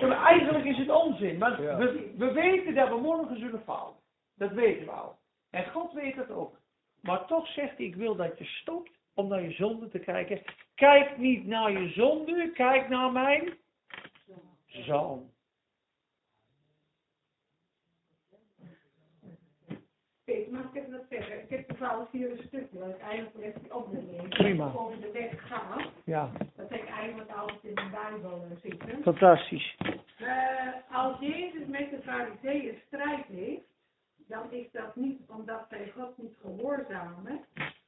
ja, 0.08 0.26
eigenlijk 0.26 0.64
is 0.64 0.78
het 0.78 0.90
onzin, 0.90 1.38
maar 1.38 1.56
we, 1.60 2.12
we 2.16 2.32
weten 2.32 2.74
dat 2.74 2.88
we 2.88 2.96
morgen 2.96 3.38
zullen 3.38 3.62
falen. 3.62 3.94
Dat 4.34 4.52
weten 4.52 4.84
we 4.84 4.90
al. 4.90 5.18
En 5.50 5.70
God 5.70 5.92
weet 5.92 6.16
het 6.16 6.30
ook. 6.30 6.56
Maar 7.04 7.26
toch 7.26 7.46
zegt 7.48 7.76
hij, 7.76 7.86
ik 7.86 7.94
wil 7.96 8.16
dat 8.16 8.38
je 8.38 8.44
stopt 8.44 8.90
om 9.14 9.28
naar 9.28 9.42
je 9.42 9.50
zonde 9.52 9.88
te 9.88 9.98
kijken. 9.98 10.42
Kijk 10.74 11.16
niet 11.18 11.46
naar 11.46 11.70
je 11.72 11.88
zonde, 11.88 12.50
kijk 12.52 12.88
naar 12.88 13.12
mijn 13.12 13.52
zoon. 14.66 15.32
Peter, 20.24 20.52
mag 20.52 20.64
ik 20.64 20.74
even 20.74 20.90
wat 20.90 21.04
zeggen? 21.10 21.42
Ik 21.42 21.48
heb 21.48 21.68
toevallig 21.68 22.10
hier 22.10 22.30
een 22.30 22.44
stukje, 22.46 22.78
want 22.78 22.98
eigenlijk 22.98 23.44
heeft 23.44 23.60
die 23.60 23.74
opmerking 23.74 24.28
Prima. 24.28 24.72
over 24.76 25.00
de 25.00 25.10
wet 25.10 25.40
gaat. 25.40 25.82
Ja, 26.04 26.30
Dat 26.56 26.70
ik 26.70 26.88
eigenlijk 26.88 27.30
altijd 27.30 27.64
in 27.64 27.74
de 27.74 27.88
Bijbel 27.90 28.46
zitten. 28.62 29.02
fantastisch. 29.02 29.76
Eh, 30.18 30.96
als 30.96 31.18
Jezus 31.20 31.66
met 31.66 31.90
de 31.90 31.98
fariseeën 32.02 32.78
strijd 32.86 33.26
heeft, 33.26 33.62
dan 34.26 34.52
is 34.52 34.66
dat 34.72 34.96
niet 34.96 35.20
omdat 35.26 35.66
zij 35.68 35.92
God 35.96 36.18
niet 36.18 36.36
gehoorzamen, 36.40 37.40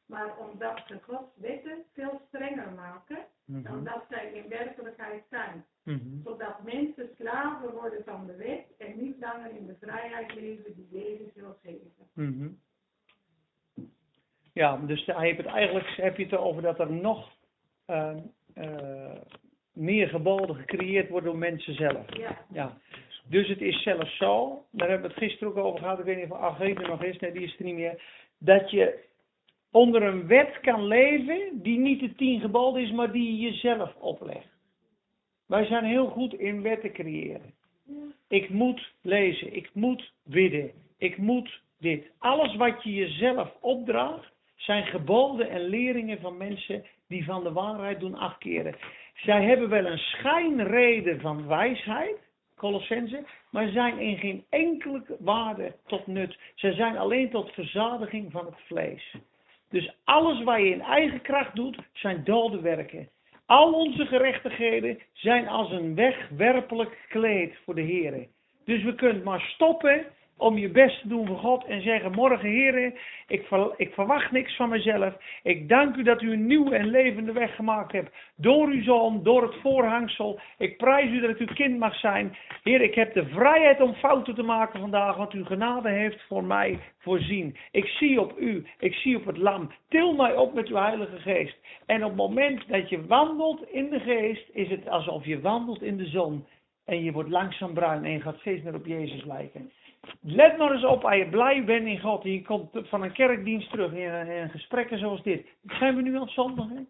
maar 0.06 0.38
omdat 0.38 0.82
ze 0.86 0.98
Gods 1.02 1.36
wetten 1.36 1.84
veel 1.92 2.20
strenger 2.28 2.72
maken 2.72 3.18
dan 3.44 3.84
dat 3.84 4.04
zij 4.08 4.32
in 4.32 4.48
werkelijkheid 4.48 5.24
zijn. 5.30 5.64
Mhm. 5.82 6.22
Zodat 6.24 6.62
mensen 6.62 7.08
slaven 7.18 7.72
worden 7.72 8.04
van 8.04 8.26
de 8.26 8.36
wet 8.36 8.64
en 8.78 9.02
niet 9.02 9.16
langer 9.20 9.50
in 9.50 9.66
de 9.66 9.76
vrijheid 9.80 10.34
leven 10.34 10.74
die 10.74 10.88
Jezus 10.90 11.34
wil 11.34 11.58
geven. 11.62 11.92
Mhm. 12.12 12.48
Ja, 14.52 14.76
dus 14.76 15.06
hij 15.06 15.26
heeft 15.26 15.38
het 15.38 15.46
eigenlijk 15.46 15.86
heb 15.86 16.16
je 16.16 16.22
het 16.22 16.32
erover 16.32 16.62
dat 16.62 16.78
er 16.78 16.92
nog 16.92 17.30
eh, 17.84 18.16
eh, 18.54 19.20
meer 19.72 20.08
geboden 20.08 20.56
gecreëerd 20.56 21.08
worden 21.08 21.30
door 21.30 21.38
mensen 21.38 21.74
zelf. 21.74 22.16
Ja. 22.16 22.44
Ja. 22.52 22.78
Dus 23.28 23.48
het 23.48 23.60
is 23.60 23.82
zelfs 23.82 24.16
zo, 24.16 24.64
daar 24.70 24.88
hebben 24.88 25.08
we 25.08 25.14
het 25.14 25.24
gisteren 25.24 25.48
ook 25.48 25.64
over 25.64 25.78
gehad, 25.78 25.98
ik 25.98 26.04
weet 26.04 26.16
niet 26.16 26.30
of 26.30 26.38
Agriet 26.38 26.78
er 26.78 26.88
nog 26.88 27.02
is, 27.02 27.18
nee 27.18 27.32
die 27.32 27.42
is 27.42 27.58
er 27.58 27.64
niet 27.64 27.74
meer, 27.74 28.02
dat 28.38 28.70
je 28.70 29.04
onder 29.70 30.02
een 30.02 30.26
wet 30.26 30.60
kan 30.60 30.86
leven 30.86 31.62
die 31.62 31.78
niet 31.78 32.00
de 32.00 32.14
tien 32.14 32.40
geboden 32.40 32.82
is, 32.82 32.90
maar 32.90 33.12
die 33.12 33.32
je 33.32 33.50
jezelf 33.50 33.94
oplegt. 33.94 34.54
Wij 35.46 35.64
zijn 35.64 35.84
heel 35.84 36.06
goed 36.06 36.34
in 36.34 36.62
wetten 36.62 36.92
creëren. 36.92 37.54
Ik 38.28 38.48
moet 38.48 38.92
lezen, 39.02 39.56
ik 39.56 39.70
moet 39.72 40.12
bidden, 40.24 40.70
ik 40.98 41.16
moet 41.16 41.60
dit. 41.78 42.10
Alles 42.18 42.56
wat 42.56 42.82
je 42.82 42.94
jezelf 42.94 43.54
opdraagt, 43.60 44.32
zijn 44.56 44.86
geboden 44.86 45.50
en 45.50 45.60
leringen 45.60 46.20
van 46.20 46.36
mensen 46.36 46.84
die 47.08 47.24
van 47.24 47.42
de 47.42 47.52
waarheid 47.52 48.00
doen 48.00 48.14
afkeren. 48.14 48.74
Zij 49.14 49.44
hebben 49.44 49.68
wel 49.68 49.86
een 49.86 49.98
schijnreden 49.98 51.20
van 51.20 51.46
wijsheid, 51.46 52.16
Colossense, 52.56 53.24
maar 53.50 53.68
zijn 53.68 53.98
in 53.98 54.16
geen 54.16 54.44
enkele 54.50 55.02
waarde 55.18 55.74
tot 55.86 56.06
nut. 56.06 56.38
Ze 56.54 56.72
zijn 56.72 56.96
alleen 56.96 57.30
tot 57.30 57.52
verzadiging 57.52 58.32
van 58.32 58.46
het 58.46 58.60
vlees. 58.66 59.14
Dus 59.70 59.96
alles 60.04 60.42
wat 60.42 60.58
je 60.58 60.70
in 60.70 60.80
eigen 60.80 61.22
kracht 61.22 61.54
doet, 61.54 61.78
zijn 61.92 62.24
dode 62.24 62.60
werken. 62.60 63.08
Al 63.46 63.72
onze 63.72 64.06
gerechtigheden 64.06 64.98
zijn 65.12 65.48
als 65.48 65.70
een 65.70 65.94
wegwerpelijk 65.94 67.06
kleed 67.08 67.54
voor 67.64 67.74
de 67.74 67.80
Heer. 67.80 68.26
Dus 68.64 68.82
we 68.82 68.94
kunnen 68.94 69.22
maar 69.22 69.40
stoppen 69.40 70.06
om 70.36 70.58
je 70.58 70.68
best 70.68 71.00
te 71.00 71.08
doen 71.08 71.26
voor 71.26 71.38
God 71.38 71.64
en 71.64 71.82
zeggen: 71.82 72.12
Morgen, 72.12 72.48
Heer, 72.48 72.92
ik, 73.26 73.48
ik 73.76 73.92
verwacht 73.92 74.30
niks 74.30 74.56
van 74.56 74.68
mezelf. 74.68 75.14
Ik 75.42 75.68
dank 75.68 75.96
u 75.96 76.02
dat 76.02 76.22
u 76.22 76.32
een 76.32 76.46
nieuwe 76.46 76.76
en 76.76 76.90
levende 76.90 77.32
weg 77.32 77.54
gemaakt 77.54 77.92
hebt. 77.92 78.14
Door 78.36 78.68
uw 78.68 78.82
zoon, 78.82 79.22
door 79.22 79.42
het 79.42 79.54
voorhangsel. 79.62 80.40
Ik 80.58 80.76
prijs 80.76 81.10
u 81.10 81.20
dat 81.20 81.30
ik 81.30 81.38
uw 81.38 81.54
kind 81.54 81.78
mag 81.78 81.94
zijn. 81.94 82.36
Heer, 82.62 82.80
ik 82.80 82.94
heb 82.94 83.14
de 83.14 83.26
vrijheid 83.26 83.80
om 83.80 83.94
fouten 83.94 84.34
te 84.34 84.42
maken 84.42 84.80
vandaag, 84.80 85.16
want 85.16 85.32
uw 85.32 85.44
genade 85.44 85.88
heeft 85.88 86.22
voor 86.28 86.44
mij 86.44 86.78
voorzien. 86.98 87.56
Ik 87.70 87.86
zie 87.86 88.20
op 88.20 88.38
u, 88.38 88.66
ik 88.78 88.94
zie 88.94 89.16
op 89.16 89.26
het 89.26 89.36
lam. 89.36 89.70
Til 89.88 90.14
mij 90.14 90.36
op 90.36 90.54
met 90.54 90.68
uw 90.68 90.76
Heilige 90.76 91.18
Geest. 91.18 91.56
En 91.86 92.02
op 92.02 92.08
het 92.08 92.18
moment 92.18 92.68
dat 92.68 92.88
je 92.88 93.06
wandelt 93.06 93.70
in 93.70 93.90
de 93.90 94.00
Geest, 94.00 94.48
is 94.52 94.68
het 94.68 94.88
alsof 94.88 95.24
je 95.24 95.40
wandelt 95.40 95.82
in 95.82 95.96
de 95.96 96.06
zon. 96.06 96.46
En 96.84 97.04
je 97.04 97.12
wordt 97.12 97.30
langzaam 97.30 97.74
bruin 97.74 98.04
en 98.04 98.10
je 98.10 98.20
gaat 98.20 98.38
steeds 98.38 98.62
meer 98.62 98.74
op 98.74 98.86
Jezus 98.86 99.24
lijken. 99.24 99.72
Let 100.20 100.58
maar 100.58 100.72
eens 100.72 100.84
op, 100.84 101.04
als 101.04 101.16
je 101.16 101.28
blij 101.28 101.64
bent 101.64 101.86
in 101.86 102.00
God 102.00 102.24
en 102.24 102.32
je 102.32 102.42
komt 102.42 102.70
van 102.72 103.02
een 103.02 103.12
kerkdienst 103.12 103.70
terug 103.70 103.92
in, 103.92 104.26
in 104.26 104.50
gesprekken 104.50 104.98
zoals 104.98 105.22
dit. 105.22 105.46
Zijn 105.66 105.96
we 105.96 106.02
nu 106.02 106.14
aan 106.14 106.22
het 106.22 106.30
zondigen? 106.30 106.88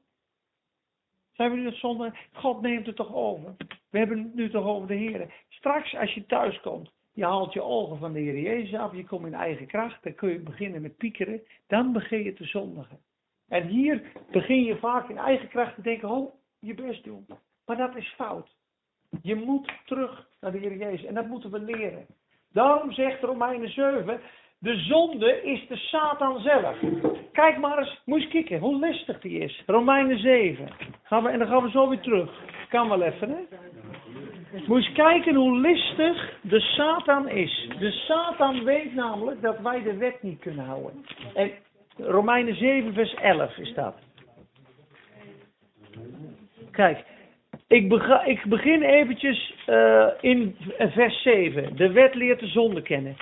Zijn 1.32 1.50
we 1.50 1.56
nu 1.56 1.62
aan 1.62 1.70
het 1.70 1.80
zondigen? 1.80 2.18
God 2.32 2.60
neemt 2.60 2.86
het 2.86 2.96
toch 2.96 3.14
over? 3.14 3.54
We 3.90 3.98
hebben 3.98 4.18
het 4.18 4.34
nu 4.34 4.50
toch 4.50 4.64
over 4.64 4.88
de 4.88 4.94
Heer. 4.94 5.34
Straks 5.48 5.96
als 5.96 6.14
je 6.14 6.26
thuis 6.26 6.60
komt, 6.60 6.90
je 7.12 7.24
haalt 7.24 7.52
je 7.52 7.62
ogen 7.62 7.98
van 7.98 8.12
de 8.12 8.20
Heer 8.20 8.38
Jezus 8.38 8.78
af, 8.78 8.94
je 8.94 9.04
komt 9.04 9.26
in 9.26 9.34
eigen 9.34 9.66
kracht, 9.66 10.02
dan 10.02 10.14
kun 10.14 10.28
je 10.28 10.38
beginnen 10.38 10.82
met 10.82 10.96
piekeren, 10.96 11.42
dan 11.66 11.92
begin 11.92 12.22
je 12.22 12.32
te 12.32 12.44
zondigen. 12.44 12.98
En 13.48 13.66
hier 13.66 14.12
begin 14.30 14.64
je 14.64 14.76
vaak 14.76 15.08
in 15.08 15.18
eigen 15.18 15.48
kracht 15.48 15.74
te 15.74 15.82
denken, 15.82 16.08
oh, 16.08 16.34
je 16.58 16.74
best 16.74 17.04
doen. 17.04 17.26
Maar 17.66 17.76
dat 17.76 17.96
is 17.96 18.08
fout. 18.08 18.56
Je 19.22 19.34
moet 19.34 19.72
terug 19.84 20.28
naar 20.40 20.52
de 20.52 20.58
Heer 20.58 20.76
Jezus 20.76 21.04
en 21.04 21.14
dat 21.14 21.26
moeten 21.26 21.50
we 21.50 21.58
leren. 21.58 22.06
Daarom 22.56 22.92
zegt 22.92 23.22
Romeinen 23.22 23.70
7, 23.70 24.20
de 24.58 24.76
zonde 24.76 25.42
is 25.42 25.66
de 25.68 25.76
Satan 25.76 26.40
zelf. 26.40 26.76
Kijk 27.32 27.58
maar 27.58 27.78
eens, 27.78 28.00
moet 28.04 28.22
je 28.22 28.28
kijken 28.28 28.58
hoe 28.58 28.78
listig 28.78 29.20
die 29.20 29.38
is. 29.38 29.62
Romeinen 29.66 30.18
7. 30.18 30.68
Gaan 31.02 31.22
we, 31.22 31.28
en 31.28 31.38
dan 31.38 31.48
gaan 31.48 31.62
we 31.62 31.70
zo 31.70 31.88
weer 31.88 32.00
terug. 32.00 32.30
Kan 32.68 32.88
wel 32.88 33.02
even, 33.02 33.30
hè? 33.30 33.36
Moet 34.66 34.86
je 34.86 34.92
kijken 34.92 35.34
hoe 35.34 35.60
listig 35.60 36.38
de 36.42 36.60
Satan 36.60 37.28
is. 37.28 37.68
De 37.78 37.90
Satan 37.90 38.64
weet 38.64 38.94
namelijk 38.94 39.42
dat 39.42 39.58
wij 39.58 39.82
de 39.82 39.96
wet 39.96 40.22
niet 40.22 40.40
kunnen 40.40 40.64
houden. 40.64 41.04
En 41.34 41.50
Romeinen 41.96 42.54
7, 42.54 42.94
vers 42.94 43.14
11 43.14 43.56
is 43.56 43.74
dat. 43.74 43.94
Kijk, 46.70 47.04
ik, 47.68 47.92
ik 48.24 48.44
begin 48.44 48.82
eventjes 48.82 49.54
uh, 49.68 50.06
in 50.20 50.56
vers 50.78 51.22
7. 51.22 51.76
De 51.76 51.92
wet 51.92 52.14
leert 52.14 52.40
de 52.40 52.46
zonde 52.46 52.82
kennen. 52.82 53.16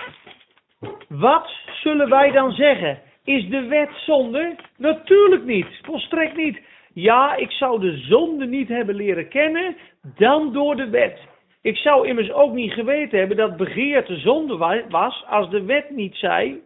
Wat 1.09 1.49
zullen 1.81 2.09
wij 2.09 2.31
dan 2.31 2.51
zeggen? 2.51 2.99
Is 3.23 3.49
de 3.49 3.61
wet 3.61 3.89
zonde? 4.05 4.55
Natuurlijk 4.77 5.45
niet. 5.45 5.79
Volstrekt 5.81 6.35
niet. 6.37 6.59
Ja, 6.93 7.35
ik 7.35 7.51
zou 7.51 7.79
de 7.79 7.97
zonde 7.97 8.45
niet 8.45 8.67
hebben 8.67 8.95
leren 8.95 9.27
kennen, 9.27 9.75
dan 10.17 10.53
door 10.53 10.75
de 10.75 10.89
wet. 10.89 11.19
Ik 11.61 11.77
zou 11.77 12.07
immers 12.07 12.31
ook 12.31 12.53
niet 12.53 12.71
geweten 12.73 13.19
hebben 13.19 13.37
dat 13.37 13.57
begeerte 13.57 14.15
zonde 14.17 14.57
wa- 14.57 14.87
was 14.89 15.23
als 15.27 15.49
de 15.49 15.63
wet 15.63 15.89
niet 15.89 16.15
zei, 16.15 16.61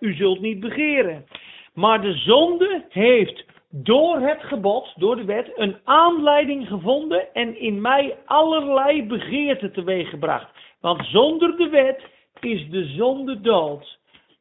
u 0.00 0.14
zult 0.14 0.40
niet 0.40 0.60
begeren. 0.60 1.24
Maar 1.74 2.00
de 2.00 2.12
zonde 2.12 2.84
heeft 2.88 3.43
door 3.76 4.20
het 4.20 4.42
gebod, 4.42 4.92
door 4.96 5.16
de 5.16 5.24
wet, 5.24 5.52
een 5.54 5.76
aanleiding 5.84 6.68
gevonden 6.68 7.34
en 7.34 7.60
in 7.60 7.80
mij 7.80 8.16
allerlei 8.24 9.06
begeerten 9.06 9.72
teweeggebracht. 9.72 10.50
Want 10.80 11.06
zonder 11.06 11.56
de 11.56 11.68
wet 11.68 12.02
is 12.40 12.70
de 12.70 12.84
zonde 12.84 13.40
dood. 13.40 13.98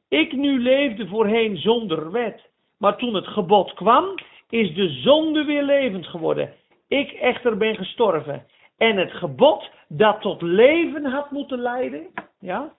Ik 0.07 0.31
nu 0.31 0.59
leefde 0.59 1.07
voorheen 1.07 1.57
zonder 1.57 2.11
wet. 2.11 2.49
Maar 2.77 2.97
toen 2.97 3.13
het 3.13 3.27
gebod 3.27 3.73
kwam, 3.73 4.15
is 4.49 4.73
de 4.73 4.89
zonde 4.89 5.43
weer 5.43 5.63
levend 5.63 6.07
geworden. 6.07 6.53
Ik 6.87 7.11
echter 7.11 7.57
ben 7.57 7.75
gestorven. 7.75 8.45
En 8.77 8.97
het 8.97 9.11
gebod 9.11 9.69
dat 9.87 10.21
tot 10.21 10.41
leven 10.41 11.05
had 11.05 11.31
moeten 11.31 11.59
leiden, 11.59 12.07
ja, 12.39 12.73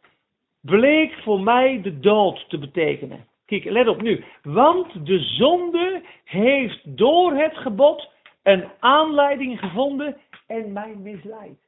bleek 0.61 1.13
voor 1.23 1.41
mij 1.41 1.81
de 1.83 2.01
dood 2.01 2.45
te 2.49 2.59
betekenen. 2.59 3.27
Kijk, 3.61 3.75
let 3.75 3.89
op 3.89 4.03
nu. 4.03 4.25
Want 4.43 5.07
de 5.07 5.19
zonde 5.19 6.03
heeft 6.25 6.97
door 6.97 7.33
het 7.33 7.57
gebod 7.57 8.11
een 8.43 8.69
aanleiding 8.79 9.59
gevonden 9.59 10.17
en 10.47 10.73
mij 10.73 10.95
misleid. 10.97 11.59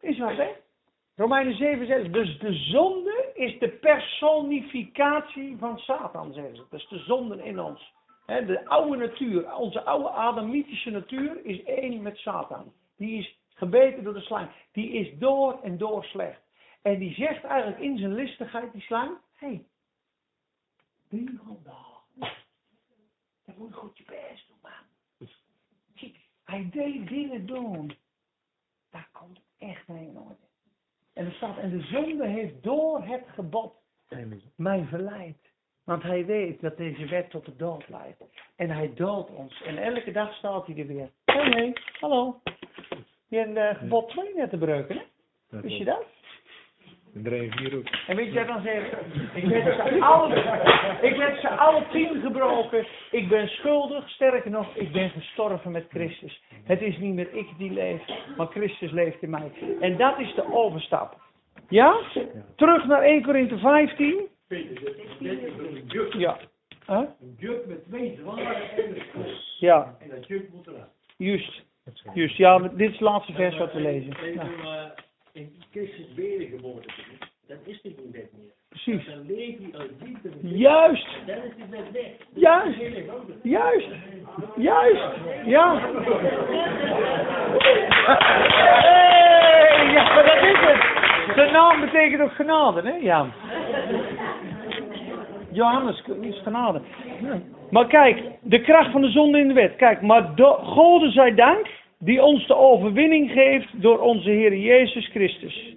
Is 0.00 0.18
wat, 0.18 0.36
hè? 0.36 0.48
Romeinen 1.16 1.56
7 1.56 1.86
zegt, 1.86 2.12
dus 2.12 2.38
de 2.38 2.52
zonde 2.52 3.30
is 3.34 3.58
de 3.58 3.68
personificatie 3.68 5.56
van 5.58 5.78
Satan, 5.78 6.32
zeggen 6.32 6.56
ze. 6.56 6.76
Is 6.76 6.88
de 6.88 6.98
zonde 6.98 7.44
in 7.44 7.60
ons. 7.60 7.92
De 8.26 8.68
oude 8.68 8.96
natuur, 8.96 9.54
onze 9.54 9.82
oude 9.82 10.10
adamitische 10.10 10.90
natuur 10.90 11.44
is 11.44 11.64
één 11.64 12.02
met 12.02 12.16
Satan. 12.16 12.72
Die 12.96 13.18
is 13.18 13.38
gebeten 13.54 14.04
door 14.04 14.14
de 14.14 14.20
slang. 14.20 14.48
Die 14.72 14.90
is 14.90 15.18
door 15.18 15.58
en 15.62 15.78
door 15.78 16.04
slecht. 16.04 16.40
En 16.82 16.98
die 16.98 17.14
zegt 17.14 17.44
eigenlijk 17.44 17.80
in 17.80 17.98
zijn 17.98 18.14
listigheid, 18.14 18.72
die 18.72 18.82
slang, 18.82 19.10
hé, 19.34 19.46
hey, 19.46 19.64
dagen. 21.10 22.36
Dan 23.44 23.54
moet 23.58 23.68
je 23.68 23.74
goed 23.74 23.98
je 23.98 24.04
best 24.04 24.48
doen, 24.48 24.56
man. 24.62 25.28
Kijk, 25.94 26.16
hij 26.44 26.68
deed 26.70 27.08
dingen 27.08 27.46
doen. 27.46 27.96
Daar 28.90 29.08
komt 29.12 29.40
echt 29.58 29.86
heen 29.86 30.18
orde. 30.18 30.48
En 31.12 31.26
er 31.26 31.32
staat, 31.32 31.58
en 31.58 31.70
de 31.70 31.82
zonde 31.82 32.26
heeft 32.26 32.62
door 32.62 33.04
het 33.04 33.24
gebod 33.28 33.74
mij 34.56 34.84
verleid. 34.84 35.38
Want 35.84 36.02
hij 36.02 36.26
weet 36.26 36.60
dat 36.60 36.76
deze 36.76 37.06
wet 37.06 37.30
tot 37.30 37.44
de 37.44 37.56
dood 37.56 37.88
leidt. 37.88 38.22
En 38.56 38.70
hij 38.70 38.94
doodt 38.94 39.30
ons. 39.30 39.62
En 39.62 39.78
elke 39.78 40.12
dag 40.12 40.34
staat 40.34 40.66
hij 40.66 40.76
er 40.76 40.86
weer. 40.86 41.10
Hé, 41.24 41.40
hey, 41.40 41.50
hey, 41.50 41.76
hallo. 42.00 42.40
Je 43.28 43.36
hebt 43.36 43.56
uh, 43.56 43.74
gebod 43.74 44.08
2 44.08 44.34
net 44.34 44.50
te 44.50 44.58
breuken, 44.58 44.96
hè? 44.96 45.60
Wist 45.60 45.76
je 45.76 45.84
dat? 45.84 46.04
3 47.12 47.40
en 47.50 47.58
4 47.58 47.76
ook. 47.76 47.86
En 48.06 48.16
weet 48.16 48.32
je 48.32 48.38
wat 48.38 48.46
dan 48.46 48.62
zegt? 48.62 48.92
Ik 49.34 49.44
heb 49.44 49.74
ze 49.74 50.00
alle, 50.00 50.34
ik 51.02 51.16
heb 51.16 51.38
ze 51.38 51.48
alle 51.48 51.82
tien 51.92 52.20
gebroken. 52.20 52.86
Ik 53.10 53.28
ben 53.28 53.48
schuldig. 53.48 54.08
Sterker 54.10 54.50
nog, 54.50 54.74
ik 54.76 54.92
ben 54.92 55.10
gestorven 55.10 55.70
met 55.70 55.86
Christus. 55.88 56.42
Het 56.64 56.82
is 56.82 56.98
niet 56.98 57.14
meer 57.14 57.34
ik 57.34 57.46
die 57.58 57.70
leef, 57.72 58.02
maar 58.36 58.46
Christus 58.46 58.90
leeft 58.90 59.22
in 59.22 59.30
mij. 59.30 59.50
En 59.80 59.96
dat 59.96 60.18
is 60.18 60.34
de 60.34 60.52
overstap. 60.52 61.16
Ja? 61.68 61.96
Terug 62.56 62.84
naar 62.86 63.02
1 63.02 63.22
Korinthe 63.22 63.58
15. 63.58 64.20
Peter, 64.48 64.74
dit 65.18 65.42
is 65.42 65.52
een 65.58 65.84
juk. 65.86 66.12
Ja. 66.12 66.36
Huh? 66.86 66.96
Een 67.20 67.34
juk 67.38 67.66
met 67.66 67.84
twee 67.84 68.18
zware 68.22 68.94
kous. 69.12 69.56
Ja, 69.60 69.96
En 70.00 70.08
dat 70.08 70.26
juk 70.26 70.48
moet 70.52 70.66
eraf. 70.66 70.88
juist. 71.16 71.62
Juist. 72.14 72.36
Ja, 72.36 72.58
dit 72.58 72.80
is 72.80 72.90
het 72.92 73.00
laatste 73.00 73.32
vers 73.32 73.56
wat 73.58 73.72
we 73.72 73.80
lezen. 73.80 74.14
Ja, 74.34 74.44
uh, 74.44 74.84
in 75.32 75.62
Christus 75.70 76.14
wedergeboren 76.16 76.82
te 76.82 76.92
doen, 77.08 77.28
dan 77.46 77.56
is 77.64 77.82
dit 77.82 77.96
niet 78.04 78.12
wet 78.12 78.32
meer. 78.32 78.52
precies. 78.68 79.06
Dan 79.06 79.26
leef 79.26 79.58
je 79.58 79.78
uit 79.78 79.90
liefde 80.04 80.28
met 80.28 80.38
Christus. 80.38 80.49
Juist. 80.60 81.06
Juist. 82.34 82.78
Juist. 83.42 83.88
Juist. 84.56 85.02
Ja. 85.44 85.80
Hey, 88.82 89.92
ja, 89.92 90.14
maar 90.14 90.24
dat 90.24 90.42
is 90.42 90.60
het. 90.60 91.34
De 91.36 91.48
naam 91.52 91.80
betekent 91.80 92.22
ook 92.22 92.32
genade, 92.32 92.82
hè, 92.82 92.96
Jan? 92.96 93.32
Johannes 95.52 96.02
is 96.20 96.40
genade. 96.42 96.80
Maar 97.70 97.86
kijk, 97.86 98.22
de 98.40 98.60
kracht 98.60 98.90
van 98.90 99.00
de 99.00 99.10
zonde 99.10 99.38
in 99.38 99.48
de 99.48 99.54
wet. 99.54 99.76
Kijk, 99.76 100.02
maar 100.02 100.30
Gode 100.62 101.10
zij 101.10 101.34
dank, 101.34 101.66
die 101.98 102.22
ons 102.22 102.46
de 102.46 102.56
overwinning 102.56 103.30
geeft 103.30 103.82
door 103.82 103.98
onze 103.98 104.30
Heer 104.30 104.56
Jezus 104.56 105.08
Christus. 105.08 105.74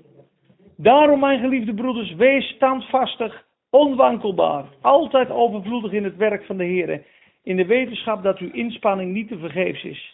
Daarom, 0.78 1.20
mijn 1.20 1.40
geliefde 1.40 1.74
broeders, 1.74 2.16
wees 2.16 2.46
standvastig, 2.46 3.44
onwankelbaar, 3.74 4.66
altijd 4.82 5.30
overvloedig 5.30 5.92
in 5.92 6.04
het 6.04 6.16
werk 6.16 6.46
van 6.46 6.58
de 6.58 6.64
Heer, 6.64 7.04
in 7.44 7.56
de 7.56 7.66
wetenschap 7.66 8.24
dat 8.24 8.38
uw 8.38 8.52
inspanning 8.52 9.14
niet 9.14 9.28
te 9.28 9.38
vergeefs 9.38 9.84
is. 9.84 10.14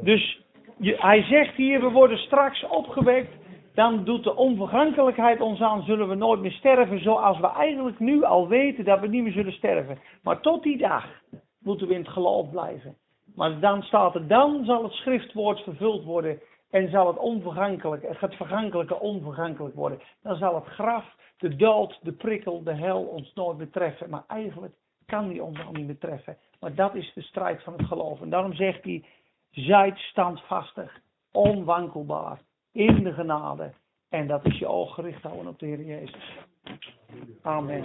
Dus 0.00 0.40
hij 0.80 1.22
zegt 1.22 1.54
hier, 1.54 1.80
we 1.80 1.90
worden 1.90 2.18
straks 2.18 2.66
opgewekt, 2.66 3.32
dan 3.74 4.04
doet 4.04 4.24
de 4.24 4.36
onvergankelijkheid 4.36 5.40
ons 5.40 5.60
aan, 5.60 5.82
zullen 5.82 6.08
we 6.08 6.14
nooit 6.14 6.40
meer 6.40 6.52
sterven, 6.52 7.02
zoals 7.02 7.40
we 7.40 7.52
eigenlijk 7.52 7.98
nu 7.98 8.24
al 8.24 8.48
weten 8.48 8.84
dat 8.84 9.00
we 9.00 9.06
niet 9.06 9.22
meer 9.22 9.32
zullen 9.32 9.52
sterven. 9.52 9.98
Maar 10.22 10.40
tot 10.40 10.62
die 10.62 10.76
dag 10.76 11.06
moeten 11.62 11.86
we 11.86 11.94
in 11.94 12.00
het 12.00 12.12
geloof 12.12 12.50
blijven. 12.50 12.96
Maar 13.34 13.60
dan 13.60 13.82
staat 13.82 14.14
er, 14.14 14.26
dan 14.26 14.64
zal 14.64 14.82
het 14.82 14.92
schriftwoord 14.92 15.60
vervuld 15.60 16.04
worden 16.04 16.40
en 16.70 16.90
zal 16.90 17.06
het 17.06 17.18
onvergankelijk, 17.18 18.20
het 18.20 18.34
vergankelijke 18.34 19.00
onvergankelijk 19.00 19.74
worden. 19.74 20.00
Dan 20.22 20.36
zal 20.36 20.54
het 20.54 20.64
graf, 20.64 21.16
de 21.38 21.56
dood, 21.56 21.98
de 22.02 22.12
prikkel, 22.12 22.62
de 22.62 22.74
hel 22.74 23.02
ons 23.02 23.32
nooit 23.34 23.58
meer 23.58 23.70
treffen. 23.70 24.10
Maar 24.10 24.24
eigenlijk 24.26 24.74
kan 25.06 25.28
die 25.28 25.42
ons 25.42 25.64
al 25.66 25.72
niet 25.72 25.86
meer 25.86 25.98
treffen. 25.98 26.36
Maar 26.60 26.74
dat 26.74 26.94
is 26.94 27.12
de 27.14 27.22
strijd 27.22 27.62
van 27.62 27.72
het 27.72 27.86
geloof. 27.86 28.20
En 28.20 28.30
daarom 28.30 28.54
zegt 28.54 28.84
hij, 28.84 29.04
zijt 29.50 29.98
standvastig, 29.98 31.00
onwankelbaar, 31.32 32.40
in 32.72 33.04
de 33.04 33.12
genade. 33.12 33.72
En 34.08 34.26
dat 34.26 34.46
is 34.46 34.58
je 34.58 34.66
oog 34.66 34.94
gericht 34.94 35.22
houden 35.22 35.46
op 35.46 35.58
de 35.58 35.66
Heer 35.66 35.84
Jezus. 35.84 36.38
Amen. 37.42 37.84